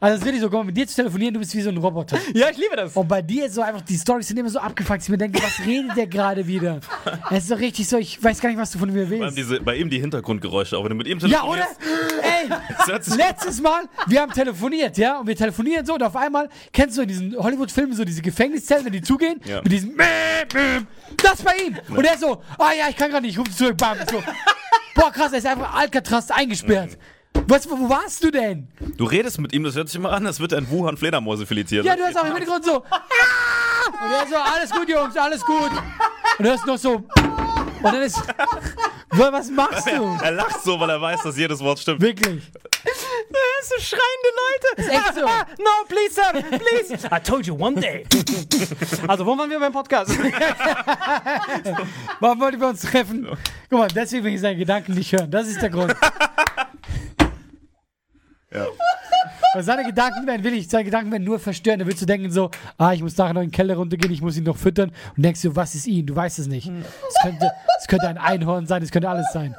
Also, 0.00 0.14
es 0.14 0.20
ist 0.20 0.26
wirklich 0.26 0.42
so, 0.42 0.50
mal, 0.50 0.64
mit 0.64 0.76
dir 0.76 0.86
zu 0.86 0.94
telefonieren, 0.96 1.34
du 1.34 1.40
bist 1.40 1.54
wie 1.54 1.60
so 1.62 1.70
ein 1.70 1.76
Roboter. 1.76 2.18
ja, 2.34 2.50
ich 2.50 2.56
liebe 2.58 2.76
das. 2.76 2.94
Und 2.96 3.08
bei 3.08 3.22
dir 3.22 3.46
ist 3.46 3.54
so 3.54 3.62
einfach, 3.62 3.80
die 3.80 3.96
Storys 3.96 4.28
sind 4.28 4.38
immer 4.38 4.50
so 4.50 4.58
abgefuckt, 4.58 4.98
dass 4.98 5.04
ich 5.06 5.10
mir 5.10 5.18
denke, 5.18 5.42
was 5.42 5.64
redet 5.66 5.96
der 5.96 6.06
gerade 6.06 6.46
wieder? 6.46 6.80
Es 7.30 7.44
ist 7.44 7.48
so 7.48 7.54
richtig 7.54 7.88
so, 7.88 7.96
ich 7.98 8.22
weiß 8.22 8.40
gar 8.40 8.48
nicht, 8.48 8.58
was 8.58 8.70
du 8.72 8.78
von 8.78 8.92
mir 8.92 9.06
Vor 9.06 9.12
allem 9.16 9.22
willst. 9.24 9.38
diese, 9.38 9.60
bei 9.60 9.76
ihm 9.76 9.88
die 9.88 9.98
Hintergrundgeräusche, 10.00 10.76
auch 10.76 10.82
wenn 10.84 10.90
du 10.90 10.96
mit 10.96 11.06
ihm 11.06 11.18
Ja, 11.20 11.44
oder? 11.44 11.66
telefonierst. 11.76 13.12
Ey, 13.16 13.16
letztes 13.16 13.60
Mal, 13.60 13.82
wir 14.06 14.20
haben 14.20 14.32
telefoniert, 14.32 14.98
ja, 14.98 15.18
und 15.20 15.26
wir 15.26 15.36
telefonieren 15.36 15.84
so 15.86 15.94
und 15.94 16.02
auf 16.02 16.16
einmal, 16.16 16.48
kennst 16.72 16.96
du 16.98 17.02
in 17.02 17.08
diesen 17.08 17.36
Hollywood-Filmen 17.36 17.94
so 17.94 18.04
diese 18.04 18.22
Gefängniszellen, 18.22 18.84
wenn 18.84 18.92
die 18.92 19.02
zugehen, 19.02 19.40
Ja. 19.44 19.62
mit 19.62 19.72
diesem 19.72 19.96
das 21.22 21.42
bei 21.42 21.52
ihm. 21.66 21.76
Und 21.96 22.04
er 22.04 22.18
so, 22.18 22.42
ah 22.58 22.72
ja, 22.78 22.86
ich 22.90 22.96
kann 22.96 23.10
gerade 23.10 23.22
nicht, 23.24 23.32
ich 23.34 23.38
rufe 23.38 23.50
zurück, 23.50 23.76
bam, 23.76 23.96
so. 24.10 24.22
Boah, 24.94 25.10
krass, 25.10 25.32
er 25.32 25.38
ist 25.38 25.46
einfach 25.46 25.74
Alcatraz 25.74 26.30
eingesperrt. 26.30 26.96
Was, 27.48 27.68
wo 27.70 27.88
warst 27.88 28.22
du 28.24 28.30
denn? 28.30 28.68
Du 28.96 29.04
redest 29.04 29.38
mit 29.40 29.52
ihm, 29.52 29.62
das 29.64 29.74
hört 29.76 29.88
sich 29.88 29.96
immer 29.96 30.12
an, 30.12 30.26
als 30.26 30.40
würde 30.40 30.56
er 30.56 30.60
in 30.60 30.70
Wuhan 30.70 30.96
Fledermäuse 30.96 31.46
filetieren. 31.46 31.84
Ja, 31.86 31.94
du 31.94 32.02
hörst 32.02 32.18
auch 32.18 32.24
im 32.24 32.34
Hintergrund 32.34 32.64
so, 32.64 32.82
ah! 32.90 33.00
Und 34.04 34.10
er 34.12 34.26
so, 34.28 34.36
alles 34.36 34.70
gut, 34.70 34.88
Jungs, 34.88 35.16
alles 35.16 35.40
gut. 35.42 35.70
Und 36.38 36.44
du 36.44 36.50
hörst 36.50 36.66
noch 36.66 36.76
so, 36.78 36.94
und 36.96 37.06
dann 37.92 38.02
ist, 38.02 38.16
Wa- 39.10 39.32
was 39.32 39.48
machst 39.50 39.86
du? 39.86 40.18
Er 40.22 40.32
lacht 40.32 40.60
so, 40.62 40.78
weil 40.80 40.90
er 40.90 41.00
weiß, 41.00 41.22
dass 41.22 41.36
jedes 41.38 41.60
Wort 41.60 41.78
stimmt. 41.78 42.00
Wirklich. 42.00 42.42
Das 42.84 43.68
sind 43.68 43.80
schreiende 43.82 44.30
Leute. 44.36 44.66
Ist 44.82 44.90
echt 44.90 45.14
so. 45.14 45.24
Ah, 45.26 45.46
no, 45.58 45.70
please, 45.88 46.14
sir, 46.14 46.32
please. 46.58 46.94
I 47.14 47.20
told 47.20 47.46
you 47.46 47.54
one 47.54 47.78
day. 47.80 48.04
also, 49.06 49.24
wo 49.26 49.36
waren 49.38 49.50
wir 49.50 49.60
beim 49.60 49.72
Podcast? 49.72 50.10
Warum 52.20 52.40
wollten 52.40 52.60
wir 52.60 52.68
uns 52.68 52.82
treffen? 52.82 53.28
Guck 53.70 53.78
mal, 53.78 53.88
deswegen 53.88 54.24
will 54.24 54.34
ich 54.34 54.40
seine 54.40 54.56
Gedanken 54.56 54.94
nicht 54.94 55.12
hören. 55.12 55.30
Das 55.30 55.46
ist 55.46 55.60
der 55.60 55.70
Grund. 55.70 55.94
Ja. 58.56 58.66
Weil 59.54 59.62
seine 59.62 59.84
Gedanken 59.84 60.26
werden, 60.26 60.44
will 60.44 60.54
ich, 60.54 60.68
seine 60.68 60.84
Gedanken 60.84 61.10
werden 61.10 61.24
nur 61.24 61.38
verstören. 61.38 61.78
Da 61.78 61.86
willst 61.86 62.02
du 62.02 62.06
denken 62.06 62.30
so, 62.30 62.50
ah, 62.78 62.92
ich 62.92 63.02
muss 63.02 63.16
nachher 63.16 63.34
noch 63.34 63.42
in 63.42 63.48
den 63.48 63.52
Keller 63.52 63.76
runtergehen, 63.76 64.12
ich 64.12 64.20
muss 64.20 64.36
ihn 64.36 64.44
noch 64.44 64.56
füttern. 64.56 64.92
Und 65.16 65.22
denkst 65.22 65.42
du, 65.42 65.54
was 65.56 65.74
ist 65.74 65.86
ihn? 65.86 66.06
Du 66.06 66.14
weißt 66.14 66.38
es 66.38 66.46
nicht. 66.46 66.66
Es 66.66 67.22
könnte, 67.22 67.50
es 67.78 67.86
könnte 67.86 68.08
ein 68.08 68.18
Einhorn 68.18 68.66
sein, 68.66 68.82
es 68.82 68.90
könnte 68.90 69.08
alles 69.08 69.32
sein. 69.32 69.54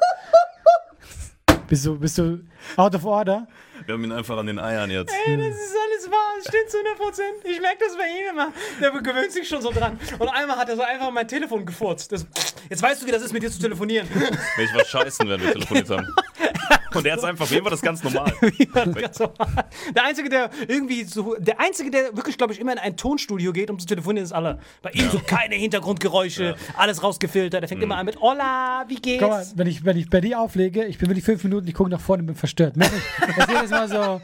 Bist 1.68 1.84
du, 1.84 1.98
bist 1.98 2.16
du 2.16 2.40
out 2.76 2.94
of 2.94 3.04
order? 3.04 3.46
Wir 3.84 3.94
haben 3.94 4.04
ihn 4.04 4.12
einfach 4.12 4.38
an 4.38 4.46
den 4.46 4.58
Eiern 4.58 4.90
jetzt. 4.90 5.12
Ey, 5.26 5.36
das 5.36 5.56
ist 5.56 5.76
alles 5.76 6.10
wahr, 6.10 6.32
das 6.38 6.48
stimmt 6.48 6.70
zu 6.70 6.78
100 6.78 6.98
Prozent. 6.98 7.34
Ich 7.44 7.60
merke 7.60 7.84
das 7.84 7.96
bei 7.96 8.04
ihm 8.04 8.30
immer. 8.30 8.52
Der 8.80 8.90
gewöhnt 8.90 9.32
sich 9.32 9.48
schon 9.48 9.60
so 9.60 9.70
dran. 9.70 9.98
Und 10.18 10.28
einmal 10.28 10.56
hat 10.56 10.68
er 10.68 10.76
so 10.76 10.82
einfach 10.82 11.10
mein 11.10 11.28
Telefon 11.28 11.66
gefurzt. 11.66 12.10
Das, 12.12 12.26
jetzt 12.70 12.82
weißt 12.82 13.02
du, 13.02 13.06
wie 13.06 13.10
das 13.10 13.22
ist, 13.22 13.32
mit 13.32 13.42
dir 13.42 13.50
zu 13.50 13.60
telefonieren. 13.60 14.08
Nee, 14.14 14.64
ich 14.64 14.74
war 14.74 14.84
scheißen, 14.84 15.28
wenn 15.28 15.40
wir 15.40 15.52
telefoniert 15.52 15.90
haben. 15.90 16.06
Und 16.94 17.06
er 17.06 17.12
hat 17.14 17.24
einfach, 17.24 17.46
für 17.46 17.56
ihn 17.56 17.64
war 17.64 17.70
das 17.70 17.82
ganz 17.82 18.02
normal. 18.02 18.32
Ganz 18.72 19.18
normal. 19.18 19.64
der 19.94 20.04
Einzige, 20.04 20.28
der 20.28 20.50
irgendwie 20.66 21.04
so, 21.04 21.36
der 21.38 21.60
Einzige, 21.60 21.90
der 21.90 22.16
wirklich, 22.16 22.38
glaube 22.38 22.52
ich, 22.52 22.60
immer 22.60 22.72
in 22.72 22.78
ein 22.78 22.96
Tonstudio 22.96 23.52
geht, 23.52 23.70
um 23.70 23.78
zu 23.78 23.86
telefonieren, 23.86 24.24
ist 24.24 24.32
alle. 24.32 24.58
Bei 24.82 24.90
ihm 24.90 25.10
so 25.10 25.20
keine 25.24 25.54
Hintergrundgeräusche, 25.54 26.56
alles 26.76 27.02
rausgefiltert. 27.02 27.62
Er 27.62 27.68
fängt 27.68 27.82
immer 27.82 27.96
an 27.96 28.06
mit 28.06 28.20
Hola, 28.20 28.84
wie 28.88 28.96
geht's? 28.96 29.22
Guck 29.22 29.30
mal, 29.30 29.46
wenn 29.54 29.66
ich, 29.66 29.84
wenn 29.84 29.96
ich 29.96 30.08
bei 30.08 30.20
dir 30.20 30.40
auflege, 30.40 30.84
ich 30.84 30.98
bin 30.98 31.08
wirklich 31.08 31.24
fünf 31.24 31.42
Minuten, 31.44 31.66
ich 31.68 31.74
gucke 31.74 31.90
nach 31.90 32.00
vorne 32.00 32.22
und 32.22 32.26
bin 32.28 32.36
verstört. 32.36 32.74
Ich, 32.76 32.88
Das 33.36 33.48
ist 33.48 33.50
jedes 33.54 33.70
Mal 33.70 33.88
so, 33.88 34.20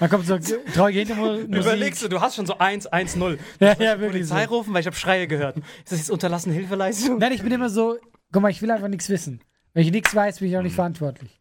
dann 0.00 0.10
kommt 0.10 0.26
so 0.26 0.38
traurige 0.74 1.00
Hintergrund. 1.00 1.54
Überlegst 1.54 2.02
du, 2.02 2.08
du 2.08 2.20
hast 2.20 2.36
schon 2.36 2.46
so 2.46 2.58
1, 2.58 2.86
1, 2.86 3.16
0. 3.16 3.38
Ja, 3.60 3.74
ja, 3.78 4.00
wirklich. 4.00 4.26
So. 4.26 4.34
Polizei 4.34 4.46
rufen, 4.46 4.74
weil 4.74 4.80
ich 4.80 4.86
habe 4.86 4.96
Schreie 4.96 5.26
gehört. 5.26 5.58
Ist 5.58 5.92
das 5.92 5.98
jetzt 5.98 6.10
unterlassene 6.10 6.54
Hilfeleistung? 6.54 7.18
Nein, 7.18 7.32
ich 7.32 7.42
bin 7.42 7.52
immer 7.52 7.70
so, 7.70 7.98
guck 8.32 8.42
mal, 8.42 8.50
ich 8.50 8.62
will 8.62 8.70
einfach 8.70 8.88
nichts 8.88 9.08
wissen. 9.08 9.40
Wenn 9.72 9.84
ich 9.84 9.92
nichts 9.92 10.14
weiß, 10.14 10.38
bin 10.38 10.48
ich 10.48 10.56
auch 10.56 10.62
nicht 10.62 10.74
verantwortlich. 10.74 11.40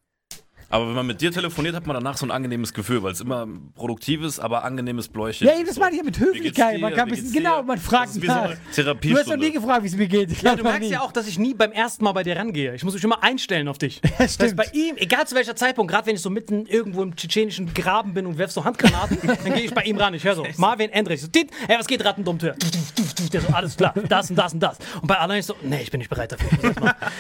Aber 0.73 0.87
wenn 0.87 0.95
man 0.95 1.05
mit 1.05 1.21
dir 1.21 1.31
telefoniert, 1.31 1.75
hat 1.75 1.85
man 1.85 1.93
danach 1.93 2.17
so 2.17 2.25
ein 2.25 2.31
angenehmes 2.31 2.73
Gefühl, 2.73 3.03
weil 3.03 3.11
es 3.11 3.21
immer 3.21 3.47
produktives, 3.75 4.39
aber 4.39 4.63
angenehmes 4.63 5.07
Bläuchen 5.07 5.45
Ja, 5.45 5.53
eben, 5.53 5.67
das 5.67 5.77
meine 5.77 5.91
ich 5.91 5.97
ja 5.99 6.03
mit 6.03 6.19
Höflichkeit. 6.19 6.81
Man 6.81 6.95
kann 6.95 7.09
bisschen, 7.09 7.31
genau, 7.31 7.61
man 7.61 7.77
fragt 7.77 8.15
nach. 8.23 8.49
so 8.71 8.81
Du 8.81 9.15
hast 9.15 9.27
noch 9.27 9.35
nie 9.37 9.51
gefragt, 9.51 9.83
wie 9.83 9.87
es 9.87 9.95
mir 9.95 10.07
geht. 10.07 10.31
Ich 10.31 10.41
Ja, 10.41 10.55
du 10.55 10.63
merkst 10.63 10.81
nie. 10.81 10.89
ja 10.89 11.01
auch, 11.01 11.11
dass 11.11 11.27
ich 11.27 11.37
nie 11.37 11.53
beim 11.53 11.71
ersten 11.71 12.03
Mal 12.03 12.13
bei 12.13 12.23
dir 12.23 12.37
rangehe. 12.37 12.73
Ich 12.73 12.83
muss 12.83 12.95
mich 12.95 13.03
immer 13.03 13.21
einstellen 13.21 13.67
auf 13.67 13.77
dich. 13.77 14.01
Das 14.13 14.19
heißt, 14.19 14.33
stimmt. 14.35 14.55
bei 14.55 14.65
ihm, 14.73 14.95
egal 14.97 15.27
zu 15.27 15.35
welcher 15.35 15.55
Zeitpunkt, 15.55 15.91
gerade 15.91 16.07
wenn 16.07 16.15
ich 16.15 16.21
so 16.21 16.29
mitten 16.29 16.65
irgendwo 16.65 17.03
im 17.03 17.15
tschetschenischen 17.15 17.73
Graben 17.73 18.13
bin 18.13 18.25
und 18.25 18.37
werf 18.37 18.51
so 18.51 18.63
Handgranaten, 18.63 19.17
dann 19.27 19.53
gehe 19.53 19.65
ich 19.65 19.73
bei 19.73 19.83
ihm 19.83 19.97
ran. 19.97 20.13
Ich 20.13 20.23
höre 20.23 20.35
so, 20.35 20.45
Marvin 20.57 20.89
Endrich, 20.91 21.21
so, 21.21 21.27
dit, 21.27 21.51
hey, 21.67 21.77
was 21.77 21.85
geht, 21.87 22.03
Rattendummtür? 22.03 22.55
Der 23.33 23.41
so, 23.41 23.53
alles 23.53 23.75
klar, 23.75 23.93
das 24.07 24.29
und 24.29 24.35
das 24.35 24.53
und 24.53 24.59
das. 24.59 24.77
Und 25.01 25.07
bei 25.07 25.17
Alain 25.17 25.39
ist 25.39 25.47
so, 25.47 25.55
nee, 25.61 25.81
ich 25.81 25.91
bin 25.91 25.99
nicht 25.99 26.09
bereit 26.09 26.31
dafür. 26.31 26.49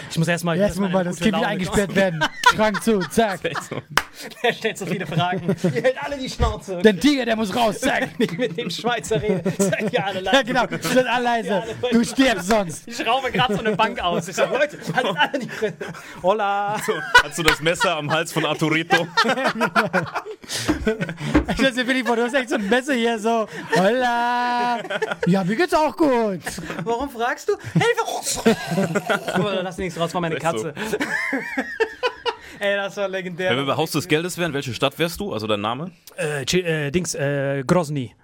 Ich 0.09 0.17
muss 0.17 0.27
erstmal, 0.27 0.55
ich 0.55 0.61
muss 0.61 0.69
erstmal, 0.69 0.87
Erstmal 0.87 0.89
mal 0.89 1.03
das 1.03 1.19
Kind 1.19 1.35
eingesperrt 1.35 1.95
werden. 1.95 2.23
Schrank 2.53 2.83
zu, 2.83 2.99
zack. 3.09 3.42
Er 4.43 4.53
stellt 4.53 4.77
so 4.77 4.85
viele 4.85 5.05
Fragen. 5.05 5.55
Ihr 5.63 5.81
hält 5.81 6.01
alle 6.03 6.17
die 6.17 6.29
Schnauze. 6.29 6.77
Der 6.81 6.97
Tiger, 6.97 7.25
der 7.25 7.35
muss 7.35 7.53
raus, 7.55 7.79
zack. 7.81 8.09
Wenn 8.17 8.25
ich 8.29 8.37
mit 8.37 8.57
dem 8.57 8.69
Schweizer 8.69 9.21
rede, 9.21 9.41
seid 9.57 9.91
ihr 9.93 10.05
alle 10.05 10.21
Ja, 10.21 10.31
leise. 10.31 10.43
genau. 10.45 10.65
Sind 10.81 11.07
alle 11.07 11.23
leise. 11.23 11.63
Du 11.91 12.03
stirbst 12.05 12.47
sonst. 12.47 12.87
Ich 12.87 12.95
schraube 12.97 13.31
gerade 13.31 13.53
so 13.55 13.59
eine 13.59 13.75
Bank 13.75 13.99
aus. 13.99 14.27
Ich 14.27 14.35
sage, 14.35 14.53
Leute, 14.55 14.77
haltet 14.93 15.17
alle 15.17 15.39
die 15.39 15.49
Fresse. 15.49 15.75
Hola. 16.21 16.79
Hast 17.23 17.37
du 17.37 17.43
das 17.43 17.59
Messer 17.61 17.97
am 17.97 18.11
Hals 18.11 18.31
von 18.31 18.45
Arturito? 18.45 19.07
Ich 21.47 21.53
stell 21.55 21.71
dir 21.71 21.87
wirklich 21.87 22.05
vor, 22.05 22.15
du 22.15 22.23
hast 22.23 22.33
echt 22.33 22.49
so 22.49 22.55
ein 22.55 22.69
Messer 22.69 22.93
hier 22.93 23.17
so. 23.19 23.47
Holla. 23.75 24.79
Ja, 25.25 25.43
mir 25.43 25.55
geht's 25.55 25.73
auch 25.73 25.95
gut. 25.97 26.41
Warum 26.83 27.09
fragst 27.09 27.49
du? 27.49 27.53
Hilfe! 27.73 28.55
Guck 29.33 29.43
mal, 29.43 29.61
lass 29.63 29.77
nichts 29.77 29.99
raus, 29.99 30.13
war 30.13 30.21
meine 30.21 30.35
Echt 30.35 30.59
so. 30.59 30.71
Ey, 32.63 32.77
das 32.77 32.95
war 32.95 33.09
legendär. 33.09 33.49
Wenn 33.51 33.57
wir 33.57 33.65
bei 33.65 33.75
Haus 33.75 33.91
des 33.91 34.07
Geldes 34.07 34.37
wären, 34.37 34.53
welche 34.53 34.73
Stadt 34.73 34.97
wärst 34.97 35.19
du? 35.19 35.33
Also 35.33 35.47
dein 35.47 35.59
Name? 35.59 35.91
Äh, 36.17 36.43
äh, 36.43 36.91
Dings, 36.91 37.13
äh, 37.13 37.61
Grozny. 37.67 38.15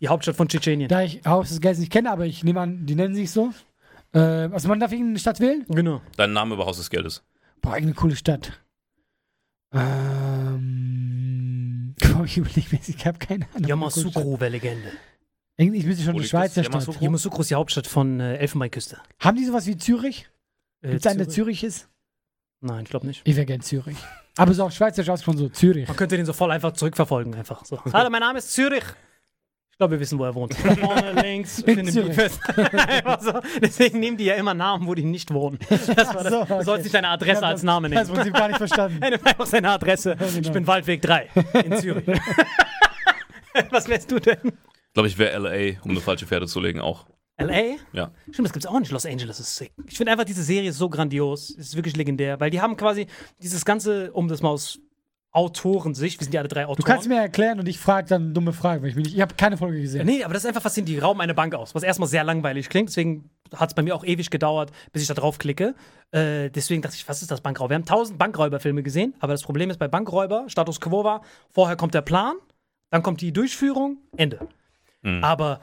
Die 0.00 0.08
Hauptstadt 0.08 0.36
von 0.36 0.46
Tschetschenien. 0.46 0.88
Da 0.88 1.02
ich 1.02 1.22
Haus 1.24 1.48
des 1.48 1.60
Geldes 1.60 1.78
nicht 1.80 1.90
kenne, 1.90 2.10
aber 2.10 2.26
ich 2.26 2.44
nehme 2.44 2.60
an, 2.60 2.84
die 2.84 2.94
nennen 2.94 3.14
sich 3.14 3.30
so. 3.30 3.50
Äh, 4.12 4.18
also 4.18 4.68
man 4.68 4.78
darf 4.78 4.92
irgendeine 4.92 5.18
Stadt 5.18 5.40
wählen? 5.40 5.64
Genau. 5.70 6.02
Dein 6.18 6.34
Name 6.34 6.54
über 6.54 6.66
Haus 6.66 6.76
des 6.76 6.90
Geldes. 6.90 7.24
Boah, 7.62 7.70
irgendeine 7.76 7.94
coole 7.94 8.14
Stadt. 8.16 8.60
Ähm. 9.72 11.94
Komm, 12.12 12.26
ich 12.26 12.36
überlege 12.36 12.66
mir, 12.70 12.80
ich 12.86 13.06
habe 13.06 13.18
keine 13.18 13.46
Ahnung. 13.54 13.68
Yamoussoukro 13.68 14.38
wäre 14.38 14.50
Legende. 14.50 14.92
Irgendwie- 15.56 15.78
Ich 15.78 15.86
müsste 15.86 16.04
schon 16.04 16.12
Wo 16.12 16.18
eine 16.18 16.24
das? 16.24 16.30
Schweizer 16.30 16.62
Stadt. 16.62 16.74
Yamoussoukro? 16.74 17.04
Yamoussoukro 17.04 17.40
ist 17.40 17.50
die 17.50 17.54
Hauptstadt 17.54 17.86
von 17.86 18.20
äh, 18.20 18.36
Elfenbeinküste. 18.36 18.98
Haben 19.18 19.38
die 19.38 19.46
sowas 19.46 19.66
wie 19.66 19.78
Zürich? 19.78 20.28
Äh, 20.82 20.90
Gibt 20.90 21.00
es 21.00 21.06
einen, 21.10 21.18
der? 21.18 21.28
Zürich 21.30 21.64
ist? 21.64 21.88
Nein, 22.60 22.82
ich 22.84 22.90
glaube 22.90 23.06
nicht. 23.06 23.22
Ich 23.24 23.36
wäre 23.36 23.46
gern 23.46 23.60
Zürich. 23.60 23.96
Aber 24.36 24.52
so 24.52 24.64
auf 24.64 24.72
Schweizerisch 24.72 25.08
aus 25.10 25.22
von 25.22 25.36
so 25.36 25.48
Zürich. 25.48 25.86
Man 25.86 25.96
könnte 25.96 26.16
den 26.16 26.26
so 26.26 26.32
voll 26.32 26.50
einfach 26.50 26.72
zurückverfolgen, 26.72 27.34
einfach 27.34 27.64
so. 27.64 27.82
Hallo, 27.92 28.10
mein 28.10 28.20
Name 28.20 28.38
ist 28.38 28.52
Zürich. 28.52 28.82
Ich 29.70 29.78
glaube, 29.78 29.92
wir 29.92 30.00
wissen, 30.00 30.18
wo 30.18 30.24
er 30.24 30.34
wohnt. 30.34 30.54
Vorne, 30.80 31.12
links, 31.22 31.60
in 31.60 31.76
den 31.76 31.88
Zürich. 31.88 32.14
Fest. 32.14 32.40
So. 33.20 33.40
Deswegen 33.62 34.00
nehmen 34.00 34.16
die 34.16 34.24
ja 34.24 34.34
immer 34.34 34.54
Namen, 34.54 34.86
wo 34.88 34.94
die 34.94 35.04
nicht 35.04 35.32
wohnen. 35.32 35.58
Das 35.68 35.88
war 35.88 36.24
das. 36.24 36.32
so, 36.32 36.44
Du 36.44 36.46
sollst 36.48 36.68
okay. 36.68 36.82
nicht 36.82 36.94
deine 36.94 37.08
Adresse 37.08 37.40
Ich 37.40 37.46
als 37.46 37.60
das- 37.60 37.62
Name 37.64 37.88
Das 37.88 38.06
nehmen. 38.08 38.16
Prinzip 38.16 38.34
gar 38.34 38.48
nicht 38.48 38.56
verstanden. 38.58 39.00
Er 39.02 39.10
nimmt 39.10 39.26
einfach 39.26 39.46
seine 39.46 39.70
Adresse. 39.70 40.16
Ich 40.20 40.34
genau. 40.34 40.52
bin 40.52 40.66
Waldweg 40.66 41.00
3 41.02 41.28
in 41.64 41.76
Zürich. 41.76 42.06
Was 43.70 43.88
wärst 43.88 44.10
du 44.10 44.18
denn? 44.18 44.38
Ich 44.44 44.92
glaube, 44.94 45.08
ich 45.08 45.16
wäre 45.18 45.38
LA, 45.38 45.80
um 45.84 45.92
eine 45.92 46.00
falsche 46.00 46.26
Pferde 46.26 46.46
zu 46.48 46.58
legen, 46.60 46.80
auch. 46.80 47.06
L.A.? 47.38 47.76
Ja. 47.92 48.10
Stimmt, 48.30 48.46
das 48.46 48.52
gibt's 48.52 48.66
auch 48.66 48.78
nicht. 48.78 48.90
Los 48.90 49.06
Angeles 49.06 49.40
ist 49.40 49.56
sick. 49.56 49.72
Ich 49.86 49.96
finde 49.96 50.12
einfach, 50.12 50.24
diese 50.24 50.42
Serie 50.42 50.70
ist 50.70 50.78
so 50.78 50.88
grandios. 50.88 51.50
Es 51.50 51.68
ist 51.68 51.76
wirklich 51.76 51.96
legendär, 51.96 52.38
weil 52.40 52.50
die 52.50 52.60
haben 52.60 52.76
quasi 52.76 53.06
dieses 53.40 53.64
Ganze, 53.64 54.12
um 54.12 54.28
das 54.28 54.42
mal 54.42 54.50
aus 54.50 54.80
Autorensicht, 55.30 56.18
wir 56.18 56.24
sind 56.24 56.32
ja 56.32 56.40
alle 56.40 56.48
drei 56.48 56.64
Autoren. 56.64 56.84
Du 56.84 56.90
kannst 56.90 57.06
mir 57.08 57.20
erklären 57.20 57.60
und 57.60 57.68
ich 57.68 57.78
frage 57.78 58.08
dann 58.08 58.34
dumme 58.34 58.52
Fragen, 58.52 58.82
weil 58.82 58.90
ich, 58.98 59.14
ich 59.14 59.20
habe 59.20 59.34
keine 59.36 59.56
Folge 59.56 59.80
gesehen. 59.80 60.04
Nee, 60.06 60.24
aber 60.24 60.34
das 60.34 60.42
ist 60.42 60.48
einfach 60.48 60.62
faszinierend. 60.62 60.96
Die 60.96 60.98
rauben 60.98 61.20
eine 61.20 61.34
Bank 61.34 61.54
aus, 61.54 61.74
was 61.74 61.82
erstmal 61.82 62.08
sehr 62.08 62.24
langweilig 62.24 62.68
klingt. 62.68 62.88
Deswegen 62.88 63.30
hat 63.54 63.68
es 63.68 63.74
bei 63.74 63.82
mir 63.82 63.94
auch 63.94 64.04
ewig 64.04 64.30
gedauert, 64.30 64.72
bis 64.92 65.02
ich 65.02 65.08
da 65.08 65.14
drauf 65.14 65.38
klicke. 65.38 65.74
Äh, 66.10 66.50
deswegen 66.50 66.82
dachte 66.82 66.96
ich, 66.96 67.06
was 67.08 67.22
ist 67.22 67.30
das 67.30 67.42
Bankraub? 67.42 67.68
Wir 67.70 67.74
haben 67.76 67.84
tausend 67.84 68.18
Bankräuberfilme 68.18 68.82
gesehen, 68.82 69.14
aber 69.20 69.32
das 69.32 69.42
Problem 69.42 69.70
ist 69.70 69.78
bei 69.78 69.86
Bankräuber, 69.86 70.46
Status 70.48 70.80
Quo 70.80 71.04
war, 71.04 71.22
vorher 71.50 71.76
kommt 71.76 71.94
der 71.94 72.02
Plan, 72.02 72.34
dann 72.90 73.02
kommt 73.02 73.20
die 73.20 73.32
Durchführung, 73.32 73.98
Ende. 74.16 74.48
Aber 75.22 75.60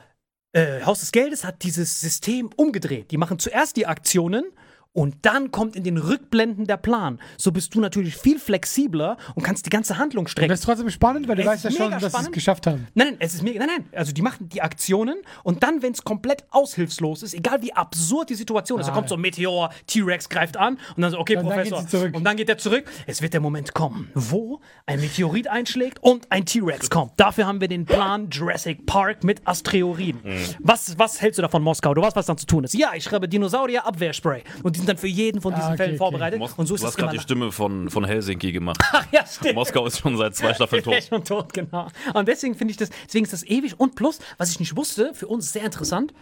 äh, 0.55 0.83
Haus 0.85 1.01
des 1.01 1.11
Geldes 1.11 1.43
hat 1.43 1.63
dieses 1.63 1.99
System 1.99 2.49
umgedreht. 2.55 3.11
Die 3.11 3.17
machen 3.17 3.39
zuerst 3.39 3.75
die 3.75 3.85
Aktionen 3.85 4.45
und 4.95 5.17
dann 5.23 5.51
kommt 5.51 5.75
in 5.75 5.83
den 5.83 5.97
Rückblenden 5.97 6.65
der 6.65 6.77
Plan. 6.77 7.19
So 7.37 7.51
bist 7.51 7.75
du 7.75 7.81
natürlich 7.81 8.15
viel 8.15 8.39
flexibler 8.39 9.17
und 9.35 9.43
kannst 9.43 9.65
die 9.65 9.69
ganze 9.69 9.97
Handlung 9.97 10.25
strecken. 10.27 10.49
Das 10.49 10.59
ist 10.61 10.65
trotzdem 10.65 10.89
spannend, 10.89 11.27
weil 11.27 11.35
du 11.35 11.41
Es 11.41 11.47
weißt 11.47 11.63
ja 11.65 11.71
schon, 11.71 11.91
dass 11.91 12.11
sie 12.13 12.17
es 12.19 12.31
geschafft 12.31 12.65
haben. 12.65 12.87
Nein, 12.95 13.07
nein, 13.09 13.17
es 13.19 13.33
ist 13.35 13.43
mega. 13.43 13.59
Nein, 13.59 13.69
nein. 13.77 13.85
Also 13.93 14.11
die 14.13 14.21
machen 14.23 14.47
die 14.49 14.61
Aktionen 14.61 15.15
und 15.43 15.61
dann, 15.63 15.81
wenn 15.83 15.91
es 15.91 16.03
komplett 16.03 16.45
aushilfslos 16.49 17.21
ist, 17.23 17.33
egal 17.33 17.61
wie 17.61 17.73
absurd 17.73 18.29
die 18.29 18.35
Situation 18.35 18.79
ist, 18.79 18.87
da 18.87 18.93
Ah, 18.93 18.95
kommt 18.95 19.09
so 19.09 19.15
ein 19.15 19.21
Meteor, 19.21 19.69
T-Rex 19.87 20.29
greift 20.29 20.55
an 20.55 20.79
und 20.95 21.01
dann 21.01 21.11
so, 21.11 21.19
okay, 21.19 21.35
Und 21.35 21.43
dann 21.49 21.53
Professor. 21.55 21.85
zurück. 21.87 22.15
Und 22.15 22.23
dann 22.23 22.37
geht 22.37 22.47
er 22.47 22.57
zurück. 22.57 22.85
Es 23.05 23.21
wird 23.21 23.33
der 23.33 23.41
Moment 23.41 23.73
kommen, 23.73 24.09
wo 24.15 24.61
ein 24.85 25.01
Meteorit 25.01 25.49
einschlägt 25.49 25.99
und 26.01 26.31
ein 26.31 26.45
T-Rex 26.45 26.89
kommt. 26.89 27.11
Dafür 27.17 27.45
haben 27.45 27.59
wir 27.59 27.67
den 27.67 27.85
Plan 27.85 28.29
Jurassic 28.29 28.85
Park 28.85 29.25
mit 29.25 29.45
Asteroiden. 29.45 30.21
Mhm. 30.23 30.37
Was, 30.59 30.97
was 30.97 31.21
hältst 31.21 31.37
du 31.37 31.41
davon, 31.41 31.61
Moskau? 31.63 31.93
Du 31.93 32.01
weißt, 32.01 32.15
was 32.15 32.25
dann 32.27 32.37
zu 32.37 32.45
tun 32.45 32.63
ist. 32.63 32.73
Ja, 32.73 32.91
ich 32.95 33.03
schreibe 33.03 33.27
Dinosaurier-Abwehrspray. 33.27 34.43
Und 34.63 34.84
sind 34.85 34.89
dann 34.89 34.97
für 34.97 35.07
jeden 35.07 35.41
von 35.41 35.53
diesen 35.53 35.65
Ah, 35.65 35.69
okay, 35.69 35.77
Fällen 35.77 35.89
okay. 35.91 35.97
vorbereitet. 35.97 36.39
Mos 36.39 36.53
Und 36.53 36.67
so 36.67 36.75
ist 36.75 36.81
du 36.83 36.87
hast 36.87 36.97
gerade 36.97 37.17
die 37.17 37.21
Stimme 37.23 37.51
von, 37.51 37.89
von 37.89 38.05
Helsinki 38.05 38.51
gemacht. 38.51 38.77
Ach 38.91 39.05
ja, 39.11 39.25
stimmt. 39.25 39.55
Moskau 39.55 39.85
ist 39.85 39.99
schon 39.99 40.17
seit 40.17 40.35
zwei 40.35 40.53
Staffeln 40.53 40.83
tot. 40.83 40.95
ist 40.95 41.09
schon 41.09 41.23
tot, 41.23 41.53
genau. 41.53 41.87
Und 42.13 42.27
deswegen 42.27 42.55
finde 42.55 42.71
ich 42.71 42.77
das, 42.77 42.89
deswegen 43.05 43.25
ist 43.25 43.33
das 43.33 43.43
ewig. 43.43 43.79
Und 43.79 43.95
plus, 43.95 44.19
was 44.37 44.51
ich 44.51 44.59
nicht 44.59 44.75
wusste, 44.75 45.13
für 45.13 45.27
uns 45.27 45.51
sehr 45.51 45.63
interessant, 45.63 46.13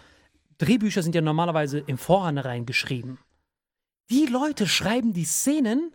Drehbücher 0.58 1.04
sind 1.04 1.16
ja 1.16 1.22
normalerweise 1.22 1.80
im 1.86 1.98
Vorhinein 1.98 2.66
geschrieben. 2.66 3.20
Die 4.10 4.26
Leute 4.26 4.68
schreiben 4.68 5.14
die 5.14 5.26
Szenen, 5.26 5.94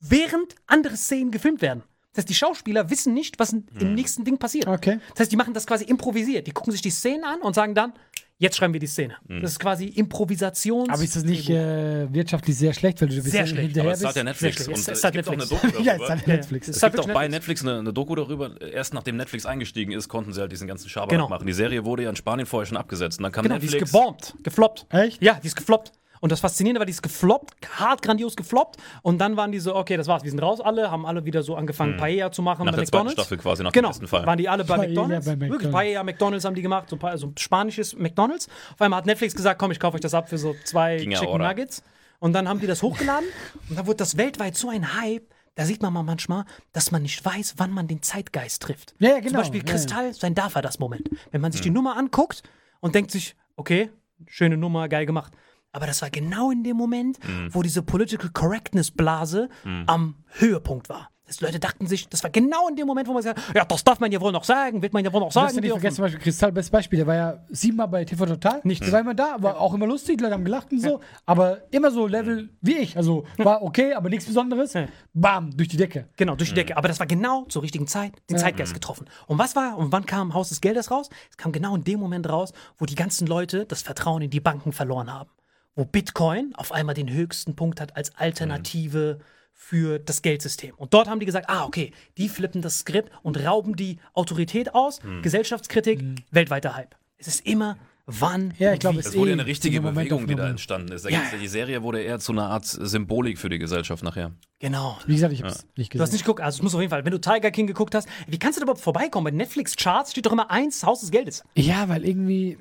während 0.00 0.54
andere 0.66 0.96
Szenen 0.96 1.30
gefilmt 1.30 1.62
werden. 1.62 1.82
Das 2.12 2.22
heißt, 2.22 2.28
die 2.30 2.34
Schauspieler 2.34 2.88
wissen 2.88 3.12
nicht, 3.12 3.38
was 3.38 3.52
im 3.52 3.94
nächsten 3.94 4.24
Ding 4.24 4.38
passiert. 4.38 4.66
Okay. 4.66 5.00
Das 5.10 5.20
heißt, 5.20 5.32
die 5.32 5.36
machen 5.36 5.52
das 5.52 5.66
quasi 5.66 5.84
improvisiert. 5.84 6.46
Die 6.46 6.52
gucken 6.52 6.72
sich 6.72 6.80
die 6.80 6.90
Szenen 6.90 7.24
an 7.24 7.40
und 7.42 7.54
sagen 7.54 7.74
dann, 7.74 7.92
jetzt 8.38 8.56
schreiben 8.56 8.72
wir 8.72 8.80
die 8.80 8.86
Szene. 8.86 9.16
Das 9.28 9.52
ist 9.52 9.58
quasi 9.58 9.86
Improvisations. 9.86 10.88
Aber 10.90 11.02
ist 11.02 11.16
das 11.16 11.24
nicht 11.24 11.48
äh, 11.50 12.12
wirtschaftlich 12.12 12.56
sehr 12.56 12.72
schlecht, 12.72 13.00
weil 13.00 13.08
du 13.08 13.14
bis 13.16 13.24
Sehr 13.32 13.46
schlecht, 13.46 13.62
hinterher 13.68 13.82
Aber 13.84 13.92
es 13.92 14.00
bist? 14.00 14.08
hat 14.08 14.16
ja 14.16 14.24
Netflix. 14.24 14.66
Und 14.68 14.74
Es- 14.74 14.80
es 14.80 14.88
es, 14.98 15.04
hat 15.04 15.12
gibt 15.12 15.28
auch 15.28 15.32
eine 15.32 15.42
Netflix. 15.42 15.62
Doku 15.72 15.82
ja, 15.82 15.92
darüber. 15.96 16.04
ist 16.04 16.10
halt 16.10 16.26
Netflix. 16.26 16.68
Es 16.68 16.76
Es 16.76 16.82
hat 16.82 16.92
gibt 16.92 17.00
auch 17.04 17.06
bei 17.14 17.28
Netflix. 17.28 17.62
Netflix 17.62 17.62
eine, 17.62 17.78
eine 17.80 17.92
Doku 17.92 18.14
darüber. 18.14 18.60
Erst 18.60 18.94
nachdem 18.94 19.16
Netflix 19.16 19.46
eingestiegen 19.46 19.92
ist, 19.92 20.08
konnten 20.08 20.32
sie 20.32 20.40
halt 20.40 20.52
diesen 20.52 20.66
ganzen 20.68 20.88
Schabernack 20.88 21.10
Genau. 21.10 21.28
machen. 21.28 21.46
Die 21.46 21.52
Serie 21.52 21.84
wurde 21.84 22.02
ja 22.04 22.10
in 22.10 22.16
Spanien 22.16 22.46
vorher 22.46 22.66
schon 22.66 22.76
abgesetzt. 22.76 23.18
Und 23.18 23.24
dann 23.24 23.32
kam 23.32 23.44
Genau, 23.44 23.58
die 23.58 23.66
ist 23.66 23.72
Netflix. 23.72 23.92
gebombt, 23.92 24.34
gefloppt. 24.42 24.86
Echt? 24.90 25.22
Ja, 25.22 25.38
die 25.42 25.46
ist 25.46 25.56
gefloppt. 25.56 25.92
Und 26.20 26.32
das 26.32 26.40
Faszinierende 26.40 26.80
war, 26.80 26.86
die 26.86 26.92
ist 26.92 27.02
gefloppt, 27.02 27.54
hart 27.78 28.02
grandios 28.02 28.36
gefloppt. 28.36 28.76
Und 29.02 29.18
dann 29.18 29.36
waren 29.36 29.52
die 29.52 29.58
so, 29.58 29.74
okay, 29.76 29.96
das 29.96 30.06
war's, 30.06 30.22
wir 30.24 30.30
sind 30.30 30.40
raus 30.40 30.60
alle, 30.60 30.90
haben 30.90 31.06
alle 31.06 31.24
wieder 31.24 31.42
so 31.42 31.54
angefangen, 31.56 31.96
Paella 31.96 32.32
zu 32.32 32.42
machen 32.42 32.64
Nach 32.64 32.72
bei 32.72 32.76
der 32.76 32.84
McDonalds. 32.84 33.12
Staffel 33.12 33.38
quasi, 33.38 33.62
nach 33.62 33.72
genau, 33.72 33.88
dem 33.88 33.92
besten 33.92 34.06
Fall. 34.08 34.26
waren 34.26 34.38
die 34.38 34.48
alle 34.48 34.64
bei 34.64 34.76
Paella 34.76 34.88
McDonalds. 34.88 35.26
bei 35.26 35.32
Wirklich, 35.32 35.50
McDonald's. 35.50 35.76
Paella, 35.76 36.04
McDonalds 36.04 36.44
haben 36.44 36.54
die 36.54 36.62
gemacht, 36.62 36.88
so, 36.88 36.98
so 37.16 37.32
spanisches 37.38 37.96
McDonalds. 37.96 38.48
Auf 38.74 38.80
einmal 38.80 38.98
hat 38.98 39.06
Netflix 39.06 39.34
gesagt, 39.34 39.58
komm, 39.58 39.70
ich 39.70 39.80
kaufe 39.80 39.94
euch 39.96 40.00
das 40.00 40.14
ab 40.14 40.28
für 40.28 40.38
so 40.38 40.54
zwei 40.64 40.96
Ging 40.96 41.10
ja, 41.10 41.18
Chicken 41.20 41.34
oder? 41.34 41.48
Nuggets. 41.48 41.82
Und 42.18 42.32
dann 42.32 42.48
haben 42.48 42.60
die 42.60 42.66
das 42.66 42.82
hochgeladen 42.82 43.28
und 43.68 43.78
dann 43.78 43.86
wurde 43.86 43.96
das 43.98 44.16
weltweit 44.16 44.56
so 44.56 44.70
ein 44.70 44.98
Hype. 45.00 45.24
Da 45.54 45.64
sieht 45.64 45.80
man 45.82 45.92
mal 45.92 46.02
manchmal, 46.02 46.44
dass 46.72 46.90
man 46.92 47.02
nicht 47.02 47.24
weiß, 47.24 47.54
wann 47.56 47.72
man 47.72 47.88
den 47.88 48.02
Zeitgeist 48.02 48.62
trifft. 48.62 48.94
Ja, 48.98 49.08
ja, 49.08 49.14
Zum 49.16 49.24
genau. 49.24 49.38
Beispiel 49.38 49.60
Ja, 49.60 49.66
ja. 49.66 49.72
Kristall, 49.72 50.12
sein 50.14 50.34
darf 50.34 50.54
er 50.54 50.62
das 50.62 50.78
Moment. 50.78 51.08
Wenn 51.30 51.40
man 51.40 51.52
sich 51.52 51.62
die 51.62 51.70
Nummer 51.70 51.96
anguckt 51.96 52.42
und 52.80 52.94
denkt 52.94 53.10
sich, 53.10 53.36
okay, 53.56 53.90
schöne 54.26 54.56
Nummer, 54.56 54.88
geil 54.88 55.06
gemacht. 55.06 55.32
Aber 55.76 55.86
das 55.86 56.00
war 56.00 56.08
genau 56.08 56.50
in 56.50 56.64
dem 56.64 56.78
Moment, 56.78 57.18
wo 57.50 57.60
diese 57.60 57.82
Political 57.82 58.30
Correctness 58.30 58.90
Blase 58.90 59.50
am 59.86 60.14
Höhepunkt 60.38 60.88
war. 60.88 61.10
Das 61.26 61.40
Leute 61.40 61.58
dachten 61.58 61.88
sich, 61.88 62.08
das 62.08 62.22
war 62.22 62.30
genau 62.30 62.68
in 62.68 62.76
dem 62.76 62.86
Moment, 62.86 63.08
wo 63.08 63.12
man 63.12 63.20
sagt, 63.22 63.40
ja, 63.52 63.64
das 63.64 63.82
darf 63.82 63.98
man 63.98 64.12
ja 64.12 64.20
wohl 64.20 64.30
noch 64.30 64.44
sagen, 64.44 64.80
wird 64.80 64.92
man 64.92 65.04
ja 65.04 65.12
wohl 65.12 65.20
noch 65.20 65.32
sagen. 65.32 65.48
ja 65.48 65.54
nicht 65.54 65.64
dürfen. 65.64 65.80
vergessen, 65.80 65.96
zum 65.96 66.04
Beispiel 66.04 66.20
Kristall, 66.20 66.52
bestes 66.52 66.70
Beispiel, 66.70 66.98
der 66.98 67.06
war 67.08 67.14
ja 67.16 67.44
siebenmal 67.48 67.88
bei 67.88 68.04
TV 68.04 68.26
Total. 68.26 68.60
Nichts. 68.62 68.86
Der 68.86 68.92
war 68.92 69.00
immer 69.00 69.14
da, 69.14 69.36
war 69.40 69.60
auch 69.60 69.74
immer 69.74 69.88
lustig, 69.88 70.18
die 70.18 70.22
Leute 70.22 70.34
haben 70.34 70.44
gelacht 70.44 70.70
und 70.70 70.80
so, 70.80 71.00
aber 71.24 71.62
immer 71.72 71.90
so 71.90 72.06
Level 72.06 72.50
wie 72.60 72.76
ich. 72.76 72.96
Also 72.96 73.24
war 73.38 73.62
okay, 73.62 73.92
aber 73.94 74.08
nichts 74.08 74.24
Besonderes. 74.24 74.74
Ja. 74.74 74.86
Bam, 75.14 75.50
durch 75.56 75.68
die 75.68 75.76
Decke. 75.76 76.08
Genau, 76.16 76.36
durch 76.36 76.50
die 76.50 76.54
Decke. 76.54 76.76
Aber 76.76 76.86
das 76.86 77.00
war 77.00 77.06
genau 77.06 77.44
zur 77.46 77.64
richtigen 77.64 77.88
Zeit, 77.88 78.12
den 78.30 78.38
Zeitgeist 78.38 78.72
getroffen. 78.72 79.06
Und 79.26 79.38
was 79.38 79.56
war, 79.56 79.78
und 79.78 79.90
wann 79.90 80.06
kam 80.06 80.32
Haus 80.32 80.50
des 80.50 80.60
Geldes 80.60 80.92
raus? 80.92 81.10
Es 81.30 81.36
kam 81.36 81.50
genau 81.50 81.74
in 81.74 81.82
dem 81.82 81.98
Moment 81.98 82.28
raus, 82.28 82.52
wo 82.78 82.86
die 82.86 82.94
ganzen 82.94 83.26
Leute 83.26 83.66
das 83.66 83.82
Vertrauen 83.82 84.22
in 84.22 84.30
die 84.30 84.40
Banken 84.40 84.72
verloren 84.72 85.12
haben. 85.12 85.30
Wo 85.76 85.84
Bitcoin 85.84 86.52
auf 86.56 86.72
einmal 86.72 86.94
den 86.96 87.08
höchsten 87.10 87.54
Punkt 87.54 87.80
hat 87.80 87.96
als 87.96 88.16
Alternative 88.16 89.18
für 89.52 89.98
das 89.98 90.22
Geldsystem. 90.22 90.74
Und 90.76 90.92
dort 90.94 91.08
haben 91.08 91.20
die 91.20 91.26
gesagt, 91.26 91.48
ah, 91.48 91.64
okay, 91.64 91.92
die 92.18 92.28
flippen 92.28 92.62
das 92.62 92.78
Skript 92.80 93.10
und 93.22 93.36
rauben 93.44 93.76
die 93.76 93.98
Autorität 94.14 94.74
aus, 94.74 95.00
Gesellschaftskritik, 95.22 96.02
weltweiter 96.30 96.74
Hype. 96.76 96.94
Es 97.18 97.26
ist 97.26 97.46
immer, 97.46 97.76
wann, 98.06 98.52
Ja, 98.58 98.72
ich 98.74 98.80
glaube, 98.80 98.96
wie. 98.96 99.00
es 99.00 99.06
Es 99.08 99.14
wurde 99.16 99.30
ja 99.30 99.36
eh 99.36 99.40
eine 99.40 99.46
richtige 99.46 99.80
Bewegung, 99.80 100.26
die 100.26 100.34
da 100.34 100.48
entstanden 100.48 100.92
ist. 100.92 101.04
Da 101.04 101.08
Ja. 101.10 101.22
Die 101.40 101.48
Serie 101.48 101.82
wurde 101.82 102.00
eher 102.02 102.18
zu 102.20 102.32
einer 102.32 102.48
Art 102.48 102.64
Symbolik 102.66 103.38
für 103.38 103.48
die 103.48 103.58
Gesellschaft 103.58 104.02
nachher. 104.02 104.32
Genau. 104.60 104.98
Wie 105.06 105.14
gesagt, 105.14 105.32
ich 105.32 105.42
hab's 105.42 105.66
nicht 105.76 105.92
Du 105.94 105.98
hast 105.98 106.08
gesehen. 106.10 106.14
nicht 106.16 106.24
geguckt, 106.24 106.40
also 106.40 106.56
es 106.58 106.62
muss 106.62 106.74
auf 106.74 106.80
jeden 106.80 106.90
Fall, 106.90 107.04
wenn 107.04 107.12
du 107.12 107.18
Tiger 107.20 107.50
King 107.50 107.66
geguckt 107.66 107.94
hast, 107.94 108.08
wie 108.26 108.38
kannst 108.38 108.56
du 108.56 108.60
da 108.60 108.64
überhaupt 108.64 108.80
vorbeikommen? 108.82 109.24
Bei 109.24 109.30
Netflix-Charts 109.30 110.12
steht 110.12 110.24
doch 110.26 110.32
immer 110.32 110.50
eins, 110.50 110.82
Haus 110.84 111.00
des 111.00 111.10
Geldes. 111.10 111.42
Ja, 111.54 111.88
weil 111.88 112.04
irgendwie. 112.06 112.56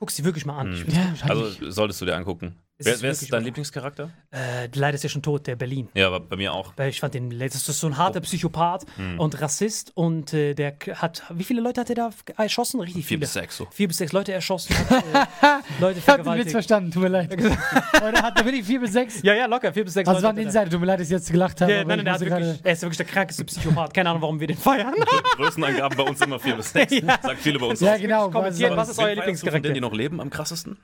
Guck 0.00 0.10
sie 0.10 0.24
wirklich 0.24 0.46
mal 0.46 0.58
an. 0.58 0.74
Find's 0.74 0.96
Ja, 0.96 1.14
Also 1.28 1.70
solltest 1.70 2.00
du 2.00 2.06
dir 2.06 2.16
angucken. 2.16 2.56
Es 2.80 2.86
Wer, 2.86 2.94
ist 2.94 3.02
wer 3.02 3.10
ist 3.10 3.30
dein. 3.30 3.44
Lieblingscharakter? 3.44 4.08
äh, 4.30 4.66
leider 4.74 4.94
ist 4.94 5.02
ja 5.02 5.10
schon 5.10 5.20
tot, 5.20 5.46
der 5.46 5.54
Berlin. 5.54 5.90
Ja, 5.92 6.06
aber 6.06 6.18
bei 6.18 6.36
mir 6.36 6.54
auch. 6.54 6.72
Ich 6.88 6.98
fand 6.98 7.12
den, 7.12 7.30
ist 7.38 7.66
so 7.66 7.86
ein 7.86 7.98
harter 7.98 8.22
Psychopath 8.22 8.86
Hm. 8.96 9.20
und 9.20 9.38
Rassist 9.38 9.92
und 9.94 10.32
äh, 10.32 10.54
der 10.54 10.76
hat, 10.94 11.22
wie 11.28 11.44
viele 11.44 11.60
Leute 11.60 11.82
hat 11.82 11.90
er 11.90 11.94
da 11.96 12.10
erschossen? 12.38 12.80
Richtig 12.80 13.02
Vier 13.04 13.08
viele. 13.08 13.20
bis 13.20 13.34
sechs 13.34 13.58
so. 13.58 13.68
Vier 13.70 13.86
bis 13.86 13.98
sechs 13.98 14.12
Leute 14.12 14.32
erschossen, 14.32 14.74
hat, 14.78 15.04
äh, 15.04 15.60
Leute 15.80 15.98
Ich 15.98 16.08
hab 16.08 16.24
den 16.24 16.38
Witz 16.38 16.52
verstanden, 16.52 16.90
tut 16.90 17.02
mir 17.02 17.08
leid. 17.10 17.30
Oder 18.02 18.22
hat 18.22 18.38
er 18.38 18.44
wirklich 18.46 18.64
vier 18.64 18.80
bis 18.80 18.92
sechs? 18.94 19.20
Ja, 19.22 19.34
ja, 19.34 19.44
locker, 19.44 19.74
vier 19.74 19.84
bis 19.84 19.92
sechs 19.92 20.08
Also 20.08 20.16
Leute. 20.18 20.24
waren 20.28 20.36
hat 20.36 20.42
er- 20.42 20.46
Insider, 20.46 20.70
tut 20.70 20.80
mir 20.80 20.86
leid, 20.86 21.00
dass 21.00 21.06
ich 21.08 21.12
jetzt 21.12 21.30
gelacht 21.30 21.60
habe. 21.60 21.70
Ja, 21.72 21.84
nein, 21.84 21.98
nein, 22.02 22.12
musste 22.14 22.30
wirklich, 22.30 22.60
er 22.64 22.72
ist 22.72 22.80
wirklich 22.80 22.96
der 22.96 23.06
krankeste 23.06 23.44
Psychopath. 23.44 23.92
Keine 23.92 24.08
Ahnung, 24.08 24.22
warum 24.22 24.40
wir 24.40 24.46
den 24.46 24.56
feiern. 24.56 24.94
Größenangaben 25.36 25.98
bei 25.98 26.04
uns 26.04 26.18
immer 26.22 26.38
vier 26.40 26.56
bis 26.56 26.72
sechs. 26.72 26.94
Sagt 26.98 27.40
viele 27.40 27.58
bei 27.58 27.66
uns 27.66 27.80
Ja, 27.80 27.94
auch. 27.96 27.98
genau. 28.00 28.30
kommentiert, 28.30 28.70
weil- 28.70 28.76
was 28.78 28.88
ist 28.88 28.98
euer 28.98 29.08
von 29.08 29.14
Lieblingscharakter? 29.16 29.60
denen, 29.60 29.74
die 29.74 29.80
noch 29.82 29.92
leben, 29.92 30.18
am 30.18 30.30
krassesten? 30.30 30.78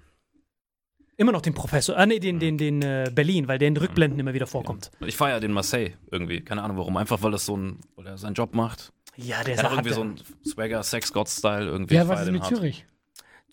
Immer 1.19 1.33
noch 1.33 1.41
den 1.41 1.55
Professor, 1.55 1.97
ah 1.97 2.05
nee, 2.05 2.19
den, 2.19 2.39
den, 2.39 2.59
den 2.59 2.83
äh, 2.83 3.11
Berlin, 3.13 3.49
weil 3.49 3.59
der 3.59 3.69
in 3.69 3.77
Rückblenden 3.77 4.21
immer 4.21 4.35
wieder 4.35 4.47
vorkommt. 4.47 4.91
Ich 5.01 5.17
feiere 5.17 5.41
den 5.41 5.53
Marseille 5.53 5.93
irgendwie. 6.11 6.43
Keine 6.43 6.63
Ahnung 6.63 6.77
warum. 6.77 6.97
Einfach 6.99 7.23
weil 7.23 7.31
das 7.31 7.47
so 7.47 7.57
ein, 7.57 7.81
weil 7.95 8.07
er 8.07 8.19
seinen 8.19 8.35
Job 8.35 8.55
macht. 8.55 8.93
Ja, 9.17 9.43
der 9.43 9.55
ist 9.55 9.63
irgendwie 9.63 9.91
so 9.91 10.05
hart. 10.05 10.21
ein 10.21 10.47
Swagger, 10.47 10.83
Sex-God-Style 10.83 11.65
irgendwie. 11.67 11.95
Ja, 11.95 12.07
was 12.07 12.23
ist 12.23 12.33
mit 12.33 12.43
hart. 12.43 12.55
Zürich? 12.55 12.87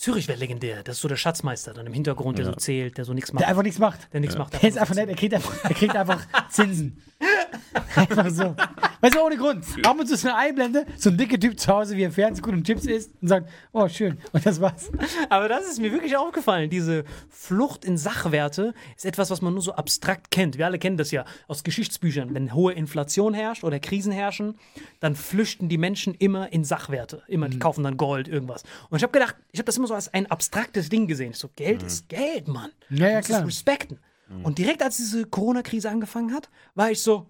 Zürich 0.04 0.28
wäre 0.28 0.38
legendär. 0.38 0.84
Das 0.84 0.98
ist 0.98 1.02
so 1.02 1.08
der 1.08 1.16
Schatzmeister 1.16 1.74
dann 1.74 1.88
im 1.88 1.94
Hintergrund, 1.94 2.38
der 2.38 2.44
so 2.46 2.52
zählt, 2.52 2.98
der 2.98 3.06
so 3.06 3.14
nichts 3.14 3.32
macht. 3.32 3.40
Der 3.42 3.48
einfach 3.48 3.64
nichts 3.64 3.80
macht. 3.80 4.12
der 4.12 4.20
nichts 4.20 4.38
macht. 4.38 4.52
Der 4.62 4.68
ist 4.68 4.78
einfach 4.78 4.96
nett, 4.96 5.08
er 5.08 5.16
kriegt 5.16 5.34
einfach, 5.34 5.54
er 5.64 5.74
kriegt 5.74 5.96
einfach 5.96 6.22
Zinsen. 6.50 7.02
Einfach 7.96 8.30
so. 8.32 8.56
Weißt 9.02 9.16
du, 9.16 9.22
ohne 9.22 9.38
Grund. 9.38 9.64
Ab 9.86 9.98
und 10.00 10.08
zu 10.08 10.16
ist 10.16 10.26
eine 10.26 10.36
Einblende, 10.36 10.86
so 10.98 11.10
ein 11.10 11.18
dicker 11.18 11.40
Typ 11.40 11.58
zu 11.58 11.72
Hause, 11.72 11.96
wie 11.96 12.04
er 12.04 12.12
Fernsehen 12.12 12.44
guckt 12.44 12.56
und 12.58 12.66
Chips 12.66 12.86
isst 12.86 13.12
und 13.22 13.28
sagt, 13.30 13.50
oh, 13.72 13.88
schön. 13.88 14.18
Und 14.34 14.46
das 14.46 14.60
war's. 14.60 14.92
Aber 15.30 15.48
das 15.48 15.66
ist 15.68 15.80
mir 15.80 15.92
wirklich 15.92 16.18
aufgefallen. 16.18 16.70
Diese 16.70 17.06
Flucht 17.30 17.86
in 17.86 17.98
Sachwerte 17.98 18.74
ist 18.98 19.06
etwas, 19.06 19.30
was 19.30 19.42
man 19.42 19.54
nur 19.54 19.62
so 19.62 19.74
abstrakt 19.74 20.32
kennt. 20.32 20.58
Wir 20.58 20.66
alle 20.66 20.80
kennen 20.80 20.98
das 20.98 21.12
ja 21.12 21.24
aus 21.48 21.64
Geschichtsbüchern. 21.64 22.34
Wenn 22.34 22.54
hohe 22.54 22.74
Inflation 22.74 23.34
herrscht 23.34 23.64
oder 23.64 23.80
Krisen 23.80 24.12
herrschen, 24.12 24.56
dann 25.00 25.16
flüchten 25.16 25.70
die 25.70 25.78
Menschen 25.78 26.14
immer 26.16 26.52
in 26.52 26.64
Sachwerte. 26.66 27.24
Immer, 27.28 27.48
Mhm. 27.48 27.52
die 27.52 27.60
kaufen 27.60 27.84
dann 27.84 27.96
Gold, 27.96 28.28
irgendwas. 28.28 28.64
Und 28.90 28.98
ich 28.98 29.04
habe 29.04 29.14
gedacht, 29.14 29.36
ich 29.52 29.60
habe 29.60 29.66
das 29.66 29.78
immer 29.78 29.88
so 29.88 29.93
als 29.96 30.14
ein 30.14 30.30
abstraktes 30.30 30.90
Ding 30.90 31.08
gesehen. 31.08 31.32
Ich 31.32 31.38
so, 31.38 31.50
Geld 31.56 31.84
ist 31.84 32.10
Geld, 32.10 32.48
Mann. 32.48 32.72
Mhm. 32.90 32.98
Ja, 32.98 33.08
ja, 33.08 33.12
Du 33.12 33.18
musst 33.18 33.30
es 33.30 33.36
klar. 33.36 33.46
respekten. 33.48 34.00
Und 34.44 34.58
direkt 34.58 34.82
als 34.82 34.98
diese 34.98 35.26
Corona-Krise 35.26 35.90
angefangen 35.90 36.34
hat, 36.34 36.50
war 36.74 36.90
ich 36.90 37.02
so, 37.02 37.28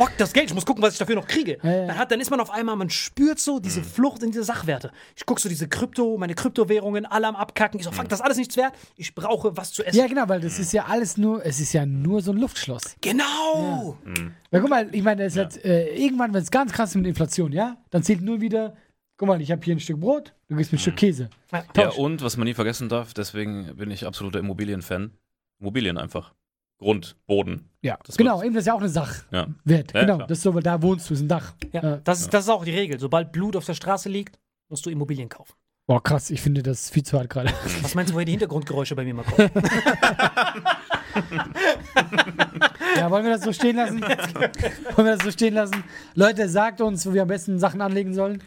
fuck 0.00 0.12
das 0.16 0.32
Geld, 0.32 0.46
ich 0.48 0.54
muss 0.54 0.64
gucken, 0.64 0.82
was 0.82 0.94
ich 0.94 0.98
dafür 0.98 1.14
noch 1.14 1.26
kriege. 1.26 1.58
Ja, 1.62 1.70
ja. 1.70 1.86
Dann, 1.86 1.98
hat, 1.98 2.10
dann 2.10 2.20
ist 2.20 2.30
man 2.30 2.40
auf 2.40 2.50
einmal, 2.50 2.74
man 2.74 2.88
spürt 2.88 3.38
so 3.38 3.58
diese 3.60 3.80
Mhm. 3.80 3.84
Flucht 3.84 4.22
in 4.22 4.30
diese 4.30 4.42
Sachwerte. 4.42 4.90
Ich 5.14 5.26
gucke 5.26 5.40
so 5.42 5.48
diese 5.50 5.68
Krypto, 5.68 6.16
meine 6.16 6.34
Kryptowährungen, 6.34 7.04
alle 7.04 7.26
am 7.28 7.36
Abkacken. 7.36 7.78
Ich 7.78 7.84
so, 7.84 7.90
Mhm. 7.90 7.96
fuck, 7.96 8.08
das 8.08 8.20
ist 8.20 8.24
alles 8.24 8.38
nichts 8.38 8.56
wert. 8.56 8.72
Ich 8.96 9.14
brauche 9.14 9.54
was 9.58 9.72
zu 9.72 9.84
essen. 9.84 9.98
Ja, 9.98 10.06
genau, 10.06 10.26
weil 10.28 10.40
das 10.40 10.58
ist 10.58 10.72
ja 10.72 10.86
alles 10.86 11.18
nur, 11.18 11.44
es 11.44 11.60
ist 11.60 11.74
ja 11.74 11.84
nur 11.84 12.22
so 12.22 12.32
ein 12.32 12.38
Luftschloss. 12.38 12.96
Genau. 13.02 13.98
Weil 14.50 14.60
guck 14.60 14.70
mal, 14.70 14.88
ich 14.94 15.02
meine, 15.02 15.24
es 15.24 15.36
hat, 15.36 15.62
äh, 15.64 15.94
irgendwann, 15.94 16.32
wenn 16.32 16.42
es 16.42 16.50
ganz 16.50 16.72
krass 16.72 16.90
ist 16.90 16.96
mit 16.96 17.06
Inflation, 17.06 17.52
ja, 17.52 17.76
dann 17.90 18.02
zählt 18.02 18.22
nur 18.22 18.40
wieder, 18.40 18.74
guck 19.22 19.28
mal, 19.28 19.40
ich 19.40 19.52
habe 19.52 19.62
hier 19.64 19.76
ein 19.76 19.78
Stück 19.78 20.00
Brot, 20.00 20.34
du 20.48 20.56
gibst 20.56 20.72
mir 20.72 20.78
ein 20.78 20.80
Stück 20.80 20.96
Käse. 20.96 21.30
Ja. 21.52 21.62
Ja, 21.76 21.88
und 21.90 22.24
was 22.24 22.36
man 22.36 22.44
nie 22.44 22.54
vergessen 22.54 22.88
darf, 22.88 23.14
deswegen 23.14 23.76
bin 23.76 23.92
ich 23.92 24.04
absoluter 24.04 24.40
Immobilien-Fan. 24.40 25.12
Immobilien 25.60 25.96
einfach. 25.96 26.34
Grund, 26.80 27.14
Boden. 27.28 27.68
Ja, 27.82 28.00
Das 28.04 28.16
genau, 28.16 28.38
wird- 28.38 28.46
eben 28.46 28.54
das 28.56 28.62
ist 28.62 28.66
ja 28.66 28.74
auch 28.74 28.80
eine 28.80 28.88
Sache. 28.88 29.22
Ja. 29.30 29.46
Wert. 29.62 29.94
Ja, 29.94 30.00
genau, 30.00 30.16
klar. 30.16 30.26
das 30.26 30.38
ist 30.38 30.42
so, 30.42 30.52
weil 30.54 30.64
da 30.64 30.82
wohnst 30.82 31.08
du, 31.08 31.14
ist 31.14 31.20
ein 31.20 31.28
Dach. 31.28 31.54
Ja, 31.72 31.82
Äh, 31.98 32.00
das, 32.02 32.22
ist, 32.22 32.34
das 32.34 32.42
ist 32.46 32.48
auch 32.50 32.64
die 32.64 32.72
Regel. 32.72 32.98
Sobald 32.98 33.30
Blut 33.30 33.54
auf 33.54 33.64
der 33.64 33.74
Straße 33.74 34.08
liegt, 34.08 34.40
musst 34.68 34.84
du 34.86 34.90
Immobilien 34.90 35.28
kaufen. 35.28 35.52
boah, 35.86 36.02
krass, 36.02 36.30
ich 36.30 36.40
finde 36.42 36.64
das 36.64 36.90
viel 36.90 37.04
zu 37.04 37.16
hart 37.16 37.30
gerade. 37.30 37.52
Was 37.82 37.94
meinst 37.94 38.10
du, 38.10 38.14
woher 38.16 38.24
die 38.24 38.32
Hintergrundgeräusche 38.32 38.96
bei 38.96 39.04
mir 39.04 39.14
mal 39.14 39.22
kommen? 39.22 39.50
ja, 42.96 43.08
wollen 43.08 43.22
wir 43.24 43.30
das 43.34 43.42
so 43.44 43.52
stehen 43.52 43.76
lassen? 43.76 44.00
wollen 44.02 45.06
wir 45.06 45.14
das 45.16 45.22
so 45.24 45.30
stehen 45.30 45.54
lassen? 45.54 45.84
Leute, 46.16 46.48
sagt 46.48 46.80
uns, 46.80 47.06
wo 47.06 47.12
wir 47.14 47.22
am 47.22 47.28
besten 47.28 47.60
Sachen 47.60 47.80
anlegen 47.80 48.14
sollen. 48.14 48.42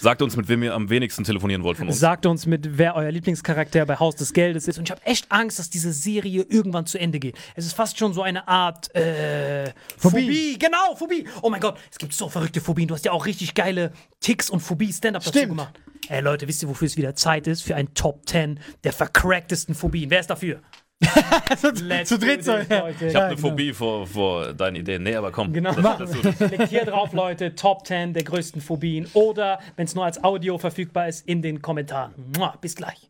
Sagt 0.00 0.22
uns, 0.22 0.34
mit 0.34 0.48
wem 0.48 0.62
ihr 0.62 0.74
am 0.74 0.88
wenigsten 0.88 1.24
telefonieren 1.24 1.62
wollt 1.62 1.76
von 1.76 1.86
uns. 1.86 1.98
Sagt 1.98 2.24
uns 2.24 2.46
mit, 2.46 2.78
wer 2.78 2.96
euer 2.96 3.10
Lieblingscharakter 3.10 3.84
bei 3.84 3.96
Haus 3.96 4.16
des 4.16 4.32
Geldes 4.32 4.66
ist. 4.66 4.78
Und 4.78 4.84
ich 4.84 4.90
habe 4.90 5.04
echt 5.04 5.30
Angst, 5.30 5.58
dass 5.58 5.68
diese 5.68 5.92
Serie 5.92 6.46
irgendwann 6.48 6.86
zu 6.86 6.98
Ende 6.98 7.18
geht. 7.18 7.36
Es 7.54 7.66
ist 7.66 7.74
fast 7.74 7.98
schon 7.98 8.14
so 8.14 8.22
eine 8.22 8.48
Art 8.48 8.94
äh, 8.94 9.72
Phobie. 9.98 10.58
Genau, 10.58 10.94
Phobie. 10.96 11.26
Oh 11.42 11.50
mein 11.50 11.60
Gott, 11.60 11.78
es 11.90 11.98
gibt 11.98 12.14
so 12.14 12.30
verrückte 12.30 12.62
Phobien. 12.62 12.88
Du 12.88 12.94
hast 12.94 13.04
ja 13.04 13.12
auch 13.12 13.26
richtig 13.26 13.54
geile 13.54 13.92
Ticks 14.20 14.48
und 14.48 14.60
Phobie-Stand-Up 14.60 15.22
dazu 15.22 15.36
Stimmt. 15.36 15.50
gemacht. 15.50 15.80
Ey 16.08 16.22
Leute, 16.22 16.48
wisst 16.48 16.62
ihr, 16.62 16.68
wofür 16.70 16.86
es 16.86 16.96
wieder 16.96 17.14
Zeit 17.14 17.46
ist? 17.46 17.60
Für 17.62 17.76
ein 17.76 17.92
Top 17.92 18.26
10 18.26 18.58
der 18.84 18.92
vercracktesten 18.94 19.74
Phobien. 19.74 20.08
Wer 20.10 20.20
ist 20.20 20.30
dafür? 20.30 20.60
Let's 21.82 22.08
zu 22.08 22.18
dritt 22.18 22.44
so. 22.44 22.56
Ich 22.58 22.70
habe 22.70 23.26
eine 23.26 23.38
Phobie 23.38 23.72
vor, 23.72 24.06
vor 24.06 24.52
deinen 24.52 24.76
Ideen. 24.76 25.02
Nee, 25.02 25.14
aber 25.14 25.32
komm. 25.32 25.52
Genau. 25.52 25.72
Das, 25.72 26.10
hier 26.68 26.84
drauf, 26.84 27.12
Leute. 27.12 27.54
Top 27.54 27.86
10 27.86 28.12
der 28.12 28.22
größten 28.22 28.60
Phobien. 28.60 29.08
Oder, 29.14 29.60
wenn 29.76 29.86
es 29.86 29.94
nur 29.94 30.04
als 30.04 30.22
Audio 30.22 30.58
verfügbar 30.58 31.08
ist, 31.08 31.26
in 31.26 31.42
den 31.42 31.62
Kommentaren. 31.62 32.12
Bis 32.60 32.76
gleich. 32.76 33.09